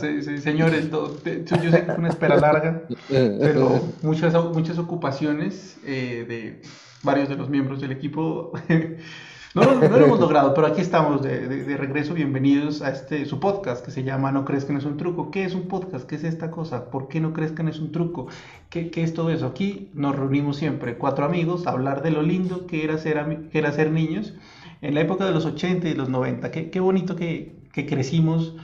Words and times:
¿Qué, 0.00 0.08
hablas? 0.08 0.42
señores, 0.42 0.90
yo 0.90 1.70
sé 1.70 1.84
que 1.84 1.92
fue 1.92 1.94
una 1.96 2.08
espera 2.08 2.36
larga, 2.36 2.82
pero 3.08 3.80
muchas, 4.02 4.34
muchas 4.52 4.78
ocupaciones 4.78 5.78
eh, 5.84 6.24
de 6.28 6.62
varios 7.02 7.28
de 7.28 7.36
los 7.36 7.50
miembros 7.50 7.80
del 7.80 7.92
equipo 7.92 8.52
no, 9.54 9.62
no, 9.62 9.88
lo 9.88 10.06
hemos 10.06 10.18
logrado, 10.18 10.52
pero 10.52 10.66
aquí 10.66 10.80
estamos 10.80 11.22
de, 11.22 11.76
regreso. 11.76 12.12
Bienvenidos 12.14 12.82
a 12.82 12.90
este 12.90 13.24
su 13.24 13.38
podcast 13.38 13.84
que 13.84 13.92
se 13.92 14.02
llama 14.02 14.32
No 14.32 14.44
no 14.44 14.78
es 14.78 14.84
un 14.84 14.96
truco. 14.96 15.30
¿Qué 15.30 15.44
es 15.44 15.54
un 15.54 15.68
podcast? 15.68 16.08
¿Qué 16.08 16.16
es 16.16 16.24
esta 16.24 16.50
cosa? 16.50 16.90
¿Por 16.90 17.06
qué 17.06 17.20
no 17.20 17.32
no 17.32 17.70
es 17.70 17.78
un 17.78 17.92
truco? 17.92 18.26
¿Qué, 18.68 18.90
qué 18.90 19.04
es 19.04 19.14
todo 19.14 19.30
eso? 19.30 19.46
Aquí 19.46 19.90
nos 19.94 20.16
reunimos 20.16 20.56
siempre, 20.56 20.96
cuatro 20.96 21.24
amigos, 21.24 21.68
a 21.68 21.70
hablar 21.70 22.02
de 22.02 22.10
lo 22.10 22.22
lindo 22.22 22.66
que 22.66 22.82
era 22.82 22.98
ser, 22.98 23.48
que 23.52 23.58
era 23.58 23.70
ser 23.70 23.92
niños 23.92 24.34
en 24.82 24.94
la 24.94 25.02
época 25.02 25.24
de 25.24 25.30
los 25.30 25.46
80 25.46 25.88
y 25.88 25.94
los 25.94 26.08
90. 26.08 26.50
Qué, 26.50 26.70
qué 26.70 26.80
bonito 26.80 27.14
que, 27.14 27.54
que 27.72 27.86
crecimos. 27.86 28.56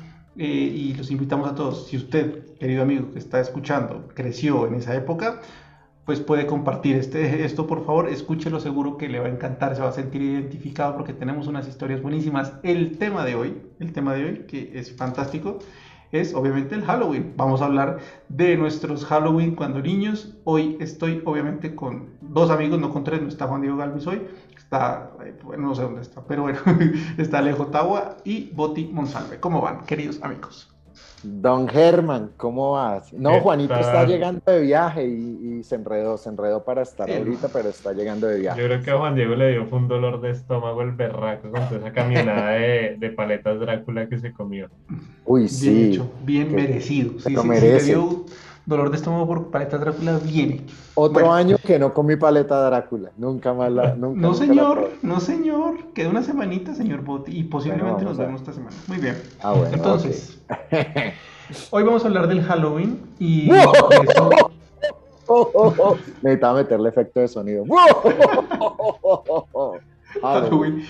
Eh, 0.43 0.47
y 0.75 0.95
los 0.95 1.11
invitamos 1.11 1.51
a 1.51 1.55
todos. 1.55 1.87
Si 1.89 1.99
usted, 1.99 2.57
querido 2.59 2.83
amigo 2.83 3.11
que 3.13 3.19
está 3.19 3.41
escuchando, 3.41 4.09
creció 4.15 4.67
en 4.67 4.73
esa 4.77 4.95
época, 4.95 5.43
pues 6.07 6.21
puede 6.21 6.47
compartir 6.47 6.97
este, 6.97 7.45
esto, 7.45 7.67
por 7.67 7.85
favor, 7.85 8.09
escúchelo, 8.09 8.59
seguro 8.59 8.97
que 8.97 9.11
le 9.11 9.21
va 9.21 9.27
a 9.27 9.31
encantar, 9.31 9.77
se 9.77 9.83
va 9.83 9.91
a 9.91 9.93
sentir 9.93 10.23
identificado 10.23 10.97
porque 10.97 11.13
tenemos 11.13 11.47
unas 11.47 11.69
historias 11.69 12.01
buenísimas. 12.01 12.55
El 12.63 12.97
tema 12.97 13.27
de 13.27 13.35
hoy, 13.35 13.61
el 13.81 13.93
tema 13.93 14.15
de 14.15 14.25
hoy, 14.25 14.47
que 14.49 14.71
es 14.79 14.97
fantástico, 14.97 15.59
es 16.13 16.35
obviamente 16.35 16.75
el 16.75 16.85
Halloween. 16.85 17.35
Vamos 17.37 17.63
a 17.63 17.67
hablar 17.67 17.99
de 18.29 18.57
nuestros 18.57 19.05
Halloween 19.05 19.55
cuando 19.55 19.81
niños. 19.81 20.37
Hoy 20.45 20.77
estoy 20.81 21.23
obviamente 21.25 21.75
con 21.75 22.11
dos 22.21 22.51
amigos, 22.51 22.81
no 22.81 22.93
con 22.93 23.05
tres, 23.05 23.23
no 23.23 23.29
está 23.29 23.47
Juan 23.47 23.63
Diego 23.63 23.77
Galvis 23.77 24.07
hoy, 24.07 24.27
está, 24.57 25.13
eh, 25.25 25.37
no 25.59 25.75
sé 25.75 25.83
dónde 25.83 26.03
está, 26.03 26.25
pero 26.25 26.43
bueno, 26.43 26.59
está 27.19 27.39
Alejo 27.39 27.67
Tawa 27.67 28.17
y 28.25 28.51
Boti 28.51 28.87
Monsalve. 28.87 29.41
¿Cómo 29.41 29.61
van, 29.61 29.85
queridos 29.85 30.21
amigos? 30.23 30.80
Don 31.23 31.69
Germán, 31.69 32.31
¿cómo 32.39 32.73
vas? 32.73 33.13
No, 33.13 33.41
Juanito 33.41 33.75
está 33.75 34.05
llegando 34.07 34.41
de 34.47 34.61
viaje 34.61 35.07
y, 35.07 35.63
se 35.65 35.75
enredó, 35.75 36.17
se 36.17 36.31
enredó 36.31 36.65
para 36.65 36.81
estar 36.81 37.11
ahorita, 37.11 37.49
pero 37.49 37.69
está 37.69 37.93
llegando 37.93 38.27
de 38.27 38.41
viaje. 38.41 38.59
Yo 38.59 38.67
creo 38.67 38.83
que 38.83 38.91
a 38.91 38.97
Juan 38.97 39.15
Diego 39.15 39.35
le 39.35 39.51
dio 39.51 39.69
un 39.71 39.89
dolor 39.89 40.23
de 40.23 40.31
estómago 40.31 40.81
el 40.81 40.93
berraco 40.93 41.51
con 41.51 41.69
toda 41.69 41.81
esa 41.81 41.93
caminada 41.93 42.53
de, 42.53 43.13
paletas 43.15 43.61
Drácula 43.61 44.09
que 44.09 44.19
se 44.19 44.33
comió. 44.33 44.71
Uy, 45.27 45.49
sí. 45.49 45.69
Bien 45.69 45.93
hecho, 45.93 46.11
bien 46.25 46.55
merecido. 46.55 47.21
Sí, 47.21 47.33
lo 47.33 47.45
merece 47.45 47.97
dolor 48.67 48.91
de 48.91 48.97
estómago 48.97 49.27
por 49.27 49.51
paleta 49.51 49.79
Drácula 49.79 50.19
viene. 50.19 50.65
Otro 50.95 51.33
año 51.33 51.57
que 51.65 51.79
no 51.79 51.95
comí 51.95 52.17
paleta 52.17 52.61
Drácula, 52.67 53.11
nunca 53.17 53.53
más 53.53 53.71
la. 53.73 53.95
Nunca, 53.95 54.21
no, 54.21 54.35
señor, 54.35 54.91
no, 55.03 55.21
señor. 55.21 55.93
Queda 55.95 56.09
una 56.11 56.23
semanita, 56.23 56.75
señor 56.75 57.03
Botti, 57.03 57.37
y 57.37 57.45
posiblemente 57.45 58.05
nos 58.05 58.19
vemos 58.19 58.41
esta 58.41 58.53
semana. 58.53 58.77
Muy 58.87 58.99
bien. 58.99 59.21
Ah, 59.43 59.53
bueno. 59.53 59.75
Entonces, 59.75 60.39
hoy 61.71 61.83
vamos 61.83 62.05
a 62.05 62.09
hablar 62.09 62.29
del 62.29 62.43
Halloween 62.43 63.01
y. 63.19 63.51
Necesitaba 66.23 66.55
meterle 66.59 66.89
efecto 66.89 67.21
de 67.21 67.29
sonido. 67.29 67.65
Halloween. 70.23 70.85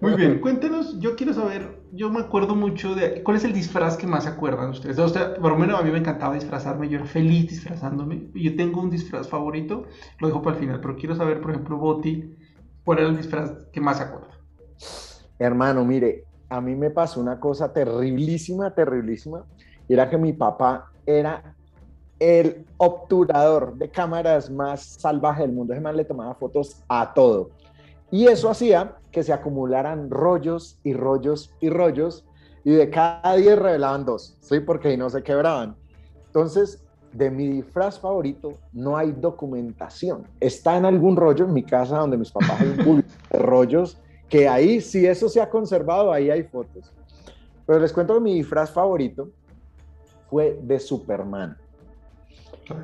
Muy 0.00 0.14
bien, 0.14 0.40
cuéntenos, 0.40 0.98
yo 1.00 1.16
quiero 1.16 1.32
saber, 1.34 1.82
yo 1.92 2.10
me 2.10 2.20
acuerdo 2.20 2.54
mucho 2.54 2.94
de, 2.94 3.22
¿cuál 3.22 3.36
es 3.36 3.44
el 3.44 3.52
disfraz 3.52 3.96
que 3.96 4.06
más 4.06 4.24
se 4.24 4.30
acuerdan 4.30 4.70
ustedes? 4.70 4.98
O 4.98 5.08
sea, 5.08 5.34
por 5.34 5.52
lo 5.52 5.58
menos 5.58 5.78
a 5.78 5.82
mí 5.82 5.90
me 5.90 5.98
encantaba 5.98 6.34
disfrazarme, 6.34 6.88
yo 6.88 6.98
era 6.98 7.06
feliz 7.06 7.48
disfrazándome, 7.48 8.30
yo 8.34 8.56
tengo 8.56 8.80
un 8.80 8.90
disfraz 8.90 9.28
favorito, 9.28 9.84
lo 10.20 10.28
dejo 10.28 10.42
para 10.42 10.56
el 10.56 10.60
final, 10.60 10.80
pero 10.80 10.96
quiero 10.96 11.14
saber, 11.14 11.40
por 11.40 11.50
ejemplo, 11.50 11.76
Boti, 11.78 12.36
¿cuál 12.84 12.98
era 12.98 13.08
el 13.08 13.16
disfraz 13.16 13.52
que 13.72 13.80
más 13.80 13.98
se 13.98 14.04
acuerda? 14.04 14.34
Hermano, 15.38 15.84
mire, 15.84 16.24
a 16.48 16.60
mí 16.60 16.74
me 16.74 16.90
pasó 16.90 17.20
una 17.20 17.40
cosa 17.40 17.72
terriblísima, 17.72 18.74
terriblísima, 18.74 19.44
y 19.88 19.94
era 19.94 20.08
que 20.08 20.18
mi 20.18 20.32
papá 20.32 20.86
era 21.04 21.56
el 22.18 22.66
obturador 22.76 23.76
de 23.76 23.90
cámaras 23.90 24.50
más 24.50 24.96
salvaje 24.98 25.42
del 25.42 25.52
mundo. 25.52 25.78
Man 25.80 25.96
le 25.96 26.04
tomaba 26.04 26.34
fotos 26.34 26.82
a 26.88 27.12
todo. 27.12 27.50
Y 28.14 28.28
eso 28.28 28.48
hacía 28.48 28.94
que 29.10 29.24
se 29.24 29.32
acumularan 29.32 30.08
rollos 30.08 30.78
y 30.84 30.92
rollos 30.92 31.52
y 31.58 31.68
rollos, 31.68 32.24
y 32.62 32.70
de 32.70 32.88
cada 32.88 33.34
10 33.34 33.58
revelaban 33.58 34.04
dos, 34.04 34.36
¿sí? 34.40 34.60
Porque 34.60 34.86
ahí 34.86 34.96
no 34.96 35.10
se 35.10 35.24
quebraban. 35.24 35.74
Entonces, 36.26 36.80
de 37.12 37.28
mi 37.28 37.48
disfraz 37.48 37.98
favorito 37.98 38.52
no 38.72 38.96
hay 38.96 39.10
documentación. 39.10 40.28
Está 40.38 40.76
en 40.76 40.84
algún 40.84 41.16
rollo 41.16 41.46
en 41.46 41.52
mi 41.52 41.64
casa 41.64 41.98
donde 41.98 42.16
mis 42.16 42.30
papás 42.30 42.60
hay 42.60 42.68
un 42.86 43.04
de 43.32 43.38
rollos, 43.40 43.98
que 44.28 44.46
ahí, 44.46 44.80
si 44.80 45.04
eso 45.04 45.28
se 45.28 45.40
ha 45.40 45.50
conservado, 45.50 46.12
ahí 46.12 46.30
hay 46.30 46.44
fotos. 46.44 46.92
Pero 47.66 47.80
les 47.80 47.92
cuento 47.92 48.14
que 48.14 48.20
mi 48.20 48.34
disfraz 48.34 48.70
favorito 48.70 49.30
fue 50.30 50.56
de 50.62 50.78
Superman. 50.78 51.56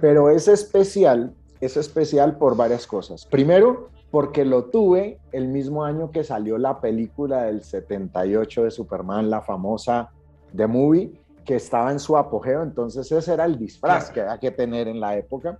Pero 0.00 0.28
es 0.28 0.48
especial, 0.48 1.32
es 1.60 1.76
especial 1.76 2.36
por 2.36 2.56
varias 2.56 2.84
cosas. 2.84 3.24
Primero, 3.26 3.90
porque 4.10 4.44
lo 4.44 4.64
tuve 4.64 5.18
el 5.32 5.48
mismo 5.48 5.84
año 5.84 6.10
que 6.10 6.24
salió 6.24 6.58
la 6.58 6.80
película 6.80 7.44
del 7.44 7.62
78 7.62 8.64
de 8.64 8.70
Superman, 8.70 9.30
la 9.30 9.40
famosa 9.40 10.10
The 10.54 10.66
Movie, 10.66 11.12
que 11.44 11.56
estaba 11.56 11.92
en 11.92 12.00
su 12.00 12.16
apogeo, 12.16 12.62
entonces 12.62 13.10
ese 13.10 13.32
era 13.32 13.44
el 13.44 13.58
disfraz 13.58 14.10
que 14.10 14.20
había 14.20 14.38
que 14.38 14.50
tener 14.50 14.88
en 14.88 15.00
la 15.00 15.16
época. 15.16 15.58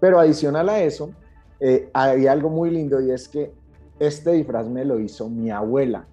Pero 0.00 0.18
adicional 0.18 0.68
a 0.68 0.80
eso, 0.80 1.10
eh, 1.60 1.90
había 1.92 2.32
algo 2.32 2.50
muy 2.50 2.70
lindo 2.70 3.00
y 3.00 3.10
es 3.10 3.28
que 3.28 3.52
este 3.98 4.32
disfraz 4.32 4.68
me 4.68 4.84
lo 4.84 4.98
hizo 4.98 5.28
mi 5.28 5.50
abuela. 5.50 6.06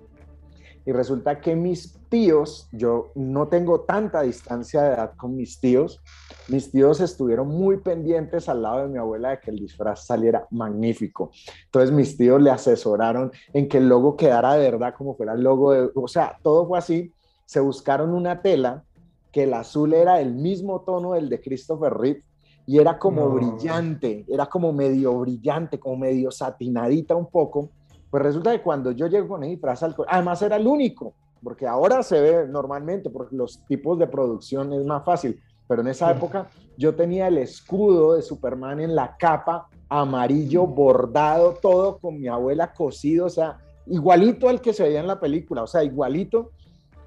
Y 0.86 0.92
resulta 0.92 1.40
que 1.40 1.56
mis 1.56 1.98
tíos, 2.10 2.68
yo 2.72 3.12
no 3.16 3.48
tengo 3.48 3.82
tanta 3.82 4.22
distancia 4.22 4.82
de 4.82 4.94
edad 4.96 5.12
con 5.16 5.36
mis 5.36 5.60
tíos, 5.60 6.02
mis 6.48 6.72
tíos 6.72 7.00
estuvieron 7.00 7.48
muy 7.48 7.78
pendientes 7.78 8.50
al 8.50 8.64
lado 8.64 8.80
de 8.80 8.88
mi 8.88 8.98
abuela 8.98 9.30
de 9.30 9.40
que 9.40 9.52
el 9.52 9.60
disfraz 9.60 10.06
saliera 10.06 10.48
magnífico. 10.50 11.32
Entonces 11.66 11.92
mis 11.92 12.18
tíos 12.18 12.42
le 12.42 12.50
asesoraron 12.50 13.32
en 13.54 13.70
que 13.70 13.78
el 13.78 13.88
logo 13.88 14.18
quedara 14.18 14.54
de 14.54 14.72
verdad 14.72 14.96
como 14.98 15.16
fuera 15.16 15.34
el 15.34 15.44
logo 15.44 15.74
de, 15.74 15.90
o 15.94 16.08
sea, 16.08 16.38
todo 16.42 16.68
fue 16.68 16.80
así. 16.80 17.14
Se 17.46 17.60
buscaron 17.60 18.14
una 18.14 18.42
tela 18.42 18.84
que 19.32 19.44
el 19.44 19.54
azul 19.54 19.94
era 19.94 20.20
el 20.20 20.34
mismo 20.34 20.82
tono 20.82 21.14
del 21.14 21.30
de 21.30 21.40
Christopher 21.40 21.94
Reeve 21.94 22.24
y 22.66 22.78
era 22.78 23.00
como 23.00 23.30
brillante, 23.30 24.26
era 24.28 24.46
como 24.46 24.72
medio 24.72 25.20
brillante, 25.20 25.80
como 25.80 25.98
medio 25.98 26.30
satinadita 26.30 27.16
un 27.16 27.26
poco. 27.26 27.72
Pues 28.10 28.24
resulta 28.24 28.52
que 28.52 28.62
cuando 28.62 28.92
yo 28.92 29.08
llego 29.08 29.28
con 29.28 29.44
el 29.44 29.52
disfraz, 29.52 29.84
además 30.08 30.42
era 30.42 30.56
el 30.56 30.68
único, 30.68 31.14
porque 31.44 31.68
ahora 31.68 32.02
se 32.04 32.20
ve 32.20 32.48
normalmente, 32.48 33.10
porque 33.10 33.36
los 33.36 33.66
tipos 33.68 34.00
de 34.00 34.08
producción 34.08 34.74
es 34.74 34.86
más 34.86 35.06
fácil, 35.06 35.40
pero 35.68 35.82
en 35.82 35.90
esa 35.90 36.10
época 36.12 36.50
yo 36.78 36.96
tenía 36.96 37.28
el 37.28 37.38
escudo 37.38 38.16
de 38.16 38.24
Superman 38.24 38.80
en 38.80 38.96
la 38.96 39.16
capa, 39.18 39.68
amarillo, 39.88 40.66
bordado, 40.66 41.54
todo 41.62 42.00
con 42.00 42.20
mi 42.20 42.28
abuela 42.28 42.74
cosido, 42.74 43.28
o 43.28 43.30
sea, 43.30 43.60
igualito 43.86 44.50
al 44.50 44.62
que 44.62 44.74
se 44.74 44.84
veía 44.84 45.00
en 45.00 45.08
la 45.08 45.20
película, 45.20 45.64
o 45.64 45.68
sea, 45.68 45.84
igualito. 45.84 46.52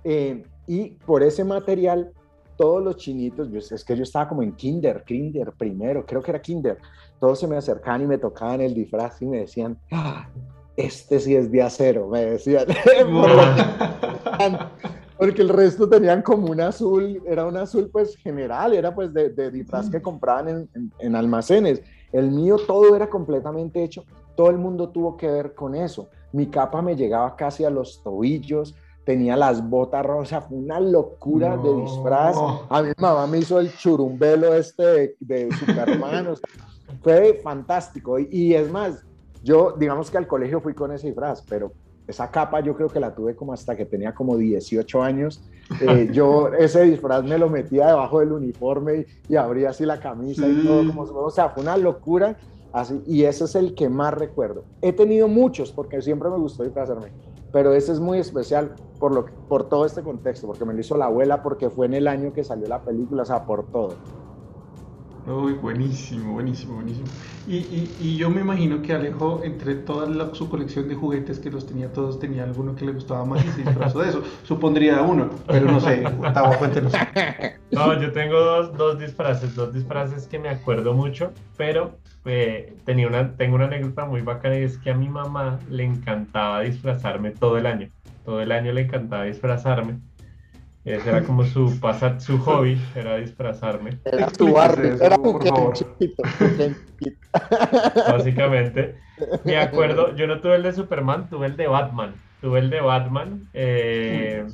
Eh, 0.04 0.44
y 0.66 0.90
por 0.90 1.22
ese 1.24 1.44
material, 1.44 2.12
todos 2.56 2.82
los 2.82 2.96
chinitos, 2.96 3.48
es 3.72 3.84
que 3.84 3.96
yo 3.96 4.04
estaba 4.04 4.28
como 4.28 4.42
en 4.42 4.52
kinder, 4.52 5.02
kinder 5.04 5.52
primero, 5.52 6.06
creo 6.06 6.22
que 6.22 6.30
era 6.30 6.40
kinder, 6.40 6.78
todos 7.18 7.40
se 7.40 7.48
me 7.48 7.56
acercaban 7.56 8.02
y 8.02 8.06
me 8.06 8.18
tocaban 8.18 8.60
el 8.60 8.74
disfraz 8.74 9.20
y 9.22 9.26
me 9.26 9.38
decían, 9.38 9.76
ah, 9.90 10.28
este 10.76 11.20
sí 11.20 11.34
es 11.36 11.50
de 11.50 11.62
acero, 11.62 12.08
me 12.08 12.24
decían. 12.24 12.66
porque 15.18 15.42
el 15.42 15.50
resto 15.50 15.88
tenían 15.88 16.22
como 16.22 16.50
un 16.50 16.60
azul, 16.60 17.22
era 17.26 17.46
un 17.46 17.56
azul 17.56 17.88
pues 17.92 18.16
general, 18.16 18.72
era 18.74 18.94
pues 18.94 19.12
de, 19.12 19.28
de 19.30 19.50
disfraz 19.50 19.88
que 19.88 20.02
compraban 20.02 20.68
en, 20.98 21.16
almacenes. 21.16 21.82
El 22.10 22.30
mío 22.30 22.56
todo 22.66 22.96
era 22.96 23.08
completamente 23.08 23.84
hecho, 23.84 24.04
todo 24.34 24.50
el 24.50 24.58
mundo 24.58 24.88
tuvo 24.88 25.16
que 25.16 25.28
ver 25.28 25.54
con 25.54 25.74
eso. 25.74 26.08
Mi 26.32 26.46
capa 26.46 26.82
me 26.82 26.96
llegaba 26.96 27.36
casi 27.36 27.64
a 27.64 27.70
los 27.70 28.02
tobillos, 28.02 28.74
tenía 29.04 29.36
las 29.36 29.68
botas 29.68 30.04
rosas, 30.04 30.44
fue 30.48 30.58
una 30.58 30.80
locura 30.80 31.56
de 31.56 31.72
disfraz. 31.82 32.36
A 32.68 32.82
mi 32.82 32.90
mamá 32.98 33.26
me 33.26 33.38
hizo 33.38 33.60
el 33.60 33.72
churumbelo 33.76 34.54
este 34.54 34.82
de, 34.82 35.16
de 35.20 35.52
Superman, 35.52 36.34
fue 37.02 37.40
fantástico. 37.44 38.18
y 38.18 38.54
es 38.54 38.70
más, 38.70 39.04
yo, 39.42 39.74
digamos 39.78 40.10
que 40.10 40.18
al 40.18 40.26
colegio 40.26 40.60
fui 40.60 40.74
con 40.74 40.92
ese 40.92 41.08
disfraz, 41.08 41.42
pero 41.48 41.72
esa 42.06 42.30
capa 42.30 42.60
yo 42.60 42.74
creo 42.74 42.88
que 42.88 43.00
la 43.00 43.14
tuve 43.14 43.34
como 43.34 43.52
hasta 43.52 43.76
que 43.76 43.84
tenía 43.84 44.14
como 44.14 44.36
18 44.36 45.02
años. 45.02 45.42
Eh, 45.80 46.10
yo 46.12 46.52
ese 46.52 46.82
disfraz 46.82 47.24
me 47.24 47.38
lo 47.38 47.48
metía 47.48 47.88
debajo 47.88 48.20
del 48.20 48.32
uniforme 48.32 49.06
y, 49.28 49.36
abría 49.36 49.70
así 49.70 49.86
la 49.86 50.00
camisa 50.00 50.46
y 50.46 50.64
todo, 50.64 50.86
como, 50.86 51.02
o 51.02 51.30
sea, 51.30 51.50
fue 51.50 51.62
una 51.62 51.76
locura. 51.76 52.36
Así, 52.72 53.02
y 53.06 53.24
ese 53.24 53.44
es 53.44 53.54
el 53.54 53.74
que 53.74 53.90
más 53.90 54.14
recuerdo. 54.14 54.64
He 54.80 54.94
tenido 54.94 55.28
muchos 55.28 55.70
porque 55.72 56.00
siempre 56.00 56.30
me 56.30 56.38
gustó 56.38 56.64
disfrazarme, 56.64 57.12
pero 57.52 57.74
ese 57.74 57.92
es 57.92 58.00
muy 58.00 58.18
especial 58.18 58.74
por, 58.98 59.12
lo, 59.12 59.26
por 59.46 59.68
todo 59.68 59.84
este 59.84 60.02
contexto, 60.02 60.46
porque 60.46 60.64
me 60.64 60.72
lo 60.72 60.80
hizo 60.80 60.96
la 60.96 61.04
abuela, 61.04 61.42
porque 61.42 61.68
fue 61.68 61.84
en 61.84 61.94
el 61.94 62.08
año 62.08 62.32
que 62.32 62.44
salió 62.44 62.66
la 62.68 62.80
película, 62.80 63.24
o 63.24 63.26
sea, 63.26 63.44
por 63.44 63.66
todo. 63.66 63.94
Uy, 65.26 65.52
buenísimo, 65.52 66.32
buenísimo, 66.32 66.74
buenísimo. 66.74 67.06
Y, 67.46 67.56
y, 67.56 67.96
y, 68.00 68.16
yo 68.16 68.28
me 68.28 68.40
imagino 68.40 68.82
que 68.82 68.92
Alejo, 68.92 69.40
entre 69.44 69.76
toda 69.76 70.34
su 70.34 70.48
colección 70.48 70.88
de 70.88 70.96
juguetes 70.96 71.38
que 71.38 71.50
los 71.50 71.64
tenía 71.64 71.92
todos, 71.92 72.18
tenía 72.18 72.42
alguno 72.42 72.74
que 72.74 72.84
le 72.84 72.92
gustaba 72.92 73.24
más 73.24 73.44
y 73.44 73.48
se 73.48 73.62
disfrazó 73.62 74.00
de 74.00 74.08
eso. 74.08 74.22
Supondría 74.42 75.00
uno, 75.02 75.30
pero 75.46 75.66
no 75.70 75.80
sé, 75.80 76.02
Gustavo, 76.16 76.56
cuéntenos. 76.58 76.92
No, 77.72 77.98
yo 77.98 78.12
tengo 78.12 78.38
dos, 78.38 78.76
dos 78.76 78.98
disfraces, 78.98 79.56
dos 79.56 79.72
disfraces 79.72 80.26
que 80.26 80.38
me 80.38 80.50
acuerdo 80.50 80.92
mucho, 80.92 81.32
pero 81.56 81.96
eh, 82.26 82.76
tenía 82.84 83.08
una, 83.08 83.34
tengo 83.34 83.56
una 83.56 83.64
anécdota 83.64 84.04
muy 84.04 84.20
bacana 84.20 84.58
y 84.58 84.64
es 84.64 84.76
que 84.76 84.90
a 84.90 84.94
mi 84.94 85.08
mamá 85.08 85.58
le 85.70 85.84
encantaba 85.84 86.60
disfrazarme 86.60 87.30
todo 87.30 87.56
el 87.56 87.64
año. 87.64 87.88
Todo 88.26 88.42
el 88.42 88.52
año 88.52 88.72
le 88.72 88.82
encantaba 88.82 89.24
disfrazarme. 89.24 90.00
Ese 90.84 91.10
era 91.10 91.22
como 91.22 91.44
su 91.44 91.78
pasar, 91.78 92.20
su 92.20 92.38
hobby, 92.38 92.76
era 92.96 93.16
disfrazarme. 93.16 94.00
Era 94.04 94.26
arte, 94.60 94.96
era 95.00 95.16
un 95.16 95.72
chiquito, 95.72 96.22
Básicamente. 98.08 98.96
Me 99.44 99.58
acuerdo, 99.58 100.16
yo 100.16 100.26
no 100.26 100.40
tuve 100.40 100.56
el 100.56 100.64
de 100.64 100.72
Superman, 100.72 101.28
tuve 101.30 101.46
el 101.46 101.56
de 101.56 101.68
Batman. 101.68 102.14
Tuve 102.40 102.58
el 102.58 102.70
de 102.70 102.80
Batman. 102.80 103.48
Eh, 103.52 104.44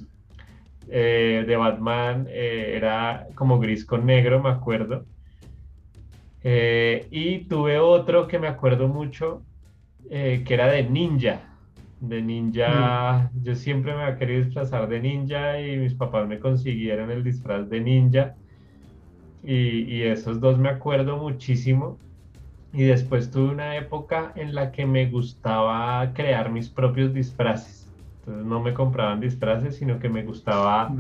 eh, 0.91 1.45
de 1.47 1.57
Batman 1.57 2.27
eh, 2.29 2.75
era 2.77 3.27
como 3.35 3.59
gris 3.59 3.87
con 3.87 4.05
negro, 4.05 4.43
me 4.43 4.51
acuerdo. 4.51 5.07
y 6.43 7.39
tuve 7.49 7.79
otro 7.79 8.29
que 8.29 8.39
me 8.39 8.49
acuerdo 8.49 8.87
mucho, 8.87 9.43
que 10.11 10.47
era 10.47 10.67
de 10.67 10.83
ninja 10.83 11.41
de 12.01 12.23
ninja, 12.23 13.31
mm. 13.33 13.43
yo 13.43 13.55
siempre 13.55 13.95
me 13.95 14.03
había 14.03 14.19
querido 14.19 14.45
disfrazar 14.45 14.89
de 14.89 15.01
ninja 15.01 15.61
y 15.61 15.77
mis 15.77 15.95
papás 15.95 16.29
me 16.29 16.39
consiguieron 16.39 17.11
el 17.11 17.25
disfraz 17.25 17.69
de 17.69 17.81
ninja. 17.81 18.35
Y, 19.43 19.83
y, 19.83 20.03
esos 20.03 20.41
dos 20.41 20.59
me 20.59 20.69
acuerdo 20.69 21.17
muchísimo. 21.17 21.99
Y 22.73 22.85
después 22.85 23.31
tuve 23.31 23.51
una 23.51 23.77
época 23.77 24.33
en 24.37 24.55
la 24.55 24.73
que 24.73 24.85
me 24.85 25.09
gustaba 25.09 26.13
crear 26.13 26.51
mis 26.51 26.69
propios 26.69 27.15
disfraces, 27.15 27.91
entonces 28.21 28.45
no 28.45 28.61
me 28.61 28.75
compraban 28.75 29.21
disfraces 29.21 29.77
sino 29.77 29.99
que 29.99 30.11
me 30.11 30.23
gustaba 30.23 30.93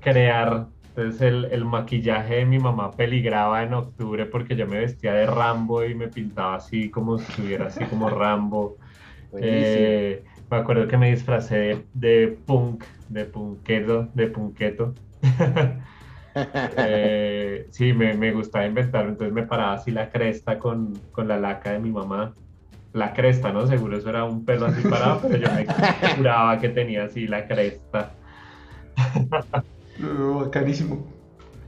crear, 0.00 0.66
entonces 0.88 1.22
el, 1.22 1.46
el 1.46 1.64
maquillaje 1.64 2.36
de 2.36 2.44
mi 2.44 2.58
mamá 2.58 2.90
peligraba 2.90 3.62
en 3.62 3.72
octubre 3.72 4.26
porque 4.26 4.54
yo 4.54 4.66
me 4.66 4.80
vestía 4.80 5.14
de 5.14 5.24
Rambo 5.24 5.82
y 5.82 5.94
me 5.94 6.08
pintaba 6.08 6.56
así 6.56 6.90
como 6.90 7.16
si 7.16 7.24
estuviera 7.24 7.68
así 7.68 7.82
como 7.86 8.10
Rambo. 8.10 8.76
Eh, 9.40 10.24
me 10.50 10.56
acuerdo 10.56 10.86
que 10.86 10.98
me 10.98 11.10
disfracé 11.10 11.86
de, 11.94 12.38
punk, 12.46 12.84
de 13.08 13.24
punketo, 13.24 14.08
de 14.14 14.26
punketo. 14.28 14.94
Eh, 16.34 17.66
sí, 17.68 17.92
me, 17.92 18.14
me, 18.14 18.32
gustaba 18.32 18.64
inventarlo, 18.64 19.10
entonces 19.10 19.34
me 19.34 19.42
paraba 19.42 19.74
así 19.74 19.90
la 19.90 20.10
cresta 20.10 20.58
con, 20.58 20.98
con, 21.12 21.28
la 21.28 21.38
laca 21.38 21.72
de 21.72 21.78
mi 21.78 21.90
mamá. 21.90 22.32
La 22.94 23.12
cresta, 23.12 23.52
¿no? 23.52 23.66
Seguro 23.66 23.98
eso 23.98 24.08
era 24.08 24.24
un 24.24 24.42
pelo 24.42 24.64
así 24.64 24.80
parado, 24.88 25.20
pero 25.20 25.36
yo 25.36 25.48
me 25.54 25.66
juraba 26.16 26.58
que 26.58 26.70
tenía 26.70 27.04
así 27.04 27.26
la 27.26 27.46
cresta. 27.46 28.14
Carísimo. 30.50 31.06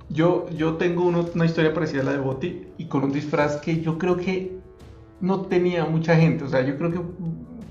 Yo, 0.08 0.48
yo 0.50 0.76
tengo 0.76 1.04
una 1.04 1.44
historia 1.44 1.74
parecida 1.74 2.00
a 2.00 2.04
la 2.04 2.12
de 2.12 2.18
Boti 2.20 2.66
y 2.78 2.86
con 2.86 3.04
un 3.04 3.12
disfraz 3.12 3.56
que 3.56 3.82
yo 3.82 3.98
creo 3.98 4.16
que 4.16 4.56
no 5.20 5.42
tenía 5.42 5.84
mucha 5.84 6.16
gente. 6.16 6.44
O 6.44 6.48
sea, 6.48 6.62
yo 6.62 6.76
creo 6.76 6.90
que 6.90 7.00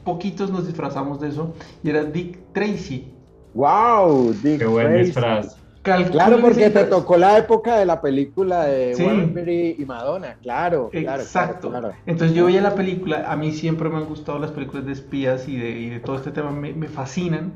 poquitos 0.04 0.52
nos 0.52 0.68
disfrazamos 0.68 1.20
de 1.20 1.30
eso, 1.30 1.54
y 1.84 1.90
era 1.90 2.04
Dick 2.04 2.40
Tracy. 2.54 3.12
¡Wow! 3.54 4.34
Dick 4.44 4.60
Qué 4.60 4.66
buen 4.66 5.04
disfraz. 5.04 5.58
claro, 5.82 6.40
porque 6.42 6.70
te 6.70 6.86
tocó 6.86 7.18
la 7.18 7.38
época 7.38 7.78
de 7.78 7.86
la 7.86 8.02
película 8.02 8.66
de 8.66 8.96
sí. 8.96 9.76
y 9.78 9.86
Madonna, 9.86 10.36
claro. 10.42 10.90
Exacto. 10.94 11.72
Entonces 12.06 12.36
yo 12.36 12.46
veía 12.46 12.62
la 12.62 12.76
película, 12.76 13.32
a 13.32 13.36
mí 13.36 13.52
siempre 13.52 13.90
me 13.90 13.98
han 13.98 14.06
gustado 14.06 14.40
las 14.40 14.52
películas 14.52 14.86
de 14.86 14.94
espías 14.94 15.48
y 15.48 15.58
de, 15.58 16.00
todo 16.00 16.16
este 16.16 16.32
tema, 16.32 16.52
me, 16.52 16.88
fascinan. 16.88 17.54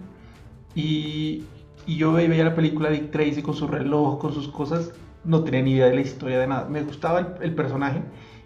Y, 0.76 1.44
yo 1.88 2.12
veía 2.12 2.44
la 2.44 2.54
película 2.54 2.90
de 2.90 2.96
Dick 2.96 3.12
Tracy 3.12 3.42
con 3.42 3.54
su 3.54 3.66
reloj, 3.66 4.20
con 4.20 4.34
sus 4.34 4.50
cosas, 4.50 4.92
no 5.24 5.44
tenía 5.44 5.62
ni 5.62 5.72
idea 5.72 5.86
de 5.86 5.96
la 5.96 6.02
historia 6.02 6.38
de 6.40 6.48
nada. 6.48 6.68
Me 6.68 6.84
gustaba 6.84 7.20
el, 7.20 7.28
el 7.42 7.56
personaje 7.56 8.02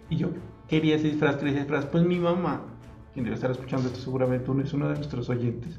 y 0.08 0.16
yo 0.16 0.28
quería 0.68 0.94
ese 0.94 1.08
disfraz, 1.08 1.36
quería 1.36 1.54
ese 1.54 1.60
disfraz. 1.62 1.86
Pues 1.86 2.04
mi 2.04 2.20
mamá 2.20 2.62
quien 3.12 3.24
debe 3.24 3.36
estar 3.36 3.50
escuchando 3.50 3.88
esto 3.88 4.00
seguramente 4.00 4.50
uno 4.50 4.62
es 4.62 4.72
uno 4.72 4.88
de 4.88 4.96
nuestros 4.96 5.28
oyentes. 5.28 5.78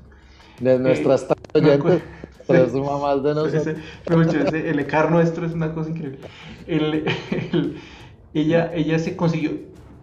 De 0.60 0.78
nuestras 0.78 1.24
eh, 1.24 1.36
oyentes, 1.56 2.02
pero 2.48 2.70
su 2.70 2.84
mamá 2.84 3.16
de 3.16 3.34
nosotros. 3.36 3.68
Ese, 4.48 4.70
el 4.70 4.80
ecar 4.80 5.12
nuestro 5.12 5.46
es 5.46 5.54
una 5.54 5.74
cosa 5.74 5.90
increíble. 5.90 6.20
ella, 8.34 8.72
ella 8.74 9.00
se 9.00 9.16
consiguió, 9.16 9.52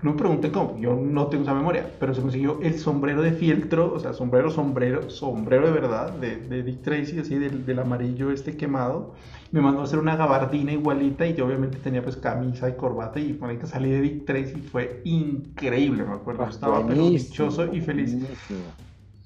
no 0.03 0.13
me 0.13 0.19
pregunten 0.19 0.51
cómo, 0.51 0.79
yo 0.79 0.95
no 0.95 1.27
tengo 1.27 1.43
esa 1.43 1.55
memoria, 1.55 1.91
pero 1.99 2.15
se 2.15 2.23
consiguió 2.23 2.59
el 2.63 2.79
sombrero 2.79 3.21
de 3.21 3.33
fieltro, 3.33 3.93
o 3.93 4.01
sea, 4.01 4.15
sombrero, 4.15 4.51
sombrero, 4.51 5.11
sombrero 5.11 5.67
de 5.67 5.73
verdad, 5.73 6.13
de, 6.13 6.37
de 6.37 6.63
Dick 6.63 6.83
Tracy, 6.83 7.19
así 7.19 7.35
del, 7.35 7.67
del 7.67 7.79
amarillo 7.79 8.31
este 8.31 8.57
quemado. 8.57 9.15
Me 9.53 9.61
mandó 9.61 9.81
a 9.81 9.85
hacer 9.85 9.99
una 9.99 10.17
gabardina 10.17 10.73
igualita 10.73 11.27
y 11.27 11.35
yo 11.35 11.47
obviamente 11.47 11.79
tenía 11.79 12.03
pues 12.03 12.17
camisa 12.17 12.69
y 12.69 12.75
corbata 12.75 13.21
y 13.21 13.33
por 13.35 13.51
ahí 13.51 13.59
que 13.59 13.67
salí 13.67 13.91
de 13.91 14.01
Dick 14.01 14.25
Tracy 14.25 14.61
fue 14.61 15.03
increíble, 15.05 16.05
me 16.05 16.15
acuerdo, 16.15 16.49
estaba 16.49 16.87
pero 16.87 17.09
dichoso 17.09 17.73
y 17.73 17.81
feliz. 17.81 18.17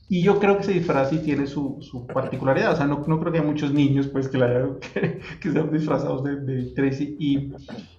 Y 0.08 0.22
yo 0.22 0.38
creo 0.38 0.56
que 0.56 0.62
ese 0.62 0.72
disfraz 0.72 1.08
sí 1.10 1.18
tiene 1.18 1.46
su, 1.46 1.78
su 1.80 2.06
particularidad, 2.06 2.72
o 2.72 2.76
sea, 2.76 2.86
no, 2.86 3.02
no, 3.06 3.20
creo 3.20 3.32
que 3.32 3.38
haya 3.38 3.46
muchos 3.46 3.72
niños 3.72 4.06
pues 4.08 4.28
que, 4.28 4.36
la, 4.36 4.68
que, 4.92 5.20
que 5.40 5.50
sean 5.50 5.72
disfrazados 5.72 6.22
de, 6.22 6.36
de 6.36 6.74
Tracy 6.74 7.16
y, 7.18 7.52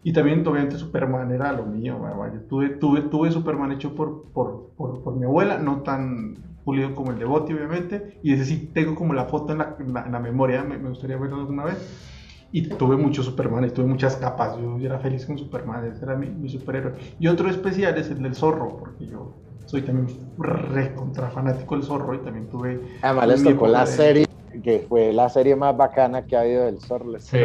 y, 0.04 0.14
también 0.14 0.46
obviamente 0.48 0.78
Superman 0.78 1.32
era 1.32 1.52
lo 1.52 1.66
mío, 1.66 2.00
vaya, 2.00 2.42
tuve, 2.48 2.70
tuve, 2.70 3.02
tuve 3.02 3.32
Superman 3.32 3.72
hecho 3.72 3.96
por, 3.96 4.32
por, 4.34 4.72
por, 4.78 5.04
por 5.04 5.16
mi 5.16 5.26
abuela, 5.26 5.58
no 5.58 5.82
tan 5.82 6.36
pulido 6.64 6.94
como 6.94 7.12
el 7.12 7.20
de 7.20 7.26
Botti 7.26 7.54
obviamente, 7.54 8.20
y 8.22 8.34
ese 8.34 8.46
sí 8.46 8.70
tengo 8.74 8.94
como 8.94 9.14
la 9.14 9.26
foto 9.26 9.54
en 9.54 9.58
la, 9.60 9.76
en 9.80 10.12
la, 10.12 10.20
memoria, 10.20 10.64
me, 10.64 10.78
me 10.78 10.90
gustaría 10.90 11.18
verlo 11.18 11.38
alguna 11.38 11.66
vez 11.66 12.12
y 12.52 12.62
tuve 12.70 12.96
muchos 12.96 13.26
Superman, 13.26 13.66
y 13.66 13.70
tuve 13.72 13.86
muchas 13.86 14.16
capas. 14.16 14.58
Yo 14.58 14.78
era 14.80 14.98
feliz 15.00 15.26
con 15.26 15.38
Superman, 15.38 15.86
ese 15.88 16.06
era 16.06 16.16
mi, 16.16 16.30
mi, 16.30 16.48
superhéroe. 16.48 16.94
Y 17.20 17.28
otro 17.28 17.50
especial 17.50 17.98
es 17.98 18.10
el 18.10 18.24
del 18.24 18.34
zorro, 18.34 18.78
porque 18.78 19.08
yo 19.08 19.34
soy 19.66 19.82
también 19.82 20.08
re 20.38 20.94
contra 20.94 21.30
fanático 21.30 21.76
del 21.76 21.86
zorro 21.86 22.14
y 22.14 22.20
también 22.20 22.48
tuve. 22.48 22.80
Además, 23.02 23.28
les 23.28 23.44
tocó 23.44 23.68
la 23.68 23.86
serie, 23.86 24.28
que 24.64 24.86
fue 24.88 25.14
la 25.14 25.30
serie 25.30 25.56
más 25.56 25.76
bacana 25.76 26.26
que 26.26 26.36
ha 26.36 26.42
habido 26.42 26.66
del 26.66 26.80
zorro. 26.80 27.20
Sí, 27.20 27.38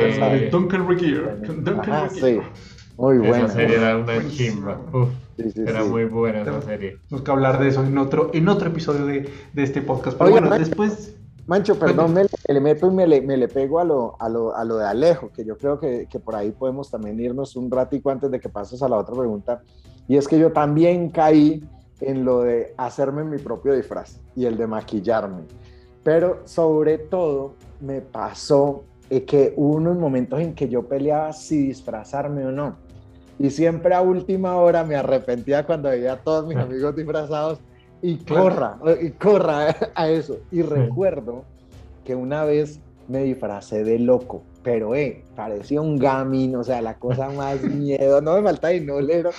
Duncan 0.51 0.89
Regier. 0.89 1.41
Duncan 1.43 2.11
Sí. 2.11 2.39
Muy 2.97 3.17
buena. 3.17 3.47
Esa 3.47 3.55
serie 3.55 3.77
era 3.77 3.97
una 3.97 4.29
chimba. 4.29 4.79
Uf, 4.93 5.09
sí, 5.39 5.51
sí, 5.53 5.63
era 5.67 5.85
muy 5.85 6.05
buena 6.05 6.43
esa 6.43 6.61
serie. 6.61 6.99
Tenemos 7.09 7.25
que 7.25 7.31
hablar 7.31 7.59
de 7.59 7.69
eso 7.69 7.83
en 7.83 7.97
otro, 7.97 8.31
en 8.35 8.47
otro 8.47 8.69
episodio 8.69 9.07
de, 9.07 9.27
de 9.55 9.63
este 9.63 9.81
podcast. 9.81 10.19
Pero 10.19 10.31
bueno, 10.31 10.51
después 10.51 11.17
Mancho, 11.51 11.77
perdón, 11.77 12.15
me, 12.15 12.27
le 12.47 12.61
meto 12.61 12.87
y 12.87 12.95
me 12.95 13.09
le, 13.09 13.21
me 13.23 13.37
le 13.37 13.49
pego 13.49 13.81
a 13.81 13.85
lo, 13.85 14.15
a, 14.21 14.29
lo, 14.29 14.55
a 14.55 14.65
lo, 14.65 14.77
de 14.77 14.87
Alejo, 14.87 15.31
que 15.33 15.45
yo 15.45 15.59
creo 15.59 15.81
que, 15.81 16.07
que, 16.09 16.21
por 16.21 16.37
ahí 16.37 16.53
podemos 16.53 16.91
también 16.91 17.19
irnos 17.19 17.57
un 17.57 17.69
ratico 17.69 18.11
antes 18.11 18.31
de 18.31 18.39
que 18.39 18.49
pases 18.49 18.83
a 18.83 18.89
la 18.89 18.97
otra 18.97 19.17
pregunta. 19.17 19.61
Y 20.07 20.17
es 20.17 20.29
que 20.29 20.39
yo 20.39 20.53
también 20.53 21.11
caí 21.11 21.61
en 22.01 22.25
lo 22.25 22.41
de 22.43 22.75
hacerme 22.77 23.25
mi 23.25 23.39
propio 23.39 23.75
disfraz 23.75 24.21
y 24.37 24.47
el 24.47 24.57
de 24.57 24.67
maquillarme. 24.67 25.43
Pero 26.03 26.41
sobre 26.45 26.99
todo 26.99 27.55
me 27.81 28.01
pasó 28.01 28.85
que 29.27 29.53
hubo 29.57 29.75
unos 29.75 29.99
momentos 29.99 30.41
en 30.41 30.55
que 30.55 30.69
yo 30.69 30.87
peleaba 30.87 31.33
si 31.33 31.67
disfrazarme 31.67 32.47
o 32.47 32.53
no. 32.53 32.77
Y 33.39 33.51
siempre 33.51 33.95
a 33.95 34.01
última 34.01 34.57
hora 34.57 34.85
me 34.85 34.95
arrepentía 34.95 35.67
cuando 35.67 35.89
veía 35.89 36.13
a 36.13 36.17
todos 36.19 36.47
mis 36.47 36.57
amigos 36.57 36.95
disfrazados 36.95 37.59
y 38.03 38.17
corra, 38.19 38.79
y 39.01 39.11
corra 39.11 39.75
a 39.95 40.09
eso. 40.09 40.39
Y 40.51 40.63
recuerdo 40.63 41.45
que 42.05 42.15
una 42.15 42.45
vez 42.45 42.81
me 43.09 43.25
disfracé 43.25 43.83
de 43.83 43.99
loco, 43.99 44.43
pero 44.63 44.95
eh, 44.95 45.25
parecía 45.35 45.81
un 45.81 45.99
gamin, 45.99 46.55
o 46.55 46.63
sea, 46.63 46.81
la 46.81 46.95
cosa 46.95 47.31
más 47.31 47.63
miedo, 47.63 48.21
no 48.21 48.37
me 48.37 48.43
falta 48.43 48.69
dinolero, 48.69 49.31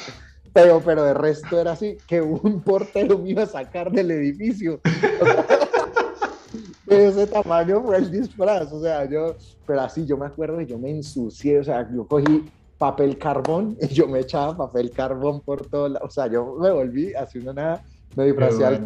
pero, 0.54 0.82
pero 0.84 1.04
de 1.04 1.14
resto 1.14 1.60
era 1.60 1.74
así, 1.74 1.98
que 2.08 2.22
un 2.22 2.62
portero 2.64 3.18
me 3.18 3.30
iba 3.30 3.44
a 3.44 3.48
sacar 3.48 3.92
del 3.92 4.12
edificio. 4.12 4.80
de 6.86 7.08
ese 7.08 7.28
tamaño 7.28 7.82
fue 7.84 7.98
el 7.98 8.12
disfraz, 8.12 8.72
o 8.72 8.82
sea, 8.82 9.06
yo, 9.06 9.36
pero 9.66 9.82
así 9.82 10.06
yo 10.06 10.18
me 10.18 10.26
acuerdo 10.26 10.58
que 10.58 10.66
yo 10.66 10.78
me 10.78 10.92
ensucié, 10.92 11.60
o 11.60 11.64
sea, 11.64 11.90
yo 11.94 12.06
cogí 12.06 12.50
papel 12.78 13.18
carbón 13.18 13.78
y 13.80 13.88
yo 13.88 14.08
me 14.08 14.20
echaba 14.20 14.58
papel 14.58 14.92
carbón 14.92 15.42
por 15.42 15.68
todo, 15.68 15.98
o 16.02 16.10
sea, 16.10 16.28
yo 16.28 16.58
me 16.60 16.72
volví 16.72 17.14
así 17.14 17.40
una 17.40 17.82
me 18.16 18.26
disfrazé 18.26 18.82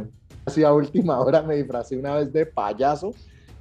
así 0.45 0.63
a 0.63 0.71
última 0.71 1.19
hora, 1.19 1.41
me 1.41 1.55
disfrazé 1.55 1.97
una 1.97 2.15
vez 2.15 2.31
de 2.31 2.45
payaso. 2.45 3.11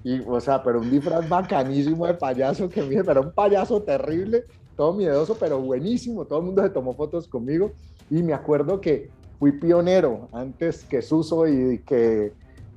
Y, 0.02 0.20
o 0.20 0.38
sea, 0.38 0.62
pero 0.62 0.80
un 0.80 0.90
disfraz 0.90 1.26
bacanísimo 1.26 2.06
de 2.06 2.12
payaso 2.12 2.68
que 2.68 2.82
me 2.82 3.02
pero 3.02 3.22
un 3.22 3.32
payaso 3.32 3.82
terrible, 3.82 4.44
todo 4.76 4.92
miedoso, 4.92 5.36
pero 5.38 5.60
buenísimo. 5.60 6.24
Todo 6.24 6.40
el 6.40 6.46
mundo 6.46 6.62
se 6.62 6.70
tomó 6.70 6.94
fotos 6.94 7.28
conmigo. 7.28 7.72
Y 8.10 8.22
me 8.22 8.34
acuerdo 8.34 8.80
que 8.80 9.10
fui 9.38 9.52
pionero 9.52 10.28
antes 10.32 10.84
que 10.84 11.02
Suso 11.02 11.46
y 11.46 11.78
que, 11.80 12.32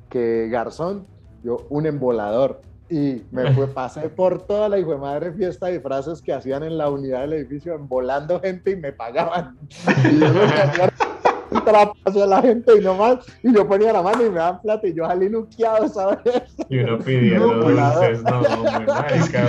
que 0.09 0.49
Garzón, 0.49 1.05
yo 1.43 1.65
un 1.69 1.85
embolador. 1.85 2.61
y 2.89 3.23
me 3.31 3.53
fue, 3.53 3.67
pasé 3.73 4.09
por 4.09 4.41
toda 4.41 4.69
la 4.69 4.79
hijo 4.79 4.91
de 4.91 4.97
madre 4.97 5.33
fiesta 5.33 5.67
de 5.67 5.73
disfraces 5.73 6.21
que 6.21 6.33
hacían 6.33 6.63
en 6.63 6.77
la 6.77 6.89
unidad 6.89 7.21
del 7.21 7.33
edificio, 7.33 7.77
volando 7.79 8.39
gente 8.39 8.71
y 8.71 8.75
me 8.75 8.93
pagaban. 8.93 9.57
Y 10.11 10.19
yo 10.19 10.33
un 11.51 11.63
trapazo 11.63 12.23
a 12.23 12.27
la 12.27 12.41
gente 12.41 12.77
y 12.77 12.81
nomás, 12.81 13.25
y 13.43 13.53
yo 13.53 13.67
ponía 13.67 13.93
la 13.93 14.01
mano 14.01 14.25
y 14.25 14.29
me 14.29 14.35
daban 14.35 14.61
plata 14.61 14.87
y 14.87 14.93
yo 14.93 15.05
salí 15.05 15.29
nuqueado, 15.29 15.87
¿sabes? 15.87 16.19
Y 16.69 16.79
uno 16.79 16.99
pidiendo 16.99 17.55
no, 17.55 17.69
dulces, 17.69 18.23
no, 18.23 18.41
muy 18.41 18.85
marica. 18.85 19.45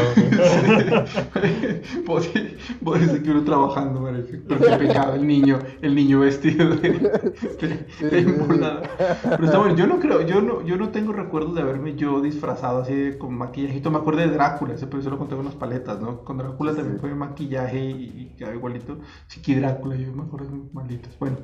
Vos, 2.06 3.00
decís 3.00 3.20
que 3.22 3.30
uno 3.30 3.44
trabajando, 3.44 4.02
parece, 4.02 4.42
qué 4.42 4.76
pecado, 4.86 5.14
el 5.14 5.26
niño, 5.26 5.58
el 5.82 5.94
niño 5.94 6.20
vestido 6.20 6.76
de, 6.76 6.90
de, 6.90 7.76
Pero 8.00 9.44
está 9.44 9.58
bueno, 9.58 9.76
yo 9.76 9.86
no 9.86 9.98
creo, 9.98 10.22
yo 10.22 10.40
no, 10.40 10.64
yo 10.64 10.76
no 10.76 10.90
tengo 10.90 11.12
recuerdos 11.12 11.54
de 11.54 11.62
haberme 11.62 11.94
yo 11.94 12.20
disfrazado 12.20 12.82
así 12.82 13.12
con 13.18 13.34
maquillajito, 13.34 13.90
me 13.90 13.98
acuerdo 13.98 14.20
de 14.20 14.28
Drácula, 14.28 14.74
ese 14.74 14.86
pero 14.86 15.00
eso 15.00 15.10
lo 15.10 15.18
conté 15.18 15.36
con 15.36 15.44
las 15.44 15.54
paletas, 15.54 16.00
¿no? 16.00 16.24
Con 16.24 16.38
Drácula 16.38 16.74
también 16.74 16.98
fue 16.98 17.14
maquillaje 17.14 17.84
y, 17.84 18.34
quedaba 18.38 18.54
igualito, 18.54 18.98
sí 19.26 19.42
que 19.42 19.56
Drácula, 19.56 19.96
yo 19.96 20.12
me 20.12 20.22
acuerdo 20.22 20.50
de 20.50 20.58
malditos, 20.72 21.18
bueno. 21.18 21.38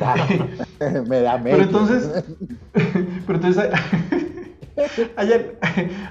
me 1.08 1.20
da 1.20 1.42
Pero 1.42 1.62
entonces, 1.62 2.24
pero 2.72 3.34
entonces 3.34 3.70
¿hay, 5.16 5.58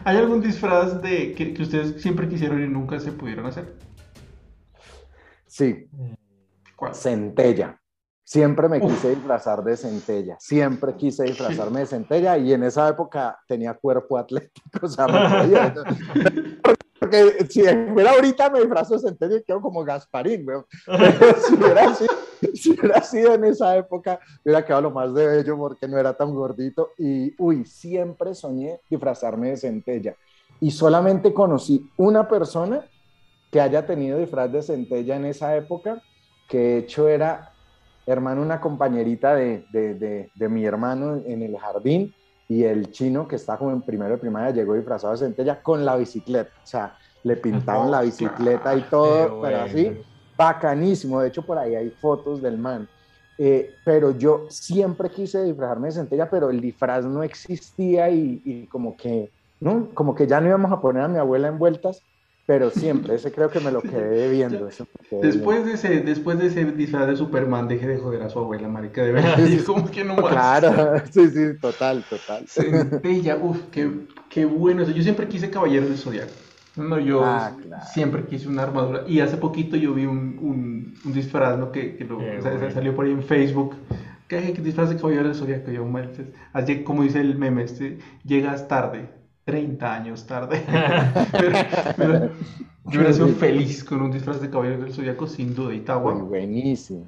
¿hay, 0.03 0.17
algún 0.17 0.41
disfraz 0.41 1.01
de 1.01 1.33
que, 1.33 1.61
ustedes 1.61 2.01
siempre 2.01 2.27
quisieron 2.27 2.63
y 2.63 2.67
nunca 2.67 2.99
se 2.99 3.11
pudieron 3.11 3.45
hacer? 3.45 3.73
Sí. 5.47 5.87
¿Cuál? 6.75 6.95
Centella. 6.95 7.79
Siempre 8.25 8.69
me 8.69 8.79
quise 8.79 9.09
disfrazar 9.09 9.63
de 9.63 9.75
centella, 9.75 10.37
siempre 10.39 10.95
quise 10.95 11.23
disfrazarme 11.25 11.81
de 11.81 11.85
centella 11.85 12.37
y 12.37 12.53
en 12.53 12.63
esa 12.63 12.87
época 12.87 13.37
tenía 13.47 13.73
cuerpo 13.73 14.17
atlético, 14.17 14.79
o 14.81 14.87
sea, 14.87 15.05
porque 17.03 17.45
si 17.49 17.61
fuera 17.93 18.11
ahorita 18.11 18.49
me 18.49 18.59
disfrazo 18.59 18.93
de 18.93 18.99
centella 19.01 19.35
y 19.35 19.43
quedo 19.43 19.59
como 19.59 19.83
Gasparín, 19.83 20.45
si, 21.47 21.53
hubiera 21.53 21.93
sido, 21.93 22.13
si 22.53 22.71
hubiera 22.71 23.01
sido 23.01 23.33
en 23.33 23.43
esa 23.43 23.75
época, 23.75 24.19
hubiera 24.43 24.65
quedado 24.65 24.83
lo 24.83 24.91
más 24.91 25.13
de 25.13 25.27
bello 25.27 25.57
porque 25.57 25.85
no 25.87 25.97
era 25.97 26.13
tan 26.13 26.33
gordito. 26.33 26.91
Y, 26.97 27.35
uy, 27.37 27.65
siempre 27.65 28.33
soñé 28.33 28.79
disfrazarme 28.89 29.49
de 29.49 29.57
centella. 29.57 30.15
Y 30.61 30.71
solamente 30.71 31.33
conocí 31.33 31.89
una 31.97 32.27
persona 32.27 32.85
que 33.51 33.59
haya 33.59 33.85
tenido 33.85 34.17
disfraz 34.17 34.51
de 34.51 34.61
centella 34.61 35.17
en 35.17 35.25
esa 35.25 35.55
época, 35.57 36.01
que 36.47 36.57
de 36.57 36.77
hecho 36.77 37.09
era 37.09 37.53
hermano, 38.05 38.41
una 38.41 38.59
compañerita 38.59 39.35
de, 39.35 39.65
de, 39.71 40.29
de, 40.33 40.49
mi 40.49 40.65
hermano 40.65 41.21
en 41.25 41.41
el 41.41 41.57
jardín 41.57 42.13
y 42.53 42.63
el 42.65 42.91
chino 42.91 43.27
que 43.27 43.35
está 43.35 43.57
como 43.57 43.71
en 43.71 43.81
primero 43.81 44.11
de 44.11 44.19
primaria 44.19 44.51
llegó 44.51 44.75
disfrazado 44.75 45.13
de 45.13 45.19
centella 45.19 45.61
con 45.63 45.83
la 45.83 45.95
bicicleta. 45.95 46.51
O 46.63 46.67
sea, 46.67 46.95
le 47.23 47.35
pintaron 47.35 47.89
la 47.89 48.01
bicicleta 48.03 48.75
y 48.75 48.81
todo, 48.83 49.41
pero 49.41 49.61
así, 49.61 49.99
bacanísimo. 50.37 51.19
De 51.19 51.29
hecho, 51.29 51.41
por 51.41 51.57
ahí 51.57 51.73
hay 51.73 51.89
fotos 51.89 52.43
del 52.43 52.59
man. 52.59 52.87
Eh, 53.39 53.71
pero 53.83 54.11
yo 54.11 54.45
siempre 54.49 55.09
quise 55.09 55.43
disfrazarme 55.43 55.87
de 55.87 55.93
centella, 55.93 56.29
pero 56.29 56.51
el 56.51 56.61
disfraz 56.61 57.03
no 57.05 57.23
existía 57.23 58.11
y, 58.11 58.43
y, 58.45 58.67
como 58.67 58.95
que, 58.95 59.31
¿no? 59.59 59.89
Como 59.95 60.13
que 60.13 60.27
ya 60.27 60.39
no 60.39 60.47
íbamos 60.47 60.71
a 60.71 60.79
poner 60.79 61.01
a 61.01 61.07
mi 61.07 61.17
abuela 61.17 61.47
en 61.47 61.57
vueltas 61.57 62.03
pero 62.45 62.69
siempre, 62.69 63.15
ese 63.15 63.31
creo 63.31 63.49
que 63.49 63.61
me 63.61 63.71
lo 63.71 63.81
quedé 63.81 64.29
viendo. 64.29 64.67
después, 65.21 65.65
De 65.65 65.73
ese, 65.73 66.01
después 66.01 66.37
de 66.37 66.47
ese 66.47 66.65
disfraz 66.65 67.07
de 67.07 67.15
Superman, 67.15 67.69
deje 67.69 67.87
de 67.87 67.97
joder 67.97 68.21
a 68.21 68.29
su 68.29 68.39
abuela, 68.39 68.67
marica, 68.67 69.01
de 69.01 69.13
verdad. 69.13 69.37
como 69.65 69.89
que 69.89 70.03
no 70.03 70.15
más. 70.17 70.31
Claro, 70.33 71.01
sí, 71.11 71.29
sí, 71.29 71.57
total, 71.61 72.03
total. 72.09 72.45
Centella, 72.47 73.37
uff, 73.37 73.61
qué, 73.71 73.89
qué 74.29 74.43
bueno. 74.43 74.83
Yo 74.83 75.03
siempre 75.03 75.27
quise 75.29 75.49
Caballero 75.49 75.87
del 75.87 75.97
Zodiaco. 75.97 76.31
No, 76.75 76.99
yo 76.99 77.23
ah, 77.23 77.55
siempre 77.93 78.25
quise 78.25 78.49
una 78.49 78.63
armadura. 78.63 79.03
Y 79.07 79.21
hace 79.21 79.37
poquito 79.37 79.77
yo 79.77 79.93
vi 79.93 80.05
un, 80.05 80.37
un, 80.41 80.95
un 81.05 81.13
disfraz, 81.13 81.57
¿no? 81.57 81.71
Que, 81.71 81.95
que 81.95 82.03
lo, 82.03 82.19
salió 82.73 82.93
por 82.93 83.05
ahí 83.05 83.11
en 83.11 83.23
Facebook. 83.23 83.75
¿Qué 84.27 84.41
disfraz 84.59 84.89
de 84.89 84.97
Caballero 84.97 85.29
del 85.29 85.35
Zodiaco? 85.35 85.71
Yo, 85.71 85.87
así 86.51 86.83
como 86.83 87.03
dice 87.03 87.21
el 87.21 87.37
meme, 87.37 87.63
este, 87.63 87.99
llegas 88.25 88.67
tarde 88.67 89.22
30 89.45 89.93
años 89.93 90.25
tarde. 90.25 90.63
pero, 91.97 92.31
yo 92.85 92.99
hubiera 92.99 93.13
sido 93.13 93.27
feliz 93.29 93.83
con 93.83 94.01
un 94.01 94.11
disfraz 94.11 94.41
de 94.41 94.49
caballero 94.49 94.83
del 94.83 94.93
zodiaco, 94.93 95.27
sin 95.27 95.55
duda, 95.55 95.73
Itawa. 95.73 96.13
buenísimo. 96.13 97.05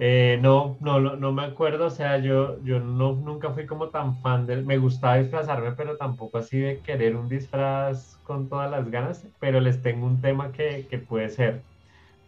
Eh, 0.00 0.38
no, 0.40 0.76
no, 0.80 1.00
no 1.00 1.32
me 1.32 1.42
acuerdo, 1.42 1.86
o 1.86 1.90
sea, 1.90 2.18
yo, 2.18 2.62
yo 2.62 2.78
no, 2.78 3.14
nunca 3.14 3.50
fui 3.50 3.66
como 3.66 3.88
tan 3.88 4.16
fan 4.22 4.46
del, 4.46 4.64
me 4.64 4.78
gustaba 4.78 5.18
disfrazarme, 5.18 5.72
pero 5.72 5.96
tampoco 5.96 6.38
así 6.38 6.56
de 6.56 6.78
querer 6.78 7.16
un 7.16 7.28
disfraz 7.28 8.16
con 8.22 8.48
todas 8.48 8.70
las 8.70 8.88
ganas, 8.92 9.26
pero 9.40 9.60
les 9.60 9.82
tengo 9.82 10.06
un 10.06 10.20
tema 10.20 10.52
que, 10.52 10.86
que 10.88 10.98
puede 10.98 11.30
ser 11.30 11.62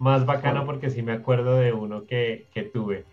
más 0.00 0.26
bacano 0.26 0.66
porque 0.66 0.90
sí 0.90 1.02
me 1.02 1.12
acuerdo 1.12 1.56
de 1.56 1.72
uno 1.72 2.06
que, 2.06 2.48
que 2.52 2.64
tuve, 2.64 3.04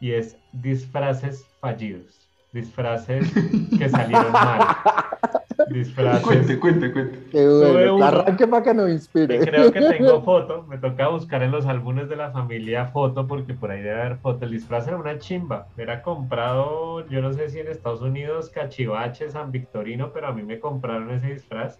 y 0.00 0.12
es 0.12 0.36
disfraces 0.52 1.44
fallidos, 1.60 2.30
disfraces 2.52 3.32
que 3.76 3.88
salieron 3.88 4.30
mal. 4.30 4.60
disfraces. 5.68 6.22
Cuente, 6.22 6.58
cuente, 6.58 6.92
cuente. 6.92 7.18
Qué 7.30 7.46
bueno. 7.46 8.04
Arranque 8.04 8.46
para 8.46 8.62
que 8.62 8.74
nos 8.74 8.90
inspire. 8.90 9.38
Creo 9.40 9.72
que 9.72 9.80
tengo 9.80 10.22
foto. 10.24 10.64
Me 10.68 10.78
toca 10.78 11.08
buscar 11.08 11.42
en 11.42 11.50
los 11.50 11.66
álbumes 11.66 12.08
de 12.08 12.16
la 12.16 12.30
familia 12.30 12.86
foto 12.86 13.26
porque 13.26 13.54
por 13.54 13.70
ahí 13.70 13.82
debe 13.82 14.00
haber 14.00 14.16
foto. 14.18 14.44
El 14.44 14.52
disfraz 14.52 14.86
era 14.86 14.96
una 14.96 15.18
chimba. 15.18 15.68
Era 15.76 16.02
comprado, 16.02 17.06
yo 17.08 17.20
no 17.20 17.32
sé 17.32 17.48
si 17.50 17.58
en 17.58 17.68
Estados 17.68 18.00
Unidos, 18.00 18.50
Cachivache, 18.50 19.30
San 19.30 19.52
Victorino, 19.52 20.12
pero 20.12 20.28
a 20.28 20.32
mí 20.32 20.42
me 20.42 20.60
compraron 20.60 21.10
ese 21.10 21.34
disfraz 21.34 21.78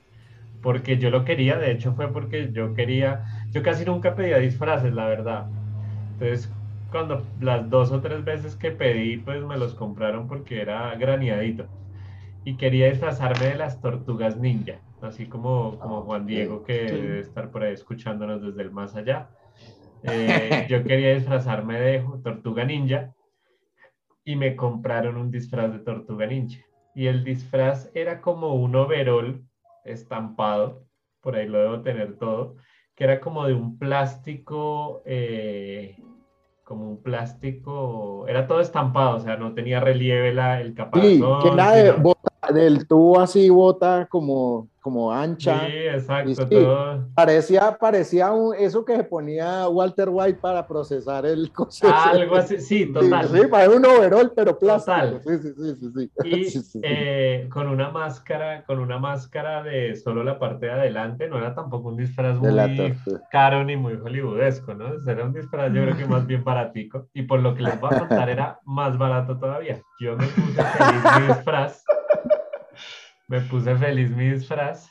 porque 0.63 0.99
yo 0.99 1.11
lo 1.11 1.25
quería. 1.25 1.57
De 1.57 1.71
hecho, 1.71 1.93
fue 1.95 2.13
porque 2.13 2.51
yo 2.53 2.75
quería. 2.75 3.25
Yo 3.53 3.63
casi 3.63 3.85
nunca 3.85 4.15
pedía 4.15 4.39
disfraces, 4.39 4.93
la 4.93 5.07
verdad. 5.07 5.47
Entonces, 6.15 6.51
cuando 6.91 7.23
las 7.41 7.69
dos 7.69 7.93
o 7.93 8.01
tres 8.01 8.25
veces 8.25 8.57
que 8.57 8.71
pedí, 8.71 9.19
pues 9.19 9.43
me 9.45 9.57
los 9.57 9.75
compraron 9.75 10.29
porque 10.29 10.61
era 10.61 10.95
graneadito 10.97 11.67
y 12.47 12.57
quería 12.57 12.89
disfrazarme 12.89 13.47
de 13.47 13.57
las 13.57 13.81
tortugas 13.81 14.37
ninja, 14.37 14.79
así 15.03 15.27
como, 15.27 15.81
como 15.81 16.03
Juan 16.03 16.27
Diego 16.27 16.63
que 16.63 16.85
debe 16.85 17.19
estar 17.19 17.51
por 17.51 17.65
ahí 17.65 17.73
escuchándonos 17.75 18.41
desde 18.41 18.63
el 18.63 18.71
más 18.71 18.95
allá. 18.95 19.29
Eh, 20.09 20.67
yo 20.69 20.85
quería 20.85 21.15
disfrazarme 21.15 21.81
de 21.81 22.05
tortuga 22.23 22.65
ninja 22.65 23.13
y 24.25 24.37
me 24.37 24.55
compraron 24.55 25.17
un 25.17 25.33
disfraz 25.33 25.73
de 25.73 25.81
tortuga 25.81 26.27
ninja. 26.27 26.63
Y 26.95 27.07
el 27.07 27.25
disfraz 27.25 27.91
era 27.93 28.21
como 28.21 28.55
un 28.55 28.77
overol 28.77 29.43
estampado, 29.85 30.85
por 31.21 31.35
ahí 31.35 31.49
lo 31.49 31.59
debo 31.59 31.81
tener 31.81 32.19
todo, 32.19 32.55
que 32.95 33.03
era 33.03 33.19
como 33.19 33.49
de 33.49 33.55
un 33.55 33.79
plástico, 33.79 35.03
eh, 35.07 35.97
como 36.63 36.89
un 36.91 37.03
plástico, 37.03 38.27
era 38.29 38.47
todo 38.47 38.61
estampado, 38.61 39.17
o 39.17 39.21
sea, 39.21 39.37
no 39.37 39.55
tenía 39.55 39.81
relieve 39.81 40.33
la, 40.33 40.61
el 40.61 40.75
caparazón. 40.75 41.43
Sí, 41.43 41.49
que 41.49 41.55
era 41.55 41.73
de, 41.73 41.95
del 42.53 42.87
tubo 42.87 43.21
así 43.21 43.49
bota 43.51 44.07
como, 44.11 44.69
como 44.81 45.13
ancha. 45.13 45.67
Sí, 45.67 45.73
exacto. 45.73 46.49
todo. 46.49 47.09
Parecía, 47.15 47.77
parecía 47.79 48.33
un, 48.33 48.55
eso 48.55 48.85
que 48.85 48.97
se 48.97 49.05
ponía 49.05 49.69
Walter 49.69 50.09
White 50.11 50.39
para 50.41 50.67
procesar 50.67 51.27
el 51.27 51.51
coche. 51.55 51.87
algo 51.87 52.37
así, 52.37 52.59
sí, 52.59 52.93
total. 52.93 53.29
Sí, 53.29 53.47
para 53.51 53.71
un 53.71 53.85
overall, 53.85 54.33
pero 54.35 54.59
plástico. 54.59 55.21
Sí, 55.25 55.39
sí, 55.39 55.75
sí, 55.75 56.61
sí, 56.63 56.81
Y 56.81 56.81
eh, 56.83 57.49
con 57.51 57.69
una 57.69 57.91
máscara, 57.91 58.65
con 58.65 58.79
una 58.79 58.99
máscara 58.99 59.63
de 59.63 59.97
solo 59.97 60.23
la 60.23 60.39
parte 60.39 60.67
de 60.67 60.73
adelante, 60.73 61.29
no 61.29 61.39
era 61.39 61.55
tampoco 61.55 61.89
un 61.89 61.97
disfraz 61.97 62.39
muy 62.39 62.95
caro 63.31 63.65
ni 63.65 63.77
muy 63.77 63.95
hollywoodesco, 63.95 64.75
¿no? 64.75 64.87
Era 65.11 65.25
un 65.25 65.33
disfraz 65.33 65.73
yo 65.73 65.83
creo 65.83 65.97
que 65.97 66.07
más 66.07 66.27
bien 66.27 66.45
baratico. 66.45 67.09
Y 67.13 67.23
por 67.23 67.41
lo 67.41 67.55
que 67.55 67.63
les 67.63 67.81
voy 67.81 67.91
a 67.93 67.99
contar 67.99 68.29
era 68.29 68.61
más 68.65 68.97
barato 68.97 69.39
todavía. 69.39 69.81
Yo 69.99 70.17
me 70.17 70.27
puse 70.27 70.63
feliz 70.63 71.03
mi 71.21 71.27
disfraz 71.27 71.85
me 73.29 73.41
puse 73.41 73.77
feliz 73.77 74.11
mi 74.11 74.31
disfraz 74.31 74.91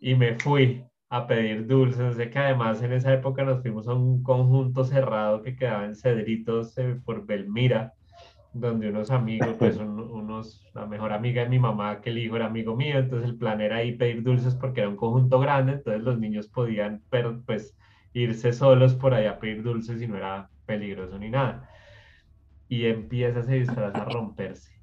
y 0.00 0.14
me 0.14 0.34
fui 0.36 0.84
a 1.08 1.26
pedir 1.26 1.66
dulces. 1.66 2.16
Sé 2.16 2.30
que 2.30 2.38
además 2.38 2.82
en 2.82 2.92
esa 2.92 3.12
época 3.12 3.44
nos 3.44 3.62
fuimos 3.62 3.88
a 3.88 3.94
un 3.94 4.22
conjunto 4.22 4.84
cerrado 4.84 5.42
que 5.42 5.56
quedaba 5.56 5.84
en 5.84 5.94
Cedritos 5.94 6.76
eh, 6.78 7.00
por 7.04 7.26
Belmira, 7.26 7.94
donde 8.52 8.88
unos 8.88 9.10
amigos, 9.10 9.54
pues 9.58 9.76
unos, 9.78 10.64
la 10.74 10.86
mejor 10.86 11.12
amiga 11.12 11.42
de 11.42 11.48
mi 11.48 11.58
mamá, 11.58 12.00
que 12.00 12.10
el 12.10 12.18
hijo 12.18 12.36
era 12.36 12.46
amigo 12.46 12.74
mío, 12.74 12.98
entonces 12.98 13.28
el 13.28 13.36
plan 13.36 13.60
era 13.60 13.84
ir 13.84 13.98
pedir 13.98 14.22
dulces 14.22 14.54
porque 14.54 14.80
era 14.80 14.88
un 14.88 14.96
conjunto 14.96 15.38
grande, 15.38 15.72
entonces 15.74 16.02
los 16.02 16.18
niños 16.18 16.48
podían, 16.48 17.02
pero 17.10 17.42
pues 17.44 17.76
irse 18.14 18.52
solos 18.52 18.94
por 18.94 19.12
allá 19.12 19.32
a 19.32 19.38
pedir 19.38 19.62
dulces 19.62 20.00
y 20.00 20.06
no 20.06 20.16
era 20.16 20.48
peligroso 20.64 21.18
ni 21.18 21.28
nada. 21.28 21.68
Y 22.68 22.86
empieza 22.86 23.40
ese 23.40 23.54
disfraz 23.54 23.94
a 23.94 24.04
romperse 24.06 24.75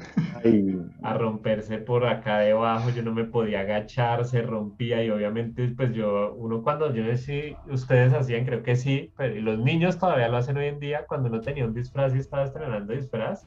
a 1.02 1.14
romperse 1.14 1.78
por 1.78 2.06
acá 2.06 2.38
debajo, 2.38 2.90
yo 2.90 3.02
no 3.02 3.12
me 3.12 3.24
podía 3.24 3.60
agachar, 3.60 4.24
se 4.24 4.42
rompía 4.42 5.02
y 5.04 5.10
obviamente 5.10 5.68
pues 5.76 5.92
yo, 5.92 6.34
uno 6.34 6.62
cuando 6.62 6.92
yo 6.94 7.04
decía, 7.04 7.56
ustedes 7.68 8.12
hacían, 8.12 8.44
creo 8.44 8.62
que 8.62 8.76
sí, 8.76 9.12
pero 9.16 9.40
los 9.40 9.58
niños 9.58 9.98
todavía 9.98 10.28
lo 10.28 10.38
hacen 10.38 10.56
hoy 10.56 10.66
en 10.66 10.80
día, 10.80 11.06
cuando 11.06 11.28
uno 11.28 11.40
tenía 11.40 11.64
un 11.64 11.74
disfraz 11.74 12.14
y 12.14 12.18
estaba 12.18 12.44
estrenando 12.44 12.92
disfraz, 12.92 13.46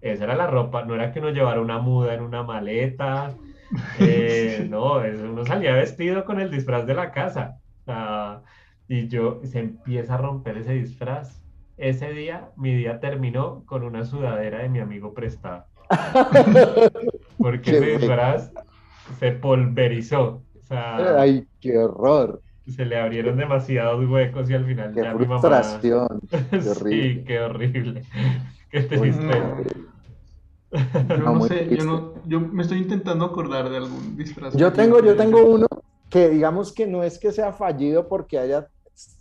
esa 0.00 0.24
era 0.24 0.36
la 0.36 0.46
ropa, 0.46 0.84
no 0.84 0.94
era 0.94 1.12
que 1.12 1.20
uno 1.20 1.30
llevara 1.30 1.60
una 1.60 1.78
muda 1.78 2.14
en 2.14 2.22
una 2.22 2.42
maleta, 2.42 3.34
Eh, 3.98 4.66
no, 4.68 4.98
uno 4.98 5.44
salía 5.44 5.74
vestido 5.74 6.24
con 6.24 6.40
el 6.40 6.50
disfraz 6.50 6.86
de 6.86 6.94
la 6.94 7.10
casa. 7.12 7.58
y 8.88 9.08
yo, 9.08 9.40
se 9.44 9.60
empieza 9.60 10.14
a 10.14 10.18
romper 10.18 10.58
ese 10.58 10.74
disfraz. 10.74 11.42
Ese 11.76 12.10
día, 12.12 12.50
mi 12.56 12.74
día 12.74 13.00
terminó 13.00 13.64
con 13.66 13.82
una 13.82 14.04
sudadera 14.04 14.60
de 14.60 14.68
mi 14.68 14.78
amigo 14.80 15.12
prestado. 15.12 15.66
Porque 17.38 17.70
ese 17.70 17.86
disfraz 17.98 18.52
se 19.18 19.32
polverizó. 19.32 20.42
Ay, 20.70 21.46
qué 21.60 21.78
horror. 21.78 22.42
Se 22.74 22.84
le 22.84 22.98
abrieron 22.98 23.36
demasiados 23.36 24.08
huecos 24.08 24.50
y 24.50 24.54
al 24.54 24.64
final 24.64 24.92
qué 24.92 25.02
ya 25.02 25.12
frustración. 25.12 26.20
Qué 26.50 26.68
horrible. 26.68 27.14
sí, 27.14 27.24
qué 27.26 27.40
horrible. 27.40 28.02
Qué 28.70 28.80
triste. 28.82 29.42
Yo 31.08 31.16
no, 31.18 31.40
sé, 31.42 31.68
yo, 31.76 31.84
no, 31.84 32.14
yo 32.26 32.40
me 32.40 32.62
estoy 32.62 32.78
intentando 32.78 33.24
acordar 33.24 33.70
de 33.70 33.76
algún 33.76 34.16
disfraz. 34.16 34.56
Yo 34.56 34.72
tengo, 34.72 35.00
yo 35.00 35.14
tengo 35.14 35.44
uno 35.44 35.68
que 36.10 36.28
digamos 36.28 36.72
que 36.72 36.86
no 36.86 37.04
es 37.04 37.18
que 37.18 37.30
sea 37.30 37.52
fallido 37.52 38.08
porque 38.08 38.38
haya 38.38 38.68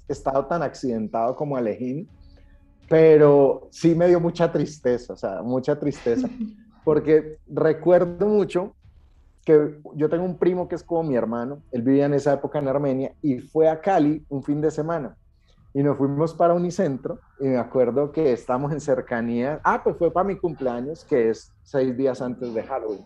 estado 0.07 0.45
tan 0.45 0.63
accidentado 0.63 1.35
como 1.35 1.55
Alejín, 1.55 2.09
pero 2.89 3.67
sí 3.71 3.95
me 3.95 4.07
dio 4.07 4.19
mucha 4.19 4.51
tristeza, 4.51 5.13
o 5.13 5.17
sea, 5.17 5.41
mucha 5.41 5.79
tristeza, 5.79 6.29
porque 6.83 7.39
recuerdo 7.47 8.27
mucho 8.27 8.75
que 9.43 9.79
yo 9.93 10.09
tengo 10.09 10.23
un 10.23 10.37
primo 10.37 10.67
que 10.67 10.75
es 10.75 10.83
como 10.83 11.03
mi 11.03 11.15
hermano, 11.15 11.61
él 11.71 11.81
vivía 11.81 12.05
en 12.05 12.15
esa 12.15 12.33
época 12.33 12.59
en 12.59 12.67
Armenia 12.67 13.13
y 13.21 13.39
fue 13.39 13.69
a 13.69 13.79
Cali 13.79 14.25
un 14.29 14.43
fin 14.43 14.59
de 14.59 14.71
semana 14.71 15.15
y 15.75 15.83
nos 15.83 15.97
fuimos 15.97 16.33
para 16.33 16.53
Unicentro 16.53 17.19
y 17.37 17.47
me 17.47 17.57
acuerdo 17.57 18.09
que 18.13 18.31
estamos 18.31 18.71
en 18.71 18.79
cercanía, 18.79 19.59
ah, 19.61 19.81
pues 19.83 19.97
fue 19.97 20.09
para 20.09 20.25
mi 20.25 20.37
cumpleaños, 20.37 21.03
que 21.03 21.29
es 21.29 21.51
seis 21.63 21.95
días 21.97 22.21
antes 22.21 22.53
de 22.53 22.63
Halloween. 22.63 23.05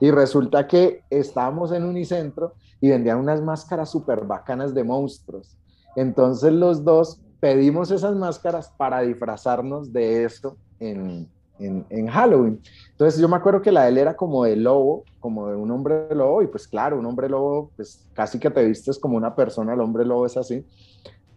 Y 0.00 0.10
resulta 0.10 0.66
que 0.66 1.02
estábamos 1.08 1.72
en 1.72 1.82
Unicentro 1.82 2.52
y 2.78 2.90
vendían 2.90 3.18
unas 3.18 3.40
máscaras 3.40 3.90
súper 3.90 4.26
bacanas 4.26 4.74
de 4.74 4.84
monstruos. 4.84 5.56
Entonces 5.96 6.52
los 6.52 6.84
dos 6.84 7.22
pedimos 7.40 7.90
esas 7.90 8.14
máscaras 8.14 8.70
para 8.76 9.00
disfrazarnos 9.00 9.92
de 9.92 10.24
eso 10.24 10.56
en, 10.78 11.28
en, 11.58 11.84
en, 11.88 12.06
Halloween. 12.06 12.60
Entonces 12.92 13.20
yo 13.20 13.28
me 13.28 13.36
acuerdo 13.36 13.62
que 13.62 13.72
la 13.72 13.84
de 13.84 13.88
él 13.88 13.98
era 13.98 14.14
como 14.14 14.44
de 14.44 14.56
lobo, 14.56 15.04
como 15.18 15.48
de 15.48 15.56
un 15.56 15.70
hombre 15.70 16.14
lobo, 16.14 16.42
y 16.42 16.46
pues 16.46 16.68
claro, 16.68 16.98
un 16.98 17.06
hombre 17.06 17.28
lobo, 17.28 17.70
pues 17.76 18.06
casi 18.12 18.38
que 18.38 18.50
te 18.50 18.64
vistes 18.64 18.98
como 18.98 19.16
una 19.16 19.34
persona, 19.34 19.74
el 19.74 19.80
hombre 19.80 20.04
lobo 20.04 20.26
es 20.26 20.36
así 20.36 20.64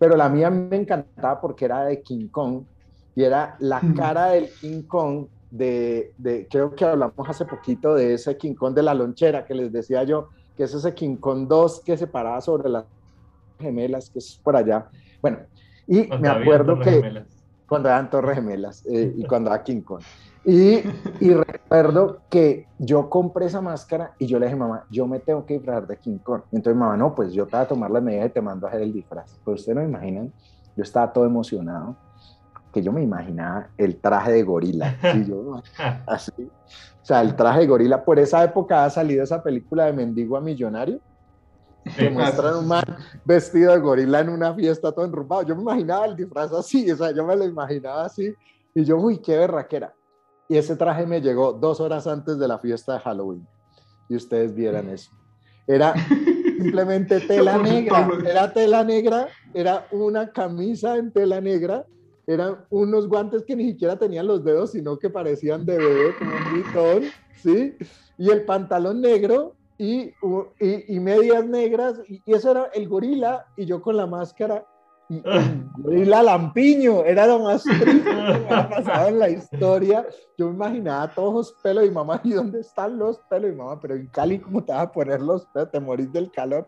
pero 0.04 0.18
la 0.18 0.28
mía 0.28 0.50
me 0.50 0.76
encantaba 0.76 1.40
porque 1.40 1.64
era 1.64 1.86
de 1.86 2.02
King 2.02 2.28
Kong 2.28 2.64
y 3.16 3.24
era 3.24 3.56
la 3.60 3.82
cara 3.96 4.32
del 4.32 4.50
King 4.50 4.82
Kong 4.82 5.28
de, 5.50 6.12
de, 6.18 6.46
creo 6.52 6.76
que 6.76 6.84
hablamos 6.84 7.30
hace 7.30 7.46
poquito 7.46 7.96
de 7.96 8.16
ese 8.16 8.36
King 8.36 8.54
Kong 8.54 8.74
de 8.74 8.84
la 8.84 8.94
lonchera 8.94 9.46
que 9.46 9.54
les 9.54 9.72
decía 9.72 10.04
yo, 10.04 10.28
que 10.58 10.64
es 10.64 10.74
ese 10.74 10.94
King 10.94 11.16
Kong 11.16 11.48
2 11.48 11.84
que 11.86 11.96
se 11.96 12.08
paraba 12.08 12.42
sobre 12.42 12.68
las 12.68 12.84
gemelas, 13.60 14.10
que 14.10 14.20
es 14.20 14.38
por 14.44 14.58
allá. 14.58 14.90
Bueno, 15.22 15.38
y 15.88 16.08
me 16.20 16.28
acuerdo 16.28 16.80
que 16.80 17.26
cuando 17.68 17.90
eran 17.90 18.10
torres 18.10 18.36
gemelas 18.36 18.86
eh, 18.86 19.14
y 19.16 19.26
cuando 19.26 19.50
era 19.50 19.64
King 19.64 19.82
Kong. 19.82 20.02
Y, 20.46 20.84
y, 21.22 21.34
recuerdo 21.34 22.20
que 22.30 22.68
yo 22.78 23.10
compré 23.10 23.46
esa 23.46 23.62
máscara 23.62 24.14
y 24.20 24.28
yo 24.28 24.40
le 24.40 24.48
dije, 24.48 24.58
mamá, 24.58 24.86
yo 24.92 25.08
me 25.08 25.20
tengo 25.20 25.46
que 25.46 25.54
disfrazar 25.54 25.88
de 25.88 25.96
King 25.98 26.18
Kong. 26.18 26.42
Y 26.52 26.58
entonces, 26.58 26.78
mamá, 26.78 26.98
no, 26.98 27.16
pues 27.16 27.32
yo 27.32 27.46
te 27.46 27.56
voy 27.56 27.64
a 27.64 27.68
tomar 27.68 27.90
la 27.90 28.02
medida 28.02 28.26
y 28.26 28.30
te 28.30 28.42
mando 28.42 28.68
a 28.68 28.70
hacer 28.70 28.82
el 28.82 28.92
disfraz. 28.92 29.40
Pues 29.46 29.62
ustedes 29.62 29.78
no 29.78 29.84
imaginan, 29.84 30.34
yo 30.76 30.84
estaba 30.84 31.14
todo 31.14 31.26
emocionado, 31.26 31.96
que 32.74 32.82
yo 32.82 32.92
me 32.92 33.02
imaginaba 33.02 33.70
el 33.78 33.96
traje 33.96 34.34
de 34.34 34.44
gorila. 34.44 34.98
Y 35.16 35.26
yo, 35.26 35.62
así. 36.08 36.34
O 36.42 37.06
sea, 37.06 37.22
el 37.22 37.36
traje 37.36 37.62
de 37.62 37.68
gorila, 37.68 38.04
por 38.04 38.20
esa 38.20 38.44
época 38.44 38.84
ha 38.84 38.90
salido 38.90 39.24
esa 39.24 39.42
película 39.42 39.86
de 39.86 39.94
Mendigo 39.94 40.36
a 40.36 40.42
Millonario. 40.42 41.00
Muestran 42.12 42.58
un 42.58 42.68
man 42.68 42.84
vestido 43.26 43.74
de 43.74 43.80
gorila 43.80 44.22
en 44.22 44.30
una 44.30 44.54
fiesta 44.54 44.92
todo 44.92 45.06
enrumado. 45.06 45.44
Yo 45.44 45.56
me 45.56 45.62
imaginaba 45.62 46.06
el 46.06 46.16
disfraz 46.16 46.52
así, 46.54 46.90
o 46.92 46.96
sea, 46.96 47.12
yo 47.12 47.26
me 47.26 47.36
lo 47.36 47.46
imaginaba 47.46 48.06
así. 48.06 48.34
Y 48.74 48.84
yo, 48.84 48.98
uy, 48.98 49.20
qué 49.20 49.38
berraquera. 49.38 49.94
Y 50.48 50.58
ese 50.58 50.76
traje 50.76 51.06
me 51.06 51.22
llegó 51.22 51.54
dos 51.54 51.80
horas 51.80 52.08
antes 52.08 52.38
de 52.38 52.48
la 52.48 52.58
fiesta 52.60 52.94
de 52.94 53.00
Halloween. 53.00 53.48
Y 54.10 54.16
ustedes 54.16 54.54
vieran 54.54 54.90
eso. 54.90 55.12
Era 55.68 55.94
simplemente 56.58 57.20
tela 57.22 57.58
negra. 57.58 58.10
Era 58.26 58.54
tela 58.54 58.84
negra, 58.84 59.28
era 59.54 59.88
una 59.92 60.32
camisa 60.32 60.98
en 60.98 61.12
tela 61.12 61.40
negra, 61.42 61.86
eran 62.26 62.66
unos 62.70 63.08
guantes 63.08 63.44
que 63.44 63.56
ni 63.56 63.66
siquiera 63.72 63.98
tenían 63.98 64.28
los 64.28 64.44
dedos, 64.44 64.72
sino 64.72 64.98
que 64.98 65.10
parecían 65.10 65.66
de 65.66 65.78
bebé, 65.78 66.16
como 66.18 66.32
un 66.32 66.54
gritón, 66.54 67.04
¿sí? 67.42 67.76
Y 68.18 68.30
el 68.30 68.46
pantalón 68.46 69.02
negro 69.02 69.56
y, 69.84 70.96
y, 70.96 71.00
medias 71.00 71.46
negras, 71.46 72.00
y, 72.08 72.22
y, 72.26 72.34
eso 72.34 72.52
era 72.52 72.70
el 72.74 72.88
gorila, 72.88 73.46
y 73.58 73.66
yo 73.66 73.82
con 73.82 73.98
la 73.98 74.08
máscara, 74.08 74.66
y, 75.10 76.06
la 76.06 76.24
Lampiño 76.24 77.04
era 77.04 77.28
lo 77.28 77.40
más 77.40 77.64
triste 77.64 77.86
que 77.86 78.14
me 78.14 78.14
pasado 78.70 79.10
en 79.10 79.20
la 79.20 79.30
historia. 79.30 80.06
Yo 80.38 80.48
me 80.48 80.54
imaginaba 80.54 81.14
todos 81.14 81.34
los 81.34 81.52
pelos 81.62 81.86
y 81.86 81.92
mamá, 81.92 82.22
¿y 82.24 82.32
dónde 82.32 82.62
están 82.62 82.98
los 82.98 83.20
pelos? 83.30 83.52
Y 83.52 83.56
mamá, 83.56 83.80
pero 83.80 83.96
en 83.96 84.08
Cali, 84.08 84.40
¿cómo 84.40 84.64
te 84.64 84.72
vas 84.72 84.84
a 84.84 84.92
poner 84.92 85.22
los 85.22 85.46
pelos? 85.48 85.72
Te 85.72 85.80
morís 85.80 86.12
del 86.14 86.32
calor. 86.32 86.66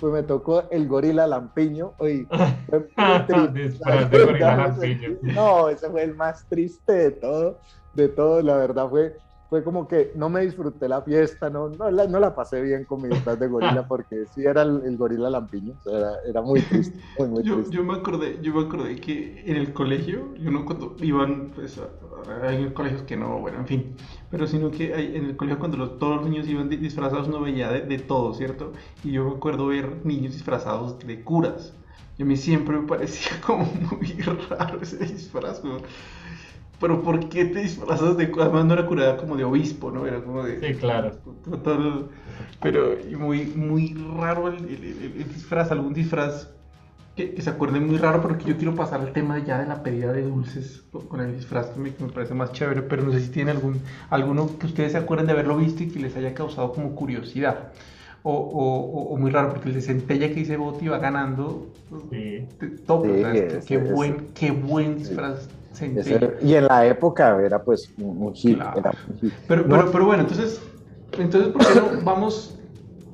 Pues 0.00 0.12
me 0.12 0.22
tocó 0.22 0.64
el 0.70 0.88
gorila 0.88 1.26
lampiño. 1.26 1.94
Oye, 1.98 2.26
fue 2.68 2.88
No, 5.22 5.68
ese 5.68 5.88
fue 5.88 6.02
el 6.02 6.14
más 6.14 6.46
triste 6.48 6.92
de 6.92 7.10
todo, 7.12 7.60
de 7.94 8.08
todo, 8.08 8.42
la 8.42 8.56
verdad 8.56 8.90
fue 8.90 9.16
fue 9.48 9.62
como 9.62 9.86
que 9.86 10.12
no 10.16 10.28
me 10.28 10.40
disfruté 10.40 10.88
la 10.88 11.02
fiesta, 11.02 11.48
no, 11.50 11.68
no, 11.68 11.90
la, 11.90 12.06
no 12.06 12.18
la 12.18 12.34
pasé 12.34 12.60
bien 12.60 12.84
con 12.84 13.02
mi 13.02 13.08
disfraz 13.08 13.38
de 13.38 13.46
gorila 13.46 13.86
porque 13.88 14.26
sí 14.26 14.44
era 14.44 14.62
el, 14.62 14.96
gorila 14.96 15.30
lampiño, 15.30 15.74
era, 15.86 16.12
era, 16.28 16.42
muy 16.42 16.60
triste, 16.62 16.98
muy, 17.18 17.28
muy 17.28 17.42
yo, 17.44 17.54
triste. 17.54 17.76
Yo 17.76 17.84
me, 17.84 17.94
acordé, 17.94 18.38
yo 18.42 18.54
me 18.54 18.62
acordé 18.62 18.96
que 18.96 19.42
en 19.46 19.56
el 19.56 19.72
colegio, 19.72 20.34
yo 20.36 20.50
no 20.50 20.64
cuando 20.64 20.96
iban, 21.00 21.52
pues 21.54 21.80
hay 22.42 22.70
colegios 22.70 23.02
que 23.02 23.16
no, 23.16 23.38
bueno, 23.38 23.58
en 23.58 23.66
fin, 23.66 23.96
pero 24.30 24.46
sino 24.46 24.70
que 24.70 24.94
hay, 24.94 25.16
en 25.16 25.26
el 25.26 25.36
colegio 25.36 25.58
cuando 25.58 25.76
los, 25.76 25.98
todos 25.98 26.16
los 26.16 26.28
niños 26.28 26.48
iban 26.48 26.68
disfrazados 26.68 27.28
uno 27.28 27.40
veía 27.40 27.70
de, 27.70 27.82
de, 27.82 27.98
todo, 27.98 28.34
¿cierto? 28.34 28.72
Y 29.04 29.12
yo 29.12 29.24
me 29.24 29.36
acuerdo 29.36 29.66
ver 29.66 30.04
niños 30.04 30.32
disfrazados 30.32 30.98
de 30.98 31.22
curas. 31.22 31.74
Y 32.18 32.22
a 32.22 32.24
mí 32.24 32.36
siempre 32.36 32.78
me 32.78 32.86
parecía 32.86 33.40
como 33.46 33.64
muy 33.64 34.12
raro 34.48 34.80
ese 34.80 34.98
disfraz, 35.04 35.62
pero 36.80 37.02
¿por 37.02 37.28
qué 37.28 37.46
te 37.46 37.60
disfrazas 37.60 38.16
de... 38.16 38.30
Además 38.38 38.66
no 38.66 38.74
era 38.74 38.86
curada 38.86 39.16
como 39.16 39.36
de 39.36 39.44
obispo, 39.44 39.90
¿no? 39.90 40.06
Era 40.06 40.20
como 40.20 40.42
de... 40.42 40.60
Sí, 40.60 40.78
claro. 40.78 41.12
pero 42.60 42.96
muy, 43.18 43.46
muy 43.46 43.94
raro 44.18 44.48
el, 44.48 44.56
el, 44.56 45.28
disfraz, 45.32 45.70
algún 45.70 45.94
disfraz 45.94 46.48
que, 47.16 47.40
se 47.40 47.48
acuerde 47.48 47.80
muy 47.80 47.96
raro, 47.96 48.20
pero 48.20 48.36
que 48.36 48.44
yo 48.44 48.56
quiero 48.58 48.74
pasar 48.74 49.00
al 49.00 49.12
tema 49.12 49.38
ya 49.38 49.58
de 49.58 49.66
la 49.66 49.82
pedida 49.82 50.12
de 50.12 50.22
dulces 50.22 50.84
con 51.08 51.20
el 51.20 51.34
disfraz, 51.34 51.68
que 51.68 51.80
me, 51.80 51.90
parece 51.90 52.34
más 52.34 52.52
chévere, 52.52 52.82
pero 52.82 53.04
no 53.04 53.12
sé 53.12 53.20
si 53.20 53.30
tiene 53.30 53.52
algún, 53.52 53.80
alguno 54.10 54.58
que 54.58 54.66
ustedes 54.66 54.92
se 54.92 54.98
acuerden 54.98 55.26
de 55.26 55.32
haberlo 55.32 55.56
visto 55.56 55.82
y 55.82 55.88
que 55.88 55.98
les 55.98 56.14
haya 56.16 56.34
causado 56.34 56.72
como 56.72 56.94
curiosidad. 56.94 57.72
O, 58.22 58.32
o, 58.32 59.12
o, 59.12 59.16
muy 59.16 59.30
raro, 59.30 59.50
porque 59.50 59.68
el 59.68 59.76
de 59.76 59.80
centella 59.80 60.28
que 60.28 60.34
dice 60.34 60.56
Boti 60.56 60.88
va 60.88 60.98
ganando 60.98 61.68
sí. 62.10 62.44
top. 62.84 63.06
qué, 63.66 63.78
buen, 63.78 64.26
qué 64.34 64.50
buen 64.50 64.98
disfraz 64.98 65.48
y 66.42 66.54
en 66.54 66.66
la 66.66 66.86
época 66.86 67.40
era 67.42 67.62
pues 67.62 67.92
un, 67.98 68.32
hit. 68.34 68.58
Pero, 69.46 69.66
pero, 69.68 69.90
pero, 69.90 70.06
bueno, 70.06 70.22
entonces, 70.22 70.60
entonces 71.18 71.52
¿por 71.52 71.66
qué 71.66 71.74
no 71.74 72.04
vamos 72.04 72.58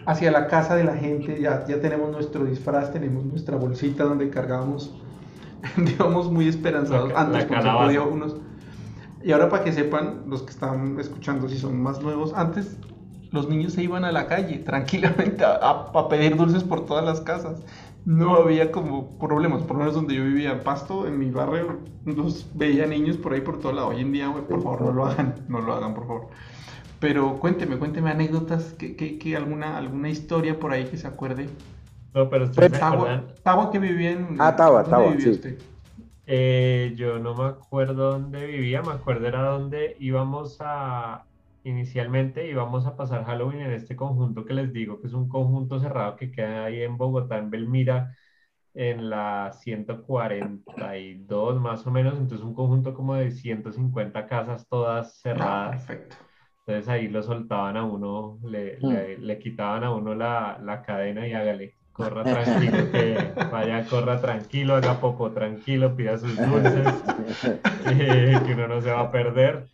hacia 0.06 0.30
la 0.30 0.46
casa 0.46 0.76
de 0.76 0.84
la 0.84 0.96
gente? 0.96 1.40
Ya, 1.40 1.64
ya 1.66 1.80
tenemos 1.80 2.10
nuestro 2.10 2.44
disfraz, 2.44 2.92
tenemos 2.92 3.24
nuestra 3.24 3.56
bolsita 3.56 4.04
donde 4.04 4.30
cargamos, 4.30 4.94
digamos, 5.76 6.30
muy 6.30 6.48
esperanzados. 6.48 7.12
Antes, 7.14 7.46
se 7.48 7.98
unos. 7.98 8.36
Y 9.24 9.32
ahora 9.32 9.48
para 9.48 9.64
que 9.64 9.72
sepan, 9.72 10.22
los 10.26 10.42
que 10.42 10.50
están 10.50 10.98
escuchando, 10.98 11.48
si 11.48 11.56
son 11.56 11.80
más 11.80 12.02
nuevos, 12.02 12.32
antes 12.34 12.76
los 13.30 13.48
niños 13.48 13.72
se 13.72 13.82
iban 13.82 14.04
a 14.04 14.12
la 14.12 14.26
calle 14.26 14.58
tranquilamente 14.58 15.44
a, 15.44 15.70
a 15.94 16.08
pedir 16.08 16.36
dulces 16.36 16.64
por 16.64 16.84
todas 16.84 17.04
las 17.04 17.20
casas 17.20 17.62
no 18.04 18.34
había 18.34 18.72
como 18.72 19.18
problemas, 19.18 19.62
por 19.62 19.76
lo 19.76 19.80
menos 19.80 19.94
donde 19.94 20.14
yo 20.14 20.24
vivía 20.24 20.52
en 20.52 20.60
Pasto, 20.60 21.06
en 21.06 21.18
mi 21.18 21.30
barrio, 21.30 21.78
los 22.04 22.46
veía 22.54 22.86
niños 22.86 23.16
por 23.16 23.32
ahí 23.32 23.40
por 23.40 23.60
todo 23.60 23.72
lado. 23.72 23.88
Hoy 23.88 24.00
en 24.00 24.12
día, 24.12 24.32
por 24.32 24.62
favor, 24.62 24.82
no 24.82 24.92
lo 24.92 25.06
hagan, 25.06 25.34
no 25.48 25.60
lo 25.60 25.72
hagan, 25.72 25.94
por 25.94 26.06
favor. 26.06 26.26
Pero 26.98 27.38
cuénteme, 27.38 27.76
cuénteme 27.76 28.10
anécdotas, 28.10 28.74
que, 28.74 28.96
que, 28.96 29.36
alguna, 29.36 29.76
alguna 29.76 30.08
historia 30.08 30.58
por 30.58 30.72
ahí 30.72 30.84
que 30.84 30.96
se 30.96 31.06
acuerde. 31.06 31.48
No, 32.14 32.28
pero 32.28 32.44
usted 32.44 32.72
Tawa, 33.42 33.70
que 33.70 33.78
vivía 33.78 34.12
en... 34.12 34.36
Ah, 34.38 34.54
Tawa, 34.54 34.84
Tawa, 34.84 35.14
sí. 35.18 35.40
Eh, 36.26 36.94
yo 36.96 37.18
no 37.18 37.34
me 37.34 37.44
acuerdo 37.44 38.12
dónde 38.12 38.46
vivía, 38.46 38.82
me 38.82 38.92
acuerdo 38.92 39.26
era 39.26 39.42
dónde 39.42 39.96
íbamos 39.98 40.58
a, 40.60 41.24
inicialmente 41.64 42.48
íbamos 42.48 42.86
a 42.86 42.96
pasar 42.96 43.24
Halloween 43.24 43.60
en 43.60 43.72
este 43.72 43.96
conjunto 43.96 44.44
que 44.44 44.54
les 44.54 44.72
digo, 44.72 45.00
que 45.00 45.06
es 45.06 45.14
un 45.14 45.28
conjunto 45.28 45.80
cerrado 45.80 46.16
que 46.16 46.30
queda 46.30 46.64
ahí 46.64 46.82
en 46.82 46.96
Bogotá, 46.96 47.38
en 47.38 47.50
Belmira, 47.50 48.14
en 48.74 49.10
la 49.10 49.52
142 49.52 51.60
más 51.60 51.86
o 51.86 51.90
menos, 51.90 52.14
entonces 52.14 52.44
un 52.44 52.54
conjunto 52.54 52.94
como 52.94 53.14
de 53.14 53.30
150 53.30 54.26
casas 54.26 54.66
todas 54.68 55.20
cerradas. 55.20 55.84
perfecto. 55.84 56.16
Entonces 56.66 56.88
ahí 56.88 57.08
lo 57.08 57.22
soltaban 57.22 57.76
a 57.76 57.84
uno, 57.84 58.38
le, 58.44 58.78
hmm. 58.80 59.22
le, 59.22 59.38
quitaban 59.38 59.82
a 59.82 59.92
uno 59.92 60.14
la, 60.14 60.58
la, 60.62 60.82
cadena 60.82 61.26
y 61.26 61.32
hágale, 61.32 61.74
corra 61.92 62.22
tranquilo, 62.22 62.90
que 62.92 63.32
vaya, 63.50 63.84
corra 63.86 64.20
tranquilo, 64.20 64.76
haga 64.76 65.00
poco 65.00 65.32
tranquilo, 65.32 65.96
pida 65.96 66.18
sus 66.18 66.36
dulces, 66.36 67.02
eh, 67.86 68.40
que 68.46 68.54
uno 68.54 68.68
no 68.68 68.80
se 68.80 68.92
va 68.92 69.00
a 69.00 69.10
perder. 69.10 69.66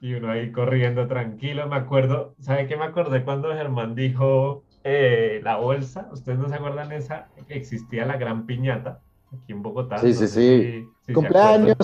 Y 0.00 0.14
uno 0.14 0.30
ahí 0.30 0.52
corriendo 0.52 1.06
tranquilo. 1.06 1.66
Me 1.68 1.76
acuerdo, 1.76 2.34
¿sabe 2.40 2.66
qué 2.66 2.76
me 2.76 2.84
acordé 2.84 3.24
cuando 3.24 3.52
Germán 3.54 3.94
dijo 3.94 4.64
eh, 4.82 5.40
la 5.42 5.56
bolsa? 5.56 6.08
¿Ustedes 6.12 6.38
no 6.38 6.48
se 6.48 6.56
acuerdan 6.56 6.92
esa? 6.92 7.28
Existía 7.48 8.04
la 8.04 8.16
gran 8.16 8.46
piñata 8.46 9.00
aquí 9.32 9.52
en 9.52 9.62
Bogotá. 9.62 9.98
Sí, 9.98 10.14
sí, 10.14 10.28
sí. 10.28 11.12
Cumpleaños, 11.12 11.76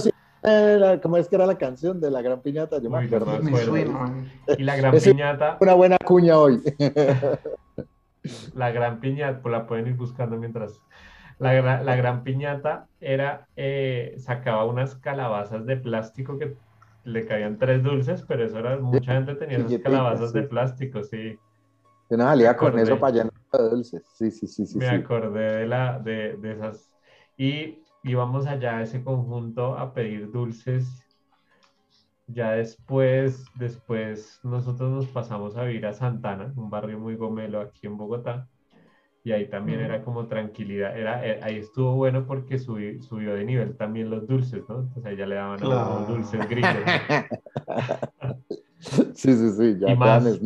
¿Cómo 1.02 1.16
es 1.16 1.28
que 1.28 1.36
era 1.36 1.46
la 1.46 1.58
canción 1.58 2.00
de 2.00 2.10
la 2.10 2.22
gran 2.22 2.40
piñata? 2.40 2.80
Yo 2.80 2.90
me 2.90 3.04
acuerdo. 3.04 3.38
y 4.58 4.62
la 4.62 4.76
gran 4.76 4.94
piñata. 4.96 5.58
Una 5.60 5.74
buena 5.74 5.96
cuña 6.04 6.38
hoy. 6.38 6.60
la 8.54 8.70
gran 8.70 9.00
piñata, 9.00 9.40
pues 9.42 9.52
la 9.52 9.66
pueden 9.66 9.86
ir 9.88 9.96
buscando 9.96 10.36
mientras. 10.36 10.80
La, 11.38 11.82
la 11.82 11.96
gran 11.96 12.22
piñata 12.22 12.86
era, 13.00 13.46
eh, 13.56 14.14
sacaba 14.18 14.66
unas 14.66 14.94
calabazas 14.96 15.64
de 15.64 15.76
plástico 15.76 16.38
que 16.38 16.54
le 17.04 17.26
caían 17.26 17.58
tres 17.58 17.82
dulces, 17.82 18.24
pero 18.26 18.44
eso 18.44 18.58
era, 18.58 18.78
mucha 18.78 19.14
gente 19.14 19.34
tenía 19.34 19.58
esas 19.58 19.78
calabazas 19.78 20.32
de 20.32 20.42
plástico, 20.42 21.02
sí. 21.02 21.38
Yo 22.10 22.16
no 22.16 22.24
salía 22.24 22.56
con 22.56 22.78
eso 22.78 22.98
para 22.98 23.12
llenar 23.12 23.32
de 23.52 23.68
dulces. 23.70 24.02
Sí, 24.14 24.30
sí, 24.30 24.46
sí, 24.46 24.66
sí. 24.66 24.78
Me 24.78 24.88
acordé 24.88 25.58
de, 25.58 25.66
la, 25.66 25.98
de, 25.98 26.36
de 26.36 26.52
esas. 26.52 26.90
Y 27.36 27.78
íbamos 28.02 28.46
allá 28.46 28.78
a 28.78 28.82
ese 28.82 29.02
conjunto 29.02 29.78
a 29.78 29.92
pedir 29.94 30.30
dulces. 30.30 30.86
Ya 32.26 32.52
después, 32.52 33.44
después 33.58 34.40
nosotros 34.44 34.90
nos 34.90 35.06
pasamos 35.06 35.56
a 35.56 35.64
vivir 35.64 35.86
a 35.86 35.92
Santana, 35.92 36.52
un 36.56 36.70
barrio 36.70 36.98
muy 36.98 37.16
gomelo 37.16 37.60
aquí 37.60 37.86
en 37.86 37.96
Bogotá. 37.96 38.48
Y 39.22 39.32
ahí 39.32 39.48
también 39.48 39.80
era 39.80 40.02
como 40.02 40.26
tranquilidad. 40.26 40.96
Era, 40.96 41.26
eh, 41.26 41.40
ahí 41.42 41.56
estuvo 41.56 41.94
bueno 41.94 42.26
porque 42.26 42.58
subió 42.58 43.34
de 43.34 43.44
nivel 43.44 43.76
también 43.76 44.08
los 44.08 44.26
dulces, 44.26 44.62
¿no? 44.68 44.80
Entonces 44.80 45.04
ahí 45.04 45.16
ya 45.16 45.26
le 45.26 45.34
daban 45.34 45.60
los 45.60 46.08
dulces 46.08 46.48
gringos. 46.48 46.72
sí, 48.78 49.34
sí, 49.34 49.50
sí. 49.50 49.78
Ya 49.78 49.90
y 49.90 49.96
más, 49.96 50.40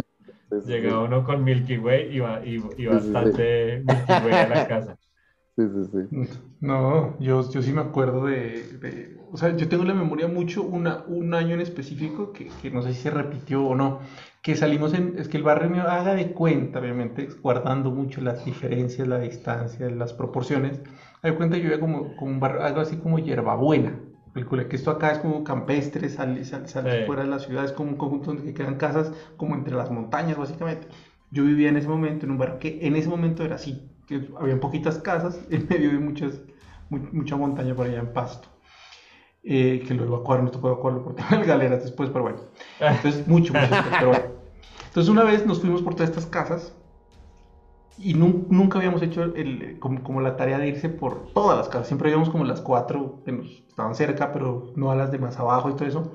llegaba 0.66 1.04
uno 1.04 1.24
con 1.24 1.44
Milky 1.44 1.78
Way 1.78 2.18
y, 2.44 2.82
y, 2.82 2.86
bastante 2.86 3.82
Milky 3.84 4.12
Way 4.24 4.32
a 4.32 4.48
la 4.48 4.68
casa. 4.68 4.96
Sí, 5.56 5.62
sí, 5.68 5.84
sí. 5.92 6.40
No, 6.60 7.16
yo, 7.20 7.48
yo 7.48 7.62
sí 7.62 7.72
me 7.72 7.80
acuerdo 7.82 8.26
de, 8.26 9.16
O 9.30 9.36
sea, 9.36 9.56
yo 9.56 9.68
tengo 9.68 9.84
la 9.84 9.94
memoria 9.94 10.26
mucho 10.26 10.64
una, 10.64 11.04
un 11.06 11.32
año 11.32 11.54
en 11.54 11.60
específico 11.60 12.32
que, 12.32 12.48
que, 12.60 12.70
no 12.72 12.82
sé 12.82 12.92
si 12.92 13.02
se 13.02 13.10
repitió 13.10 13.64
o 13.64 13.76
no. 13.76 14.00
Que 14.42 14.56
salimos 14.56 14.94
en. 14.94 15.16
Es 15.16 15.28
que 15.28 15.36
el 15.36 15.44
barrio 15.44 15.70
me 15.70 15.80
haga 15.80 16.14
de 16.14 16.32
cuenta, 16.32 16.80
obviamente, 16.80 17.28
guardando 17.40 17.92
mucho 17.92 18.20
las 18.20 18.44
diferencias, 18.44 19.06
la 19.06 19.20
distancia, 19.20 19.88
las 19.90 20.12
proporciones. 20.12 20.80
Hay 21.22 21.30
de 21.30 21.36
cuenta 21.36 21.56
yo 21.56 21.64
vivía 21.64 21.80
como, 21.80 22.16
como 22.16 22.32
un 22.32 22.40
barrio, 22.40 22.64
algo 22.64 22.80
así 22.80 22.96
como 22.96 23.18
hierbabuena. 23.20 24.00
Calcula 24.34 24.68
que 24.68 24.74
esto 24.74 24.90
acá 24.90 25.12
es 25.12 25.18
como 25.20 25.44
campestre, 25.44 26.08
sale, 26.08 26.44
sale, 26.44 27.06
fuera 27.06 27.22
de 27.22 27.28
la 27.28 27.38
ciudad, 27.38 27.64
es 27.64 27.72
como 27.72 27.90
un 27.90 27.96
conjunto 27.96 28.34
donde 28.34 28.52
quedan 28.52 28.76
casas 28.76 29.12
como 29.36 29.54
entre 29.54 29.76
las 29.76 29.90
montañas, 29.92 30.36
básicamente. 30.36 30.88
Yo 31.30 31.44
vivía 31.44 31.68
en 31.68 31.76
ese 31.76 31.88
momento 31.88 32.26
en 32.26 32.32
un 32.32 32.38
barrio 32.38 32.58
que 32.58 32.80
en 32.86 32.96
ese 32.96 33.08
momento 33.08 33.44
era 33.44 33.54
así 33.54 33.93
que 34.06 34.28
había 34.38 34.60
poquitas 34.60 34.98
casas 34.98 35.40
en 35.50 35.66
medio 35.70 35.90
de 35.90 35.98
muchas, 35.98 36.40
mucha 36.88 37.36
montaña 37.36 37.74
por 37.74 37.86
allá 37.86 38.00
en 38.00 38.12
Pasto. 38.12 38.48
Eh, 39.46 39.84
que 39.86 39.92
lo 39.92 40.04
evacuaron, 40.04 40.46
no 40.46 40.50
puedo 40.52 40.72
evacuarlo 40.72 41.04
por 41.04 41.14
tener 41.16 41.44
galeras 41.44 41.82
después, 41.82 42.10
pero 42.10 42.24
bueno. 42.24 42.40
Entonces, 42.80 43.26
mucho, 43.28 43.52
mucho 43.52 43.84
pero 43.90 44.08
bueno. 44.08 44.24
Entonces, 44.86 45.10
una 45.10 45.24
vez 45.24 45.44
nos 45.44 45.60
fuimos 45.60 45.82
por 45.82 45.94
todas 45.94 46.08
estas 46.08 46.26
casas 46.26 46.74
y 47.98 48.14
nunca 48.14 48.78
habíamos 48.78 49.02
hecho 49.02 49.22
el, 49.22 49.78
como, 49.78 50.02
como, 50.02 50.20
la 50.20 50.36
tarea 50.36 50.58
de 50.58 50.68
irse 50.68 50.88
por 50.88 51.32
todas 51.32 51.56
las 51.56 51.68
casas. 51.68 51.88
Siempre 51.88 52.10
íbamos 52.10 52.30
como 52.30 52.44
las 52.44 52.60
cuatro 52.60 53.22
que 53.24 53.32
nos 53.32 53.46
estaban 53.68 53.94
cerca, 53.94 54.32
pero 54.32 54.72
no 54.76 54.90
a 54.90 54.96
las 54.96 55.12
de 55.12 55.18
más 55.18 55.38
abajo 55.38 55.70
y 55.70 55.74
todo 55.74 55.86
eso. 55.86 56.12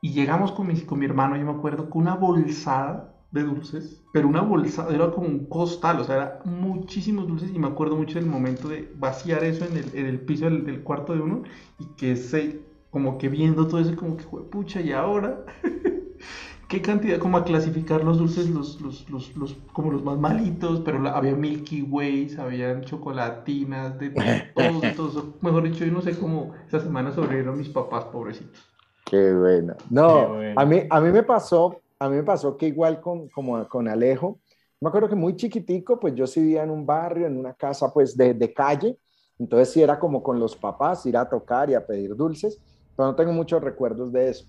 Y 0.00 0.12
llegamos 0.12 0.50
con 0.50 0.66
mi, 0.66 0.80
con 0.80 0.98
mi 0.98 1.04
hermano, 1.04 1.36
yo 1.36 1.44
me 1.44 1.52
acuerdo, 1.52 1.90
con 1.90 2.02
una 2.02 2.14
bolsada 2.14 3.12
de 3.32 3.42
dulces, 3.42 4.02
pero 4.12 4.28
una 4.28 4.42
bolsa, 4.42 4.86
era 4.90 5.10
como 5.10 5.26
un 5.26 5.46
costal, 5.46 6.00
o 6.00 6.04
sea, 6.04 6.16
era 6.16 6.40
muchísimos 6.44 7.26
dulces 7.26 7.50
y 7.52 7.58
me 7.58 7.66
acuerdo 7.66 7.96
mucho 7.96 8.18
del 8.18 8.28
momento 8.28 8.68
de 8.68 8.92
vaciar 8.96 9.42
eso 9.42 9.64
en 9.64 9.78
el, 9.78 9.90
en 9.94 10.06
el 10.06 10.20
piso 10.20 10.44
del, 10.50 10.82
cuarto 10.82 11.14
de 11.14 11.22
uno 11.22 11.42
y 11.78 11.86
que 11.96 12.16
se, 12.16 12.60
como 12.90 13.16
que 13.16 13.30
viendo 13.30 13.66
todo 13.66 13.80
eso, 13.80 13.96
como 13.96 14.18
que, 14.18 14.24
pucha, 14.24 14.82
y 14.82 14.92
ahora, 14.92 15.46
qué 16.68 16.82
cantidad, 16.82 17.18
como 17.18 17.38
a 17.38 17.44
clasificar 17.44 18.04
los 18.04 18.18
dulces, 18.18 18.50
los, 18.50 18.82
los, 18.82 19.08
los, 19.08 19.34
los 19.34 19.56
como 19.72 19.90
los 19.90 20.04
más 20.04 20.18
malitos, 20.18 20.80
pero 20.80 21.08
había 21.08 21.34
Milky 21.34 21.80
Ways, 21.82 22.38
habían 22.38 22.82
chocolatinas, 22.82 23.98
de 23.98 24.10
todos, 24.54 24.94
todos, 24.94 25.24
mejor 25.40 25.62
dicho, 25.62 25.86
yo 25.86 25.92
no 25.92 26.02
sé 26.02 26.18
cómo 26.18 26.52
esa 26.68 26.80
semana 26.80 27.12
sobrevivieron 27.12 27.56
mis 27.56 27.70
papás, 27.70 28.04
pobrecitos. 28.04 28.68
Qué 29.06 29.32
bueno. 29.32 29.74
No, 29.88 30.36
A, 30.56 30.64
mí, 30.66 30.82
a 30.88 31.00
mí 31.00 31.10
me 31.10 31.22
pasó 31.22 31.82
a 32.02 32.08
mí 32.08 32.16
me 32.16 32.22
pasó 32.24 32.56
que 32.56 32.66
igual 32.66 33.00
con, 33.00 33.28
como 33.28 33.68
con 33.68 33.86
Alejo, 33.88 34.40
me 34.80 34.88
acuerdo 34.88 35.08
que 35.08 35.14
muy 35.14 35.36
chiquitico, 35.36 36.00
pues 36.00 36.14
yo 36.16 36.26
sí 36.26 36.40
vivía 36.40 36.64
en 36.64 36.70
un 36.70 36.84
barrio, 36.84 37.28
en 37.28 37.36
una 37.36 37.54
casa 37.54 37.92
pues 37.92 38.16
de, 38.16 38.34
de 38.34 38.52
calle, 38.52 38.98
entonces 39.38 39.70
sí 39.70 39.82
era 39.82 39.98
como 40.00 40.22
con 40.22 40.40
los 40.40 40.56
papás, 40.56 41.06
ir 41.06 41.16
a 41.16 41.28
tocar 41.28 41.70
y 41.70 41.74
a 41.74 41.86
pedir 41.86 42.16
dulces, 42.16 42.60
pero 42.96 43.08
no 43.08 43.14
tengo 43.14 43.32
muchos 43.32 43.62
recuerdos 43.62 44.12
de 44.12 44.30
eso. 44.30 44.46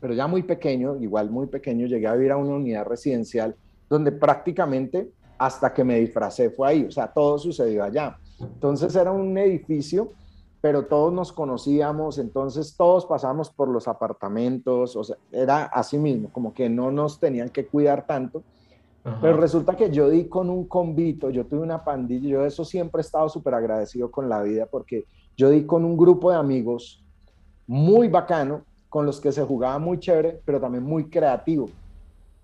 Pero 0.00 0.14
ya 0.14 0.26
muy 0.26 0.42
pequeño, 0.42 0.96
igual 0.96 1.30
muy 1.30 1.46
pequeño, 1.46 1.86
llegué 1.86 2.08
a 2.08 2.14
vivir 2.14 2.32
a 2.32 2.36
una 2.36 2.56
unidad 2.56 2.84
residencial 2.84 3.54
donde 3.88 4.10
prácticamente 4.10 5.12
hasta 5.38 5.72
que 5.72 5.84
me 5.84 6.00
disfracé 6.00 6.50
fue 6.50 6.68
ahí, 6.68 6.84
o 6.86 6.90
sea, 6.90 7.06
todo 7.06 7.38
sucedió 7.38 7.84
allá. 7.84 8.18
Entonces 8.40 8.94
era 8.96 9.12
un 9.12 9.38
edificio 9.38 10.10
pero 10.60 10.86
todos 10.86 11.12
nos 11.12 11.32
conocíamos, 11.32 12.18
entonces 12.18 12.76
todos 12.76 13.06
pasamos 13.06 13.50
por 13.50 13.68
los 13.68 13.88
apartamentos, 13.88 14.94
o 14.94 15.04
sea, 15.04 15.16
era 15.32 15.64
así 15.64 15.96
mismo, 15.96 16.30
como 16.30 16.52
que 16.52 16.68
no 16.68 16.90
nos 16.90 17.18
tenían 17.18 17.48
que 17.48 17.66
cuidar 17.66 18.06
tanto. 18.06 18.42
Pero 19.22 19.38
resulta 19.38 19.74
que 19.76 19.90
yo 19.90 20.10
di 20.10 20.28
con 20.28 20.50
un 20.50 20.66
convito, 20.66 21.30
yo 21.30 21.46
tuve 21.46 21.60
una 21.60 21.82
pandilla, 21.82 22.28
yo 22.28 22.42
de 22.42 22.48
eso 22.48 22.66
siempre 22.66 23.00
he 23.00 23.04
estado 23.04 23.30
súper 23.30 23.54
agradecido 23.54 24.10
con 24.10 24.28
la 24.28 24.42
vida 24.42 24.66
porque 24.66 25.06
yo 25.38 25.48
di 25.48 25.64
con 25.64 25.86
un 25.86 25.96
grupo 25.96 26.30
de 26.30 26.36
amigos 26.36 27.02
muy 27.66 28.08
bacano, 28.08 28.66
con 28.90 29.06
los 29.06 29.18
que 29.18 29.32
se 29.32 29.42
jugaba 29.42 29.78
muy 29.78 29.98
chévere, 29.98 30.42
pero 30.44 30.60
también 30.60 30.84
muy 30.84 31.08
creativo. 31.08 31.70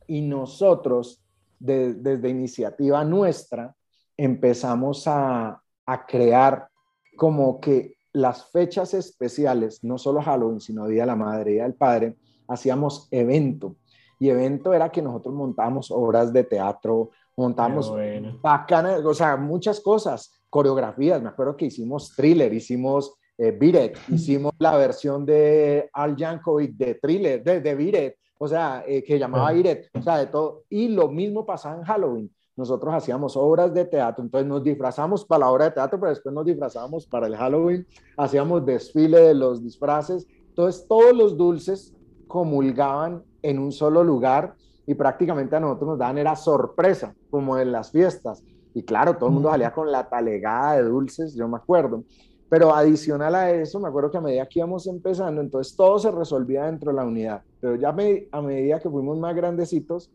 Y 0.06 0.22
nosotros, 0.22 1.20
desde 1.58 2.28
iniciativa 2.30 3.04
nuestra, 3.04 3.74
empezamos 4.16 5.06
a, 5.06 5.60
a 5.84 6.06
crear 6.06 6.68
como 7.16 7.60
que 7.60 7.95
las 8.16 8.50
fechas 8.50 8.94
especiales, 8.94 9.84
no 9.84 9.98
solo 9.98 10.22
Halloween, 10.22 10.58
sino 10.58 10.86
Día 10.86 11.02
de 11.02 11.08
la 11.08 11.16
Madre, 11.16 11.52
Día 11.52 11.64
del 11.64 11.74
Padre, 11.74 12.16
hacíamos 12.48 13.08
evento. 13.10 13.76
Y 14.18 14.30
evento 14.30 14.72
era 14.72 14.90
que 14.90 15.02
nosotros 15.02 15.34
montábamos 15.34 15.90
obras 15.90 16.32
de 16.32 16.44
teatro, 16.44 17.10
montamos 17.36 17.92
bacanas, 18.40 19.04
o 19.04 19.12
sea, 19.12 19.36
muchas 19.36 19.80
cosas, 19.80 20.32
coreografías. 20.48 21.20
Me 21.20 21.28
acuerdo 21.28 21.58
que 21.58 21.66
hicimos 21.66 22.16
thriller, 22.16 22.54
hicimos 22.54 23.18
eh, 23.36 23.50
Biret, 23.50 23.98
hicimos 24.08 24.54
la 24.58 24.78
versión 24.78 25.26
de 25.26 25.90
Al 25.92 26.16
Yankovic 26.16 26.74
de 26.74 26.94
thriller, 26.94 27.44
de, 27.44 27.60
de 27.60 27.74
Biret, 27.74 28.16
o 28.38 28.48
sea, 28.48 28.82
eh, 28.86 29.04
que 29.04 29.18
llamaba 29.18 29.52
Biret, 29.52 29.90
o 29.92 30.00
sea, 30.00 30.16
de 30.16 30.28
todo. 30.28 30.62
Y 30.70 30.88
lo 30.88 31.08
mismo 31.08 31.44
pasaba 31.44 31.76
en 31.76 31.84
Halloween 31.84 32.30
nosotros 32.56 32.94
hacíamos 32.94 33.36
obras 33.36 33.72
de 33.74 33.84
teatro, 33.84 34.24
entonces 34.24 34.48
nos 34.48 34.62
disfrazamos 34.62 35.24
para 35.24 35.40
la 35.40 35.50
obra 35.50 35.64
de 35.66 35.70
teatro, 35.72 36.00
pero 36.00 36.10
después 36.10 36.34
nos 36.34 36.46
disfrazamos 36.46 37.06
para 37.06 37.26
el 37.26 37.36
Halloween, 37.36 37.86
hacíamos 38.16 38.64
desfile 38.64 39.20
de 39.20 39.34
los 39.34 39.62
disfraces, 39.62 40.26
entonces 40.48 40.86
todos 40.88 41.14
los 41.14 41.36
dulces 41.36 41.94
comulgaban 42.26 43.22
en 43.42 43.58
un 43.58 43.72
solo 43.72 44.02
lugar 44.02 44.54
y 44.86 44.94
prácticamente 44.94 45.56
a 45.56 45.60
nosotros 45.60 45.90
nos 45.90 45.98
daban 45.98 46.18
era 46.18 46.34
sorpresa, 46.36 47.14
como 47.30 47.58
en 47.58 47.72
las 47.72 47.90
fiestas. 47.90 48.42
Y 48.72 48.82
claro, 48.82 49.16
todo 49.16 49.28
el 49.28 49.34
mundo 49.34 49.50
salía 49.50 49.72
con 49.72 49.90
la 49.90 50.08
talegada 50.08 50.76
de 50.76 50.84
dulces, 50.84 51.34
yo 51.34 51.48
me 51.48 51.56
acuerdo. 51.56 52.04
Pero 52.48 52.74
adicional 52.74 53.34
a 53.34 53.50
eso, 53.50 53.80
me 53.80 53.88
acuerdo 53.88 54.10
que 54.10 54.18
a 54.18 54.20
medida 54.20 54.46
que 54.46 54.60
íbamos 54.60 54.86
empezando, 54.86 55.40
entonces 55.40 55.74
todo 55.74 55.98
se 55.98 56.10
resolvía 56.10 56.66
dentro 56.66 56.92
de 56.92 56.96
la 56.96 57.04
unidad. 57.04 57.42
Pero 57.60 57.74
ya 57.74 57.88
a 57.88 58.42
medida 58.42 58.78
que 58.78 58.88
fuimos 58.88 59.18
más 59.18 59.34
grandecitos, 59.34 60.10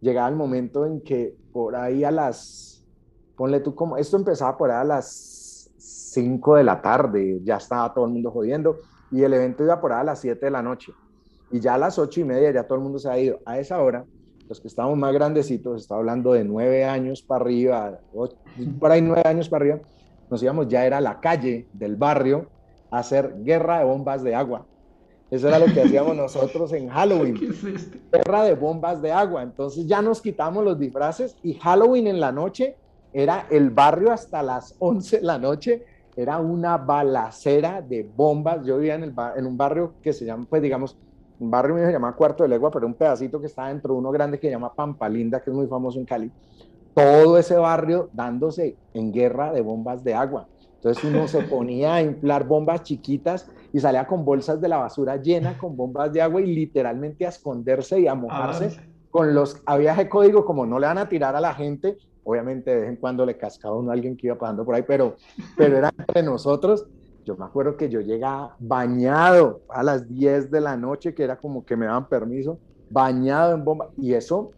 llegaba 0.00 0.28
el 0.28 0.36
momento 0.36 0.86
en 0.86 1.00
que 1.00 1.34
por 1.54 1.76
ahí 1.76 2.02
a 2.02 2.10
las, 2.10 2.84
ponle 3.36 3.60
tú 3.60 3.76
como, 3.76 3.96
esto 3.96 4.16
empezaba 4.16 4.58
por 4.58 4.72
ahí 4.72 4.80
a 4.80 4.84
las 4.84 5.70
5 5.78 6.56
de 6.56 6.64
la 6.64 6.82
tarde, 6.82 7.40
ya 7.44 7.58
estaba 7.58 7.94
todo 7.94 8.06
el 8.06 8.10
mundo 8.10 8.32
jodiendo, 8.32 8.78
y 9.12 9.22
el 9.22 9.32
evento 9.34 9.62
iba 9.62 9.80
por 9.80 9.92
ahí 9.92 10.00
a 10.00 10.04
las 10.04 10.18
7 10.18 10.44
de 10.44 10.50
la 10.50 10.62
noche. 10.62 10.92
Y 11.52 11.60
ya 11.60 11.74
a 11.74 11.78
las 11.78 11.96
8 11.96 12.20
y 12.20 12.24
media 12.24 12.50
ya 12.50 12.64
todo 12.64 12.78
el 12.78 12.82
mundo 12.82 12.98
se 12.98 13.08
ha 13.08 13.16
ido. 13.16 13.38
A 13.46 13.60
esa 13.60 13.80
hora, 13.80 14.04
los 14.48 14.60
que 14.60 14.66
estábamos 14.66 14.98
más 14.98 15.14
grandecitos, 15.14 15.82
estaba 15.82 16.00
hablando 16.00 16.32
de 16.32 16.42
9 16.42 16.86
años 16.86 17.22
para 17.22 17.44
arriba, 17.44 18.00
por 18.80 18.90
ahí 18.90 19.00
9 19.00 19.22
años 19.24 19.48
para 19.48 19.64
arriba, 19.64 19.78
nos 20.28 20.42
íbamos 20.42 20.66
ya 20.66 20.84
era 20.84 21.00
la 21.00 21.20
calle 21.20 21.68
del 21.72 21.94
barrio 21.94 22.48
a 22.90 22.98
hacer 22.98 23.32
guerra 23.44 23.78
de 23.78 23.84
bombas 23.84 24.24
de 24.24 24.34
agua. 24.34 24.66
Eso 25.30 25.48
era 25.48 25.58
lo 25.58 25.66
que 25.66 25.82
hacíamos 25.82 26.16
nosotros 26.16 26.72
en 26.72 26.88
Halloween. 26.88 27.34
¿Qué 27.38 27.46
es 27.46 27.64
este? 27.64 28.00
Guerra 28.12 28.44
de 28.44 28.54
bombas 28.54 29.00
de 29.00 29.12
agua. 29.12 29.42
Entonces 29.42 29.86
ya 29.86 30.02
nos 30.02 30.20
quitamos 30.20 30.64
los 30.64 30.78
disfraces 30.78 31.36
y 31.42 31.54
Halloween 31.54 32.06
en 32.06 32.20
la 32.20 32.30
noche 32.30 32.76
era 33.12 33.46
el 33.50 33.70
barrio 33.70 34.12
hasta 34.12 34.42
las 34.42 34.74
11 34.78 35.18
de 35.18 35.22
la 35.22 35.38
noche. 35.38 35.84
Era 36.16 36.38
una 36.38 36.76
balacera 36.76 37.80
de 37.80 38.08
bombas. 38.16 38.64
Yo 38.64 38.76
vivía 38.78 38.96
en, 38.96 39.04
el 39.04 39.14
en 39.36 39.46
un 39.46 39.56
barrio 39.56 39.94
que 40.02 40.12
se 40.12 40.24
llama, 40.24 40.46
pues 40.48 40.62
digamos, 40.62 40.96
un 41.38 41.50
barrio 41.50 41.74
mío 41.74 41.86
se 41.86 41.92
llama 41.92 42.14
Cuarto 42.14 42.42
de 42.42 42.48
Legua, 42.48 42.70
pero 42.70 42.86
un 42.86 42.94
pedacito 42.94 43.40
que 43.40 43.46
está 43.46 43.68
dentro 43.68 43.94
de 43.94 43.98
uno 43.98 44.10
grande 44.10 44.38
que 44.38 44.46
se 44.46 44.52
llama 44.52 44.72
Pampalinda, 44.72 45.40
que 45.40 45.50
es 45.50 45.56
muy 45.56 45.66
famoso 45.66 45.98
en 45.98 46.04
Cali. 46.04 46.30
Todo 46.94 47.38
ese 47.38 47.56
barrio 47.56 48.08
dándose 48.12 48.76
en 48.92 49.12
guerra 49.12 49.52
de 49.52 49.60
bombas 49.60 50.04
de 50.04 50.14
agua. 50.14 50.46
Entonces 50.84 51.02
uno 51.04 51.26
se 51.26 51.40
ponía 51.44 51.94
a 51.94 52.02
inflar 52.02 52.46
bombas 52.46 52.82
chiquitas 52.82 53.50
y 53.72 53.80
salía 53.80 54.06
con 54.06 54.22
bolsas 54.22 54.60
de 54.60 54.68
la 54.68 54.76
basura 54.76 55.16
llenas 55.16 55.56
con 55.56 55.74
bombas 55.74 56.12
de 56.12 56.20
agua 56.20 56.42
y 56.42 56.54
literalmente 56.54 57.24
a 57.24 57.30
esconderse 57.30 58.02
y 58.02 58.06
a 58.06 58.14
mojarse 58.14 58.78
con 59.10 59.32
los, 59.32 59.62
había 59.64 59.94
ese 59.94 60.10
código 60.10 60.44
como 60.44 60.66
no 60.66 60.78
le 60.78 60.86
van 60.86 60.98
a 60.98 61.08
tirar 61.08 61.34
a 61.36 61.40
la 61.40 61.54
gente, 61.54 61.96
obviamente 62.22 62.70
de 62.70 62.80
vez 62.82 62.88
en 62.90 62.96
cuando 62.96 63.24
le 63.24 63.38
cascaba 63.38 63.78
uno 63.78 63.92
a 63.92 63.94
alguien 63.94 64.14
que 64.14 64.26
iba 64.26 64.36
pasando 64.36 64.62
por 64.62 64.74
ahí, 64.74 64.84
pero, 64.86 65.16
pero 65.56 65.78
era 65.78 65.90
entre 65.96 66.22
nosotros. 66.22 66.86
Yo 67.24 67.34
me 67.34 67.46
acuerdo 67.46 67.78
que 67.78 67.88
yo 67.88 68.02
llegaba 68.02 68.54
bañado 68.58 69.62
a 69.70 69.82
las 69.82 70.06
10 70.06 70.50
de 70.50 70.60
la 70.60 70.76
noche, 70.76 71.14
que 71.14 71.24
era 71.24 71.38
como 71.38 71.64
que 71.64 71.76
me 71.76 71.86
daban 71.86 72.10
permiso, 72.10 72.58
bañado 72.90 73.54
en 73.54 73.64
bomba, 73.64 73.88
y 73.96 74.12
eso 74.12 74.50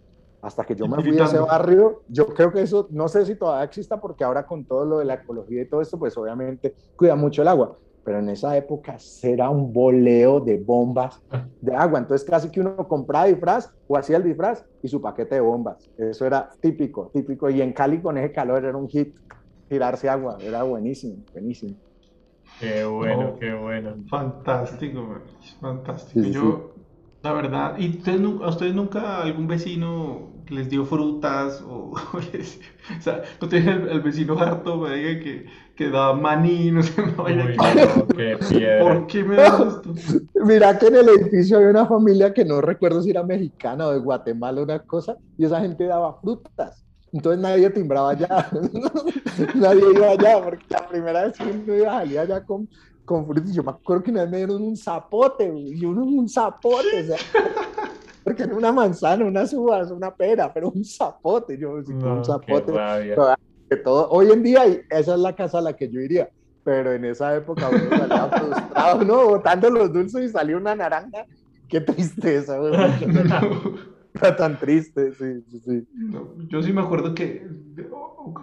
hasta 0.47 0.65
que 0.65 0.77
yo 0.77 0.87
me 0.87 1.03
fui 1.03 1.19
a 1.19 1.25
ese 1.25 1.41
barrio, 1.41 2.03
yo 2.07 2.27
creo 2.29 2.53
que 2.53 2.63
eso, 2.63 2.87
no 2.91 3.09
sé 3.09 3.27
si 3.27 3.35
todavía 3.37 3.65
exista, 3.65 4.01
porque 4.01 4.23
ahora 4.23 4.47
con 4.47 4.65
todo 4.65 4.85
lo 4.85 4.99
de 4.99 5.05
la 5.05 5.15
ecología 5.15 5.63
y 5.63 5.69
todo 5.69 5.81
esto, 5.81 5.99
pues 5.99 6.17
obviamente 6.17 6.77
cuida 6.95 7.17
mucho 7.17 7.43
el 7.43 7.49
agua, 7.49 7.77
pero 8.05 8.21
en 8.21 8.29
esa 8.29 8.57
época 8.57 8.97
era 9.23 9.51
un 9.51 9.73
boleo 9.73 10.39
de 10.39 10.59
bombas 10.59 11.19
de 11.61 11.75
agua, 11.75 11.99
entonces 11.99 12.29
casi 12.29 12.49
que 12.51 12.61
uno 12.61 12.77
compraba 12.87 13.27
disfraz 13.27 13.69
o 13.89 13.97
hacía 13.97 14.19
el 14.19 14.23
disfraz 14.23 14.65
y 14.81 14.87
su 14.87 15.03
paquete 15.03 15.35
de 15.35 15.41
bombas, 15.41 15.91
eso 15.97 16.25
era 16.25 16.49
típico, 16.61 17.11
típico, 17.13 17.51
y 17.51 17.61
en 17.61 17.73
Cali 17.73 18.01
con 18.01 18.17
ese 18.17 18.33
calor 18.33 18.65
era 18.65 18.77
un 18.77 18.89
hit, 18.89 19.17
tirarse 19.69 20.09
agua, 20.09 20.39
era 20.45 20.63
buenísimo, 20.63 21.25
buenísimo. 21.33 21.75
Qué 22.61 22.85
bueno, 22.85 23.37
qué 23.41 23.53
bueno. 23.53 23.97
Fantástico, 24.09 25.19
fantástico. 25.61 26.29
yo, 26.29 26.75
la 27.23 27.33
verdad, 27.33 27.77
¿y 27.79 27.99
ustedes, 27.99 28.21
a 28.21 28.49
ustedes 28.49 28.75
nunca 28.75 29.23
algún 29.23 29.49
vecino 29.49 30.36
les 30.49 30.69
dio 30.69 30.85
frutas 30.85 31.63
o, 31.63 31.93
o 32.13 33.01
sea, 33.01 33.23
no 33.41 33.49
tienen 33.49 33.89
el, 33.89 34.01
vecino 34.01 34.39
harto 34.39 34.77
me 34.77 34.97
diga 34.97 35.21
que, 35.23 35.47
que 35.75 35.91
da 35.91 36.13
maní, 36.13 36.71
no 36.71 36.83
sé, 36.83 37.03
no 37.03 37.23
vaya 37.23 37.47
qué 37.47 38.39
piedra. 38.49 38.83
¿Por 38.83 39.07
qué 39.07 39.25
me 39.25 39.37
das 39.37 39.61
esto? 39.61 39.95
Mira 40.45 40.79
que 40.79 40.87
en 40.87 40.97
el 40.97 41.09
edificio 41.09 41.57
había 41.57 41.71
una 41.71 41.87
familia 41.87 42.33
que 42.33 42.45
no 42.45 42.61
recuerdo 42.61 43.03
si 43.03 43.11
era 43.11 43.23
mexicana 43.23 43.87
o 43.87 43.93
de 43.93 43.99
Guatemala, 43.99 44.63
una 44.63 44.79
cosa, 44.81 45.17
y 45.37 45.45
esa 45.45 45.61
gente 45.61 45.85
daba 45.85 46.19
frutas. 46.21 46.85
Entonces 47.13 47.41
nadie 47.41 47.71
timbraba 47.71 48.11
allá, 48.11 48.51
nadie 49.55 49.83
iba 49.95 50.11
allá, 50.11 50.43
porque 50.43 50.65
la 50.69 50.89
primera 50.89 51.25
vez 51.25 51.39
que 51.39 51.45
uno 51.45 51.75
iba 51.75 51.97
a 51.97 52.01
salir 52.01 52.19
allá 52.19 52.45
con, 52.45 52.69
con 53.05 53.27
frutas, 53.27 53.53
yo 53.53 53.63
me 53.63 53.71
acuerdo 53.71 54.03
que 54.03 54.11
una 54.11 54.23
vez 54.23 54.31
me 54.31 54.37
dieron 54.39 54.63
un 54.63 54.77
zapote, 54.77 55.53
y 55.57 55.85
uno 55.85 56.05
un 56.05 56.29
zapote, 56.29 57.03
o 57.03 57.07
sea, 57.07 57.17
porque 58.27 58.43
era 58.43 58.57
una 58.57 58.73
manzana, 58.73 59.25
unas 59.25 59.53
uvas, 59.53 59.89
una 59.93 60.13
pera, 60.13 60.53
pero 60.53 60.69
un 60.71 60.85
zapote, 60.85 61.57
yo 61.57 61.75
un 61.75 62.25
zapote. 62.25 62.73
Que 63.71 63.77
todo, 63.77 64.09
hoy 64.11 64.33
en 64.33 64.43
día 64.43 64.65
esa 64.91 65.15
es 65.15 65.21
la 65.21 65.37
casa 65.37 65.59
a 65.59 65.61
la 65.61 65.77
que 65.77 65.89
yo 65.89 66.01
iría, 66.01 66.29
pero 66.65 66.93
en 66.93 67.05
esa 67.05 67.37
época 67.37 67.69
uno 67.69 67.79
salía 67.97 68.29
frustrado, 68.29 69.05
¿no? 69.05 69.29
Botando 69.29 69.71
los 69.71 69.93
dulces 69.93 70.25
y 70.25 70.29
salió 70.29 70.57
una 70.57 70.75
naranja. 70.75 71.25
Qué 71.69 71.81
tristeza, 71.81 72.59
güey. 72.59 72.73
Era 74.15 74.35
tan 74.35 74.59
triste, 74.59 75.13
sí, 75.15 75.45
sí, 75.49 75.61
sí. 75.61 75.89
yo 76.49 76.63
sí 76.65 76.73
me 76.73 76.81
acuerdo 76.81 77.15
que 77.15 77.47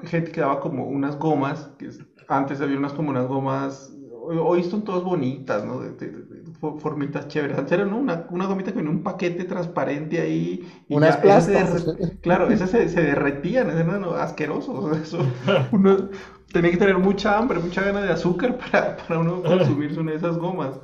gente 0.04 0.32
que 0.32 0.40
daba 0.40 0.62
como 0.62 0.88
unas 0.88 1.20
gomas, 1.20 1.72
que 1.78 1.90
antes 2.30 2.62
había 2.62 2.78
unas 2.78 2.94
como 2.94 3.10
unas 3.10 3.28
gomas 3.28 3.94
hoy 4.24 4.64
son 4.64 4.84
todas 4.84 5.04
bonitas, 5.04 5.66
¿no? 5.66 5.80
De, 5.80 6.43
formitas 6.80 7.28
chéveres. 7.28 7.58
Antes 7.58 7.74
era 7.74 7.86
una, 7.86 8.26
una, 8.30 8.46
gomita 8.46 8.74
con 8.74 8.88
un 8.88 9.04
paquete 9.04 9.44
transparente 9.44 10.22
ahí. 10.22 10.68
Y 10.88 10.96
Unas 10.96 11.18
plásticas. 11.18 11.86
Claro, 12.22 12.50
esas 12.50 12.70
se, 12.70 12.88
se 12.90 13.02
derretían, 13.02 13.70
eran 13.70 14.04
asquerosos. 14.16 14.98
Eso, 14.98 15.20
uno 15.72 16.10
tenía 16.52 16.72
que 16.72 16.78
tener 16.78 16.98
mucha 16.98 17.38
hambre, 17.38 17.60
mucha 17.60 17.84
gana 17.84 18.02
de 18.02 18.12
azúcar 18.12 18.58
para, 18.58 18.98
para 18.98 19.20
uno 19.20 19.42
consumirse 19.44 20.00
una 20.00 20.12
de 20.12 20.18
esas 20.18 20.38
gomas. 20.38 20.80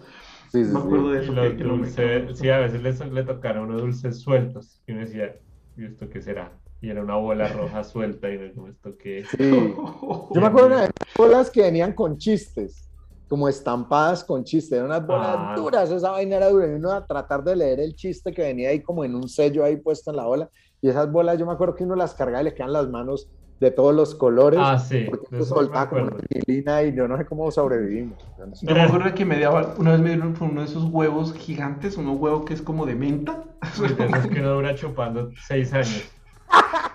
Sí, 0.51 0.65
sí, 0.65 0.71
me 0.71 0.79
acuerdo 0.79 1.11
de 1.11 1.23
eso. 1.23 1.33
Los 1.33 2.37
sí, 2.37 2.49
a 2.49 2.59
veces 2.59 2.81
le, 2.81 3.11
le 3.11 3.23
tocaron 3.23 3.69
unos 3.69 3.81
dulces 3.81 4.19
sueltos. 4.19 4.81
Y 4.87 4.91
uno 4.91 5.01
decía, 5.01 5.35
¿y 5.77 5.85
esto 5.85 6.09
qué 6.09 6.21
será? 6.21 6.51
Y 6.81 6.89
era 6.89 7.01
una 7.03 7.15
bola 7.15 7.47
roja 7.49 7.83
suelta 7.83 8.29
y 8.31 8.53
no, 8.55 8.67
¿esto 8.67 8.97
qué? 8.97 9.23
Sí. 9.25 9.51
Yo 9.51 10.41
me 10.41 10.47
acuerdo 10.47 10.77
de 10.77 10.89
bolas 11.17 11.49
que 11.49 11.61
venían 11.61 11.93
con 11.93 12.17
chistes 12.17 12.88
como 13.29 13.47
estampadas 13.47 14.23
con 14.23 14.43
chiste, 14.43 14.75
eran 14.75 14.87
unas 14.87 15.05
bolas 15.05 15.37
ah. 15.37 15.53
duras, 15.55 15.91
esa 15.91 16.11
vaina 16.11 16.37
era 16.37 16.49
dura, 16.49 16.67
y 16.67 16.71
uno 16.71 16.91
a 16.91 17.05
tratar 17.05 17.43
de 17.43 17.55
leer 17.55 17.79
el 17.79 17.95
chiste 17.95 18.33
que 18.33 18.41
venía 18.41 18.69
ahí 18.69 18.81
como 18.81 19.05
en 19.05 19.13
un 19.13 19.29
sello 19.29 19.63
ahí 19.63 19.77
puesto 19.77 20.09
en 20.09 20.17
la 20.17 20.25
bola, 20.25 20.49
y 20.81 20.89
esas 20.89 21.11
bolas 21.11 21.37
yo 21.37 21.45
me 21.45 21.53
acuerdo 21.53 21.75
que 21.75 21.83
uno 21.83 21.95
las 21.95 22.15
cargaba 22.15 22.41
y 22.41 22.45
le 22.45 22.53
quedan 22.55 22.73
las 22.73 22.89
manos 22.89 23.29
de 23.59 23.69
todos 23.69 23.93
los 23.93 24.15
colores, 24.15 24.59
ah, 24.63 24.79
sí, 24.79 25.05
porque 25.09 25.43
soltaba 25.43 25.89
como 25.89 26.05
una 26.47 26.83
y 26.83 26.95
yo 26.95 27.07
no 27.07 27.17
sé 27.17 27.25
cómo 27.25 27.51
sobrevivimos. 27.51 28.17
Yo 28.61 28.73
me 28.73 28.81
acuerdo 28.81 29.13
que 29.13 29.25
me 29.25 29.39
daba, 29.39 29.75
una 29.77 29.91
vez 29.91 29.99
me 29.99 30.09
dieron 30.09 30.35
uno 30.39 30.61
de 30.61 30.67
esos 30.67 30.85
huevos 30.85 31.33
gigantes, 31.33 31.97
unos 31.97 32.17
huevos 32.17 32.45
que 32.45 32.53
es 32.53 32.61
como 32.61 32.85
de 32.85 32.95
menta. 32.95 33.43
es 33.61 34.27
que 34.27 34.39
uno 34.39 34.53
dura 34.53 34.73
chupando 34.75 35.29
seis 35.45 35.71
años. 35.73 36.09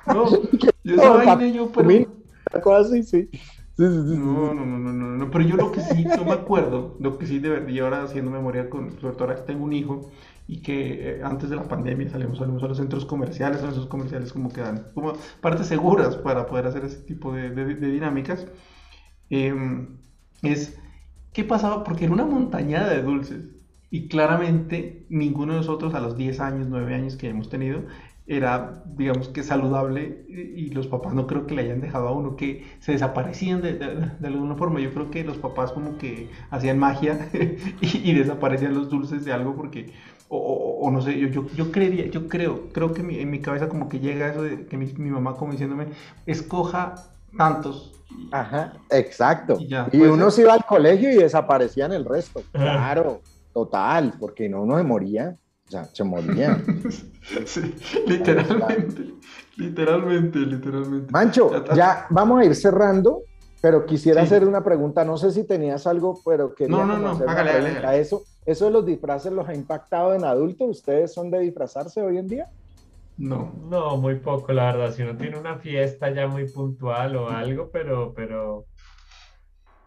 No, 0.07 0.31
yo 0.85 0.95
esa 0.95 1.11
vaina 1.11 1.47
yo, 1.49 1.71
pero... 1.71 2.07
Casi, 2.65 3.03
sí. 3.03 3.31
No, 3.77 4.55
no, 4.55 4.65
no, 4.65 4.79
no, 4.79 5.17
no, 5.17 5.31
pero 5.33 5.45
yo 5.45 5.57
lo 5.57 5.73
que 5.73 5.81
sí, 5.81 6.09
no 6.17 6.25
me 6.25 6.33
acuerdo, 6.33 6.97
lo 7.01 7.19
que 7.19 7.27
sí 7.27 7.41
de 7.41 7.49
verdad, 7.49 7.69
y 7.69 7.81
ahora 7.81 8.05
haciendo 8.05 8.31
memoria 8.31 8.71
con, 8.71 9.01
sobre 9.01 9.15
todo 9.15 9.25
ahora 9.25 9.35
que 9.41 9.43
tengo 9.53 9.65
un 9.65 9.73
hijo 9.73 10.13
y 10.47 10.63
que 10.63 11.17
eh, 11.19 11.23
antes 11.25 11.51
de 11.51 11.57
la 11.57 11.67
pandemia 11.67 12.09
salimos, 12.09 12.39
salimos 12.39 12.63
a 12.63 12.69
los 12.69 12.77
centros 12.79 13.05
comerciales, 13.05 13.63
a 13.65 13.71
esos 13.71 13.87
comerciales 13.87 14.33
como 14.33 14.51
que 14.53 14.61
dan 14.61 14.93
como 14.95 15.15
partes 15.41 15.67
seguras 15.67 16.17
para 16.17 16.47
poder 16.47 16.67
hacer 16.67 16.85
ese 16.85 16.99
tipo 17.03 17.33
de, 17.33 17.51
de, 17.51 17.75
dinámicas, 17.91 18.47
em, 19.31 19.99
es, 20.43 20.79
¿qué 21.33 21.45
pasaba? 21.45 21.85
Porque 21.85 22.05
era 22.05 22.15
una 22.15 22.27
montañada 22.27 22.91
de 22.91 23.03
dulces 23.03 23.51
y 23.91 24.09
claramente 24.09 25.07
ninguno 25.09 25.55
de 25.55 25.61
nosotros 25.61 25.95
a 25.95 26.01
los 26.01 26.17
10 26.17 26.41
años, 26.41 26.69
9 26.69 26.95
años 26.95 27.17
que 27.17 27.29
hemos 27.29 27.49
tenido, 27.49 27.83
era, 28.27 28.83
digamos 28.87 29.29
que 29.29 29.43
saludable 29.43 30.25
y 30.29 30.71
los 30.71 30.87
papás 30.87 31.13
no 31.13 31.27
creo 31.27 31.47
que 31.47 31.55
le 31.55 31.63
hayan 31.63 31.83
dejado 31.83 32.09
a 32.09 32.13
uno 32.13 32.37
que 32.37 32.65
se 32.81 32.93
desaparecían 32.93 33.61
de, 33.61 33.75
de, 33.75 34.27
alguna 34.27 34.55
forma. 34.55 34.81
Yo 34.81 34.93
creo 34.95 35.11
que 35.11 35.25
los 35.25 35.37
papás 35.37 35.73
como 35.73 35.99
que 35.99 36.31
hacían 36.51 36.79
magia 36.79 37.29
y, 37.81 38.13
desaparecían 38.15 38.75
los 38.75 38.89
dulces 38.89 39.27
de 39.27 39.33
algo 39.33 39.55
porque, 39.55 39.93
o, 40.29 40.91
no 40.91 41.03
sé, 41.03 41.19
yo, 41.19 41.29
yo, 41.29 41.47
yo, 41.55 41.71
creería, 41.71 42.07
yo 42.07 42.29
creo, 42.29 42.69
creo 42.73 42.95
que 42.95 43.03
en 43.03 43.31
mi 43.31 43.41
cabeza 43.41 43.69
como 43.69 43.91
que 43.91 44.01
llega 44.01 44.31
eso 44.31 44.43
de 44.43 44.67
que 44.67 44.77
mi, 44.79 45.11
mamá 45.11 45.35
como 45.37 45.53
diciéndome, 45.53 45.89
escoja 46.25 46.95
tantos. 47.37 47.93
Ajá, 48.31 48.73
exacto. 48.91 49.59
Y, 49.61 50.01
uno 50.01 50.31
se 50.31 50.43
iba 50.43 50.55
al 50.55 50.65
colegio 50.65 51.11
y 51.11 51.17
desaparecían 51.17 51.93
el 51.93 52.07
resto. 52.07 52.43
Claro, 52.53 53.21
total, 53.53 54.15
porque 54.19 54.49
no 54.49 54.63
uno 54.63 54.79
se 54.79 54.85
moría. 54.85 55.37
O 55.75 55.77
sea, 55.77 55.85
se 55.93 56.05
moría. 56.05 56.63
sí, 57.47 57.75
literalmente, 58.07 59.15
literalmente, 59.57 60.39
literalmente. 60.39 61.11
Mancho, 61.11 61.65
ya 61.75 62.07
vamos 62.11 62.41
a 62.41 62.45
ir 62.45 62.55
cerrando, 62.55 63.23
pero 63.61 63.85
quisiera 63.85 64.23
hacer 64.23 64.47
una 64.47 64.63
pregunta. 64.63 65.05
No 65.05 65.17
sé 65.17 65.33
si 65.33 65.43
tenías 65.43 65.85
algo, 65.89 66.21
pero 66.25 66.55
quería 66.55 66.77
no, 66.77 66.87
no, 66.87 66.99
no, 66.99 67.29
hágale, 67.29 68.01
Eso, 68.01 68.23
¿Eso 68.47 68.67
de 68.67 68.71
los 68.71 68.87
disfraces 68.87 69.33
los 69.33 69.49
ha 69.49 69.55
impactado 69.55 70.15
en 70.15 70.23
adultos? 70.23 70.69
¿Ustedes 70.69 71.13
son 71.13 71.29
de 71.33 71.41
disfrazarse 71.41 72.01
hoy 72.01 72.19
en 72.19 72.29
día? 72.29 72.49
No. 73.17 73.53
No, 73.69 73.97
muy 73.97 74.21
poco, 74.21 74.53
la 74.53 74.67
verdad. 74.67 74.95
Si 74.95 75.03
uno 75.03 75.17
tiene 75.17 75.39
una 75.39 75.59
fiesta 75.59 76.09
ya 76.13 76.29
muy 76.29 76.49
puntual 76.49 77.17
o 77.17 77.31
algo, 77.31 77.71
pero, 77.73 78.13
pero 78.15 78.67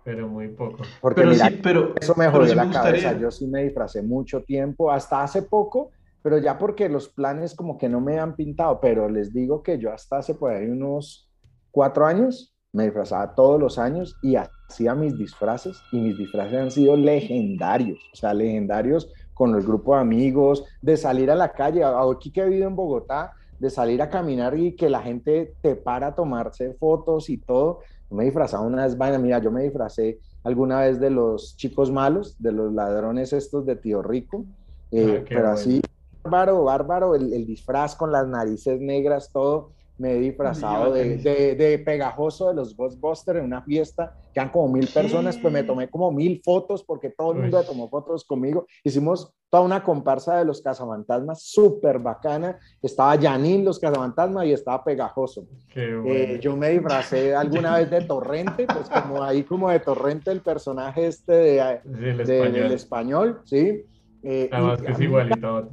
pero 0.07 0.29
muy 0.29 0.47
poco. 0.47 0.77
Porque 1.01 1.19
pero 1.19 1.31
mira, 1.31 1.51
pero, 1.61 1.93
eso 1.99 2.15
me 2.15 2.29
jodió 2.29 2.55
la 2.55 2.71
cabeza. 2.71 3.19
Yo 3.19 3.29
sí 3.29 3.45
me 3.45 3.65
disfracé 3.65 4.01
mucho 4.01 4.41
tiempo, 4.41 4.89
hasta 4.89 5.21
hace 5.21 5.41
poco, 5.41 5.91
pero 6.21 6.37
ya 6.37 6.57
porque 6.57 6.87
los 6.87 7.09
planes 7.09 7.53
como 7.53 7.77
que 7.77 7.89
no 7.89 7.99
me 7.99 8.17
han 8.17 8.37
pintado, 8.37 8.79
pero 8.79 9.09
les 9.09 9.33
digo 9.33 9.61
que 9.61 9.77
yo 9.77 9.91
hasta 9.91 10.19
hace 10.19 10.33
por 10.33 10.53
ahí 10.53 10.65
unos 10.65 11.29
cuatro 11.71 12.05
años 12.05 12.55
me 12.71 12.85
disfrazaba 12.85 13.35
todos 13.35 13.59
los 13.59 13.77
años 13.77 14.15
y 14.21 14.37
hacía 14.37 14.95
mis 14.95 15.17
disfraces 15.17 15.77
y 15.91 15.99
mis 15.99 16.17
disfraces 16.17 16.57
han 16.57 16.71
sido 16.71 16.95
legendarios, 16.95 17.99
o 18.13 18.15
sea, 18.15 18.33
legendarios 18.33 19.11
con 19.33 19.55
el 19.55 19.61
grupo 19.61 19.95
de 19.95 20.01
amigos, 20.01 20.63
de 20.81 20.95
salir 20.95 21.29
a 21.31 21.35
la 21.35 21.51
calle, 21.51 21.83
aquí 21.83 22.31
que 22.31 22.43
he 22.43 22.45
vivido 22.45 22.69
en 22.69 22.77
Bogotá, 22.77 23.33
de 23.59 23.69
salir 23.69 24.01
a 24.01 24.09
caminar 24.09 24.57
y 24.57 24.73
que 24.73 24.89
la 24.89 25.01
gente 25.01 25.55
te 25.61 25.75
para 25.75 26.07
a 26.07 26.15
tomarse 26.15 26.75
fotos 26.75 27.29
y 27.29 27.39
todo, 27.39 27.79
me 28.09 28.25
disfrazaba 28.25 28.65
una 28.65 28.85
vez, 28.85 28.97
vaina, 28.97 29.17
mira, 29.17 29.39
yo 29.39 29.51
me 29.51 29.63
disfracé 29.63 30.19
alguna 30.43 30.81
vez 30.81 30.99
de 30.99 31.09
los 31.09 31.55
chicos 31.57 31.91
malos, 31.91 32.35
de 32.39 32.51
los 32.51 32.73
ladrones 32.73 33.33
estos 33.33 33.65
de 33.65 33.75
Tío 33.75 34.01
Rico, 34.01 34.45
eh, 34.91 35.19
ah, 35.21 35.25
pero 35.27 35.49
así, 35.49 35.81
bárbaro, 36.23 36.63
bárbaro, 36.63 37.15
el, 37.15 37.33
el, 37.33 37.45
disfraz 37.45 37.95
con 37.95 38.11
las 38.11 38.27
narices 38.27 38.79
negras, 38.79 39.29
todo 39.31 39.71
me 39.97 40.13
he 40.13 40.19
disfrazado 40.19 40.93
de, 40.93 41.17
de, 41.55 41.79
pegajoso 41.79 42.49
de 42.49 42.55
los 42.55 42.75
Ghostbusters 42.75 43.39
en 43.39 43.45
una 43.45 43.61
fiesta, 43.63 44.15
que 44.33 44.39
han 44.39 44.49
como 44.49 44.67
mil 44.69 44.87
personas, 44.87 45.37
pues 45.37 45.51
me 45.51 45.63
tomé 45.63 45.89
como 45.89 46.11
mil 46.11 46.41
fotos 46.43 46.83
porque 46.83 47.09
todo 47.09 47.33
el 47.33 47.39
mundo 47.39 47.63
tomó 47.63 47.89
fotos 47.89 48.23
conmigo. 48.23 48.67
Hicimos 48.83 49.33
toda 49.49 49.63
una 49.63 49.83
comparsa 49.83 50.37
de 50.37 50.45
los 50.45 50.61
cazafantasmas, 50.61 51.41
súper 51.41 51.99
bacana. 51.99 52.59
Estaba 52.81 53.17
Janine, 53.17 53.63
los 53.63 53.79
cazafantasmas, 53.79 54.45
y 54.45 54.53
estaba 54.53 54.83
pegajoso. 54.83 55.47
Eh, 55.75 56.39
yo 56.41 56.55
me 56.55 56.69
disfracé 56.69 57.35
alguna 57.35 57.77
vez 57.77 57.89
de 57.89 58.01
Torrente, 58.01 58.67
pues 58.67 58.89
como 58.89 59.23
ahí 59.23 59.43
como 59.43 59.69
de 59.69 59.79
Torrente 59.79 60.31
el 60.31 60.41
personaje 60.41 61.07
este 61.07 61.33
de, 61.33 61.81
del 61.83 62.71
español, 62.71 63.41
¿sí? 63.45 63.83
Eh, 64.23 64.49
Además 64.51 64.81
que 64.81 64.91
es 64.91 64.99
igualito. 64.99 65.69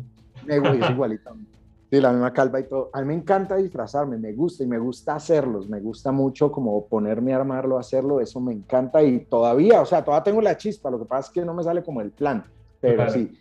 Es 0.47 0.91
igualito 0.91 1.37
la 2.01 2.13
misma 2.13 2.33
calva 2.33 2.61
y 2.61 2.65
todo. 2.65 2.91
A 2.93 3.01
mí 3.01 3.07
me 3.07 3.15
encanta 3.15 3.57
disfrazarme, 3.57 4.19
me 4.19 4.33
gusta 4.33 4.65
y 4.65 4.67
me 4.67 4.79
gusta 4.79 5.15
hacerlos, 5.15 5.69
me 5.69 5.81
gusta 5.81 6.13
mucho 6.13 6.51
como 6.51 6.87
ponerme 6.87 7.33
a 7.33 7.37
armarlo, 7.37 7.79
hacerlo, 7.79 8.21
eso 8.21 8.41
me 8.41 8.53
encanta 8.53 9.03
y 9.03 9.21
todavía, 9.21 9.81
o 9.81 9.87
sea, 9.87 10.05
todavía 10.05 10.25
tengo 10.25 10.41
la 10.41 10.57
chispa, 10.57 10.91
lo 10.91 10.99
que 10.99 11.05
pasa 11.05 11.29
es 11.29 11.35
que 11.35 11.45
no 11.45 11.55
me 11.55 11.63
sale 11.63 11.83
como 11.83 12.01
el 12.01 12.11
plan, 12.11 12.45
pero 12.81 13.09
sí. 13.11 13.33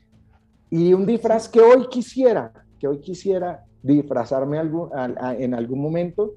Y 0.70 0.94
un 0.94 1.06
disfraz 1.06 1.48
que 1.48 1.62
hoy 1.62 1.88
quisiera, 1.88 2.52
que 2.80 2.88
hoy 2.88 3.00
quisiera 3.00 3.64
disfrazarme 3.82 4.58
algún, 4.58 4.90
en 5.38 5.54
algún 5.54 5.82
momento, 5.82 6.34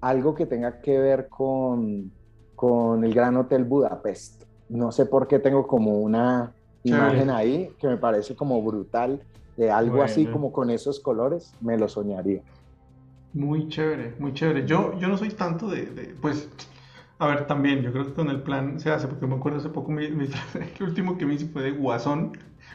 algo 0.00 0.34
que 0.34 0.46
tenga 0.46 0.80
que 0.80 0.98
ver 0.98 1.28
con, 1.28 2.10
con 2.54 3.04
el 3.04 3.14
Gran 3.14 3.36
Hotel 3.36 3.64
Budapest. 3.64 4.44
No 4.68 4.90
sé 4.90 5.06
por 5.06 5.28
qué 5.28 5.38
tengo 5.38 5.66
como 5.66 6.00
una 6.00 6.52
imagen 6.88 7.30
ahí 7.30 7.70
que 7.78 7.88
me 7.88 7.96
parece 7.96 8.34
como 8.34 8.62
brutal 8.62 9.20
de 9.56 9.70
algo 9.70 10.02
así 10.02 10.26
como 10.26 10.52
con 10.52 10.70
esos 10.70 11.00
colores, 11.00 11.52
me 11.60 11.78
lo 11.78 11.88
soñaría. 11.88 12.42
Muy 13.32 13.68
chévere, 13.68 14.14
muy 14.18 14.32
chévere. 14.32 14.66
Yo, 14.66 14.98
yo 14.98 15.08
no 15.08 15.16
soy 15.18 15.30
tanto 15.30 15.68
de, 15.68 16.14
pues, 16.20 16.48
a 17.18 17.26
ver, 17.26 17.46
también, 17.46 17.82
yo 17.82 17.92
creo 17.92 18.06
que 18.06 18.12
con 18.12 18.28
el 18.28 18.42
plan 18.42 18.78
se 18.80 18.90
hace, 18.90 19.08
porque 19.08 19.26
me 19.26 19.36
acuerdo 19.36 19.58
hace 19.58 19.68
poco, 19.68 19.92
el 19.98 20.30
último 20.80 21.16
que 21.18 21.26
me 21.26 21.34
hice 21.34 21.46
fue 21.46 21.62
de 21.62 21.70
Guasón, 21.72 22.32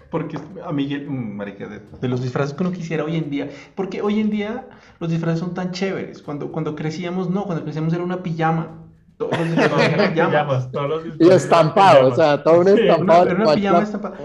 porque 0.10 0.38
a 0.63 0.71
Miguel, 0.71 1.10
mm, 1.10 1.36
marica, 1.36 1.67
de, 1.67 2.08
los 2.08 2.21
disfraces 2.21 2.54
que 2.54 2.63
uno 2.63 2.71
quisiera 2.71 3.04
hoy 3.04 3.15
en 3.15 3.30
día, 3.30 3.50
porque 3.76 4.02
hoy 4.02 4.19
en 4.19 4.30
día 4.30 4.67
los 5.00 5.10
disfraces 5.10 5.39
son 5.39 5.54
tan 5.54 5.71
chéveres, 5.71 6.21
cuando, 6.21 6.52
cuando 6.52 6.76
crecíamos, 6.76 7.30
no, 7.30 7.45
cuando 7.45 7.63
crecíamos 7.63 7.93
era 7.93 8.04
una 8.04 8.24
pijama, 8.24 8.81
todos 9.30 9.38
los 9.40 9.50
disfraces 9.50 9.94
eran 9.94 10.14
pijamas, 10.14 10.72
todos 10.72 10.90
los 10.90 11.04
disfraces 11.04 11.34
y 11.34 11.36
estampado, 11.36 12.08
o 12.08 12.16
sea, 12.16 12.44
todo 12.44 12.62
un 12.62 12.68
estampado. 12.68 13.30
Era 13.30 13.36
una 13.36 13.54
pijama 13.54 13.84
estampada. 13.84 14.18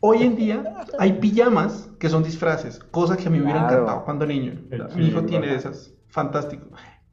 Hoy 0.00 0.22
en 0.22 0.36
día 0.36 0.86
hay 0.98 1.14
pijamas 1.14 1.90
que 1.98 2.08
son 2.08 2.22
disfraces, 2.22 2.78
cosa 2.90 3.16
que 3.16 3.26
a 3.26 3.30
mí 3.30 3.38
me 3.38 3.44
hubiera 3.44 3.64
encantado 3.64 4.04
cuando 4.04 4.26
niño. 4.26 4.60
Mi 4.94 5.06
hijo 5.06 5.22
tiene 5.22 5.54
esas, 5.54 5.94
fantástico. 6.08 6.66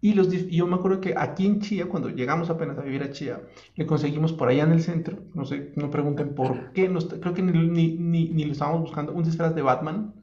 Y 0.04 0.14
los, 0.14 0.30
yo 0.30 0.66
me 0.66 0.76
acuerdo 0.76 1.00
que 1.00 1.14
aquí 1.16 1.46
en 1.46 1.62
Chía, 1.62 1.88
cuando 1.88 2.10
llegamos 2.10 2.50
apenas 2.50 2.78
a 2.80 2.82
vivir 2.82 3.04
a 3.04 3.12
Chía, 3.12 3.40
le 3.76 3.86
conseguimos 3.86 4.34
por 4.34 4.50
allá 4.50 4.64
en 4.64 4.72
el 4.72 4.82
centro, 4.82 5.20
no 5.36 5.46
sé, 5.46 5.72
no 5.76 5.92
pregunten 5.92 6.34
por 6.34 6.74
qué, 6.74 6.92
creo 7.22 7.34
que 7.36 7.42
ni, 7.44 7.98
ni, 7.98 8.30
ni, 8.30 8.44
lo 8.46 8.52
estábamos 8.52 8.82
buscando, 8.82 9.14
un 9.14 9.24
disfraz 9.24 9.54
de 9.54 9.62
Batman. 9.62 10.16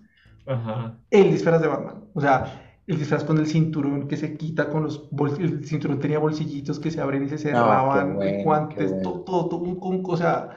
Ajá. 0.46 0.98
El 1.10 1.30
disfraz 1.30 1.62
de 1.62 1.68
Batman. 1.68 2.04
O 2.12 2.20
sea, 2.20 2.67
el 2.88 2.98
disfraz 2.98 3.22
con 3.22 3.38
el 3.38 3.46
cinturón 3.46 4.08
que 4.08 4.16
se 4.16 4.36
quita 4.36 4.70
con 4.70 4.82
los 4.82 5.08
el 5.38 5.64
cinturón 5.64 6.00
tenía 6.00 6.18
bolsillitos 6.18 6.80
que 6.80 6.90
se 6.90 7.00
abren 7.00 7.22
y 7.22 7.28
se 7.28 7.36
cerraban, 7.36 8.18
guantes, 8.42 9.02
todo, 9.02 9.20
todo, 9.20 9.48
todo, 9.48 9.60
un, 9.60 10.02
o 10.04 10.16
sea, 10.16 10.56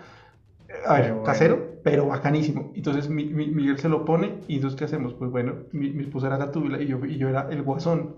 a 0.88 0.94
ver, 0.94 1.22
casero, 1.24 1.82
pero 1.84 2.08
bacanísimo. 2.08 2.72
Entonces 2.74 3.10
Miguel 3.10 3.78
se 3.78 3.90
lo 3.90 4.06
pone 4.06 4.40
y 4.48 4.56
entonces 4.56 4.80
¿qué 4.80 4.86
hacemos? 4.86 5.14
Pues 5.14 5.30
bueno, 5.30 5.56
mi, 5.74 5.90
esposa 6.02 6.28
era 6.28 6.38
Gatúbila 6.38 6.82
y 6.82 6.88
yo, 6.88 7.06
y 7.06 7.18
yo 7.18 7.28
era 7.28 7.50
el 7.52 7.62
guasón. 7.64 8.16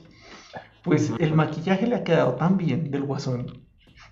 Pues 0.84 1.12
el 1.18 1.34
maquillaje 1.34 1.88
le 1.88 1.96
ha 1.96 2.04
quedado 2.04 2.36
tan 2.36 2.58
bien 2.58 2.92
del 2.92 3.04
guasón 3.04 3.64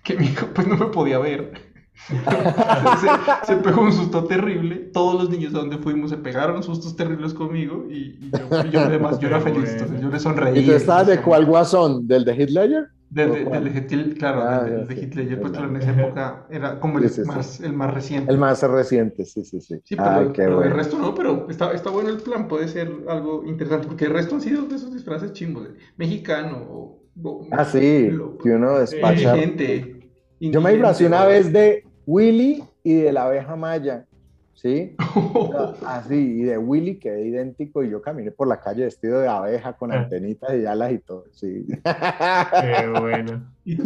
que 0.02 0.16
mi 0.16 0.26
hijo 0.26 0.48
pues 0.52 0.66
no 0.66 0.76
me 0.76 0.86
podía 0.86 1.18
ver. 1.18 1.71
se, 3.46 3.56
pegó 3.56 3.82
un 3.82 3.92
susto 3.92 4.24
terrible. 4.24 4.76
Todos 4.92 5.22
los 5.22 5.30
niños 5.30 5.54
a 5.54 5.58
donde 5.58 5.78
fuimos 5.78 6.10
se 6.10 6.16
pegaron 6.16 6.62
sustos 6.62 6.96
terribles 6.96 7.34
conmigo 7.34 7.86
y, 7.88 8.30
yo, 8.70 8.80
además 8.80 9.18
yo 9.18 9.28
era 9.28 9.40
feliz, 9.40 9.70
entonces 9.70 10.00
yo 10.00 10.08
le 10.08 10.18
sonreí. 10.18 10.58
¿Y 10.58 10.66
tú 10.66 10.72
estabas 10.72 11.06
de 11.06 11.20
cuál 11.20 11.46
guasón? 11.46 12.06
¿Del 12.06 12.24
de 12.24 12.34
Hitler? 12.34 12.88
Del 13.10 13.30
de, 13.30 14.14
claro, 14.14 14.42
ah, 14.42 14.64
de 14.64 14.94
Hitler, 14.94 15.38
pues 15.38 15.52
en 15.52 15.76
esa 15.76 15.90
época 15.90 16.46
era 16.48 16.80
como 16.80 16.98
el, 16.98 17.10
más, 17.26 17.60
el 17.60 17.74
más 17.74 17.92
reciente. 17.92 18.32
El 18.32 18.38
más 18.38 18.62
reciente, 18.62 19.26
sí, 19.26 19.44
sí, 19.44 19.60
sí. 19.60 19.74
Sí, 19.84 19.96
pero, 19.96 20.62
el 20.62 20.70
resto 20.70 20.98
no, 20.98 21.14
pero 21.14 21.46
está, 21.50 21.72
está 21.72 21.90
bueno 21.90 22.08
el 22.08 22.16
plan, 22.16 22.48
puede 22.48 22.68
ser 22.68 22.90
algo 23.08 23.44
interesante, 23.44 23.86
porque 23.86 24.06
el 24.06 24.12
resto 24.12 24.34
han 24.34 24.40
sido 24.40 24.62
de 24.62 24.76
esos 24.76 24.94
disfraces 24.94 25.34
chimbos, 25.34 25.68
mexicano 25.98 26.56
o, 26.56 27.02
Ah, 27.50 27.64
sí, 27.64 28.10
que 28.42 28.50
uno 28.50 28.78
despacha. 28.78 29.36
Gente, 29.36 30.10
Yo 30.40 30.60
me 30.60 30.72
disfrazé 30.72 31.06
una 31.06 31.26
vez 31.26 31.52
de 31.52 31.84
Willy 32.06 32.64
y 32.82 32.94
de 32.94 33.12
la 33.12 33.24
abeja 33.24 33.56
maya. 33.56 34.06
¿sí? 34.54 34.94
Así, 35.86 36.14
y 36.14 36.42
de 36.42 36.58
Willy 36.58 36.98
quedé 36.98 37.26
idéntico 37.26 37.82
y 37.82 37.90
yo 37.90 38.00
caminé 38.00 38.30
por 38.30 38.48
la 38.48 38.60
calle 38.60 38.84
vestido 38.84 39.20
de 39.20 39.28
abeja 39.28 39.72
con 39.72 39.92
ah. 39.92 40.00
antenitas 40.00 40.54
y 40.54 40.64
alas 40.64 40.92
y 40.92 40.98
todo, 40.98 41.24
sí. 41.32 41.66
Qué 41.84 42.88
bueno. 42.88 43.52
¿Y 43.64 43.76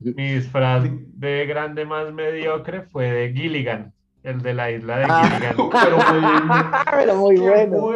Mi 0.00 0.34
disfraz 0.34 0.84
de 0.84 1.46
grande 1.46 1.84
más 1.84 2.12
mediocre 2.12 2.82
fue 2.82 3.10
de 3.10 3.32
Gilligan 3.32 3.92
el 4.24 4.40
de 4.40 4.54
la 4.54 4.70
isla 4.70 4.98
de 4.98 5.04
ah, 5.06 5.28
Gilligan. 5.28 5.56
pero 6.90 7.16
muy, 7.16 7.36
bueno. 7.40 7.94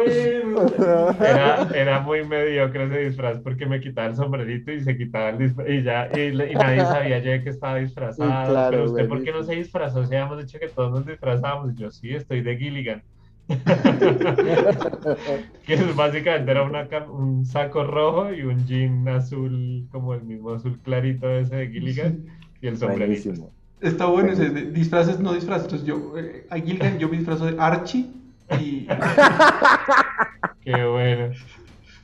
Era, 1.19 1.67
era, 1.73 1.99
muy 2.01 2.23
mediocre 2.23 2.85
ese 2.85 2.99
disfraz 2.99 3.39
porque 3.39 3.65
me 3.65 3.81
quitaba 3.81 4.07
el 4.07 4.15
sombrerito 4.15 4.71
y 4.71 4.81
se 4.81 4.95
quitaba 4.95 5.29
el 5.29 5.39
disfraz 5.39 5.67
y 5.67 5.81
ya, 5.81 6.07
y, 6.13 6.35
nadie 6.53 6.81
sabía 6.81 7.17
ya 7.19 7.43
que 7.43 7.49
estaba 7.49 7.77
disfrazado. 7.77 8.69
pero 8.69 8.85
usted, 8.85 9.07
¿por 9.07 9.23
qué 9.23 9.31
no 9.31 9.41
se 9.43 9.55
disfrazó? 9.55 10.05
Si 10.05 10.15
habíamos 10.15 10.37
dicho 10.37 10.59
que 10.59 10.67
todos 10.67 10.91
nos 10.91 11.05
disfrazábamos. 11.05 11.75
Yo 11.75 11.91
sí, 11.91 12.13
estoy 12.13 12.41
de 12.41 12.57
Gilligan. 12.57 13.01
que 15.65 15.75
básicamente 15.95 16.51
era 16.51 16.61
una, 16.61 16.87
un 17.11 17.43
saco 17.45 17.83
rojo 17.83 18.31
y 18.31 18.43
un 18.43 18.67
jean 18.67 19.07
azul, 19.07 19.87
como 19.91 20.13
el 20.13 20.21
mismo 20.21 20.51
azul 20.51 20.77
clarito 20.83 21.27
ese 21.27 21.55
de 21.55 21.69
Gilligan, 21.69 22.25
y 22.61 22.67
el 22.67 22.77
sombrerito. 22.77 23.51
Está 23.81 24.05
bueno 24.05 24.31
ese 24.31 24.49
de 24.49 24.71
disfraces, 24.71 25.19
no 25.19 25.33
disfraces. 25.33 25.65
Entonces 25.65 25.87
yo, 25.87 26.17
eh, 26.17 26.45
a 26.49 26.57
Gilgan 26.57 26.99
yo 26.99 27.09
me 27.09 27.17
disfrazo 27.17 27.45
de 27.45 27.55
Archie 27.59 28.11
y... 28.59 28.87
Qué 30.61 30.85
bueno. 30.85 31.33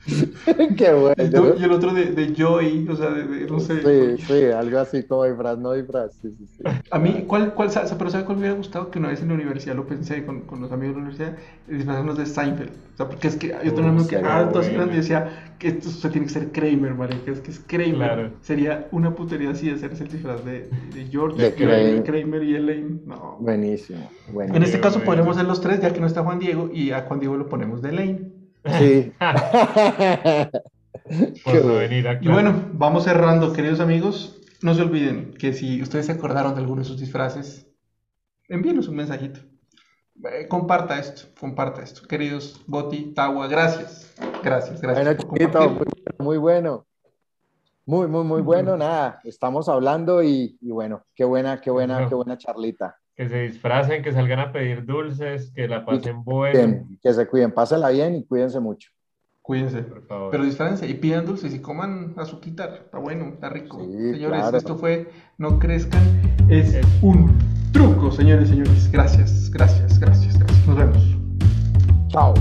Qué 0.76 0.92
bueno. 0.92 1.54
Y 1.58 1.64
el 1.64 1.72
otro 1.72 1.92
de, 1.92 2.06
de 2.06 2.34
Joy, 2.34 2.86
o 2.88 2.96
sea, 2.96 3.10
de, 3.10 3.46
no 3.46 3.58
sé. 3.60 4.16
Sí, 4.16 4.22
sí, 4.24 4.44
algo 4.46 4.78
así 4.78 5.02
como 5.04 5.24
disfraz, 5.24 5.58
no 5.58 5.72
disfraz. 5.72 6.12
Sí, 6.22 6.30
sí, 6.38 6.46
sí. 6.46 6.62
A 6.90 6.98
mí, 6.98 7.24
¿cuál, 7.26 7.54
cuál, 7.54 7.70
pero 7.98 8.10
¿sabe 8.10 8.24
cuál 8.24 8.36
me 8.36 8.42
hubiera 8.42 8.56
gustado? 8.56 8.90
Que 8.90 8.98
una 8.98 9.08
vez 9.08 9.20
en 9.22 9.28
la 9.28 9.34
universidad 9.34 9.74
lo 9.74 9.86
pensé 9.86 10.24
con, 10.24 10.42
con 10.42 10.60
los 10.60 10.70
amigos 10.70 10.96
de 10.96 11.02
la 11.02 11.08
universidad, 11.08 11.38
disfrazarnos 11.66 12.18
de 12.18 12.26
Seinfeld. 12.26 12.70
O 12.94 12.96
sea, 12.96 13.08
porque 13.08 13.28
es 13.28 13.36
que 13.36 13.48
yo 13.48 13.74
tenía 13.74 13.90
un 13.90 13.98
amigo 13.98 14.08
que 14.08 14.16
alto 14.16 14.60
así 14.60 14.72
grande 14.72 14.94
y 14.94 14.96
decía 14.98 15.54
que 15.58 15.68
esto 15.68 16.08
o 16.08 16.10
tiene 16.10 16.26
que 16.26 16.32
ser 16.32 16.52
Kramer, 16.52 16.94
¿vale? 16.94 17.20
Que 17.24 17.32
es 17.32 17.40
que 17.40 17.50
es 17.50 17.60
Kramer. 17.66 17.94
Claro. 17.94 18.30
Sería 18.40 18.88
una 18.92 19.14
putería 19.14 19.50
así 19.50 19.70
hacerse 19.70 20.04
el 20.04 20.10
disfraz 20.10 20.44
de, 20.44 20.70
de 20.94 21.04
George, 21.10 21.42
de 21.42 21.54
Kramer. 21.54 22.04
Kramer 22.04 22.42
y 22.42 22.54
Elaine. 22.54 23.00
No. 23.04 23.36
Buenísimo, 23.40 24.10
buenísimo. 24.32 24.56
En 24.56 24.62
este 24.62 24.80
caso 24.80 25.02
podríamos 25.02 25.36
ser 25.36 25.46
los 25.46 25.60
tres, 25.60 25.80
ya 25.80 25.92
que 25.92 26.00
no 26.00 26.06
está 26.06 26.22
Juan 26.22 26.38
Diego, 26.38 26.70
y 26.72 26.90
a 26.92 27.02
Juan 27.02 27.20
Diego 27.20 27.36
lo 27.36 27.48
ponemos 27.48 27.82
de 27.82 27.88
Elaine. 27.90 28.35
Sí. 28.78 29.12
venir 31.44 32.18
Y 32.20 32.28
bueno, 32.28 32.70
vamos 32.72 33.04
cerrando, 33.04 33.52
queridos 33.52 33.80
amigos. 33.80 34.40
No 34.62 34.74
se 34.74 34.82
olviden 34.82 35.34
que 35.34 35.52
si 35.52 35.82
ustedes 35.82 36.06
se 36.06 36.12
acordaron 36.12 36.54
de 36.54 36.60
alguno 36.60 36.82
de 36.82 36.88
sus 36.88 36.98
disfraces, 36.98 37.66
envíenos 38.48 38.88
un 38.88 38.96
mensajito. 38.96 39.40
Eh, 40.32 40.48
comparta 40.48 40.98
esto, 40.98 41.22
comparta 41.38 41.82
esto. 41.82 42.06
Queridos 42.08 42.62
Boti, 42.66 43.12
Tawa, 43.14 43.46
gracias. 43.46 44.14
Gracias, 44.42 44.80
gracias. 44.80 45.26
Bueno, 45.26 45.80
muy, 46.18 46.38
bueno. 46.38 46.86
Muy, 47.84 48.08
muy, 48.08 48.24
muy 48.24 48.40
bueno. 48.40 48.76
Nada, 48.76 49.20
estamos 49.24 49.68
hablando 49.68 50.22
y, 50.22 50.56
y 50.60 50.70
bueno, 50.70 51.04
qué 51.14 51.24
buena, 51.24 51.60
qué 51.60 51.70
buena, 51.70 52.08
qué 52.08 52.14
buena 52.14 52.38
charlita 52.38 52.96
que 53.16 53.28
se 53.28 53.40
disfracen, 53.40 54.02
que 54.02 54.12
salgan 54.12 54.40
a 54.40 54.52
pedir 54.52 54.84
dulces, 54.84 55.50
que 55.54 55.66
la 55.66 55.84
pasen 55.84 56.22
bueno. 56.22 56.86
Que 57.02 57.12
se 57.14 57.26
cuiden, 57.26 57.50
pásenla 57.50 57.88
bien 57.88 58.14
y 58.14 58.24
cuídense 58.24 58.60
mucho. 58.60 58.90
Cuídense, 59.40 59.82
por 59.82 60.02
favor. 60.06 60.30
Pero 60.32 60.44
disfrácense 60.44 60.88
y 60.88 60.94
pidan 60.94 61.24
dulces 61.24 61.54
y 61.54 61.60
coman 61.60 62.14
azuquitar. 62.16 62.82
Está 62.84 62.98
bueno, 62.98 63.28
está 63.28 63.48
rico. 63.48 63.80
señores, 63.80 64.52
esto 64.52 64.76
fue 64.76 65.08
No 65.38 65.58
Crezcan. 65.58 66.02
Es 66.48 66.78
un 67.00 67.38
truco, 67.72 68.10
señores, 68.10 68.48
señores. 68.48 68.90
Gracias, 68.90 69.50
gracias, 69.50 69.98
gracias, 69.98 70.38
gracias. 70.38 70.66
Nos 70.66 70.76
vemos. 70.76 71.16
Chao. 72.08 72.34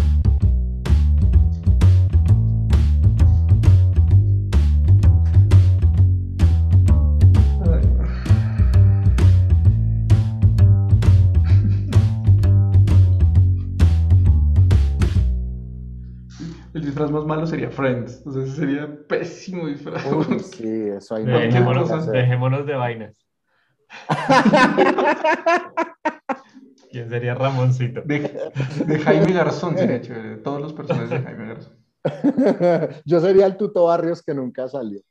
Disfraz 16.95 17.11
más 17.11 17.25
malo 17.25 17.45
sería 17.45 17.69
Friends. 17.69 18.23
O 18.25 18.31
sea, 18.31 18.45
sería 18.45 18.87
pésimo 19.07 19.67
disfraz. 19.67 20.05
Uy, 20.11 20.39
sí, 20.43 20.87
eso 20.87 21.15
hay 21.15 21.25
Dejémonos, 21.25 21.91
hacer. 21.91 22.13
dejémonos 22.13 22.65
de 22.65 22.73
vainas. 22.73 23.13
¿Quién 26.89 27.09
sería 27.09 27.35
Ramoncito? 27.35 28.01
De, 28.05 28.49
de 28.87 28.99
Jaime 28.99 29.33
Garzón 29.33 29.77
sería 29.77 29.99
chévere. 29.99 30.37
Todos 30.37 30.61
los 30.61 30.71
personajes 30.71 31.09
de 31.09 31.19
Jaime 31.19 31.47
Garzón. 31.47 31.73
Yo 33.05 33.19
sería 33.19 33.45
el 33.45 33.57
Tuto 33.57 33.83
Barrios 33.83 34.23
que 34.23 34.33
nunca 34.33 34.69
salió. 34.69 35.01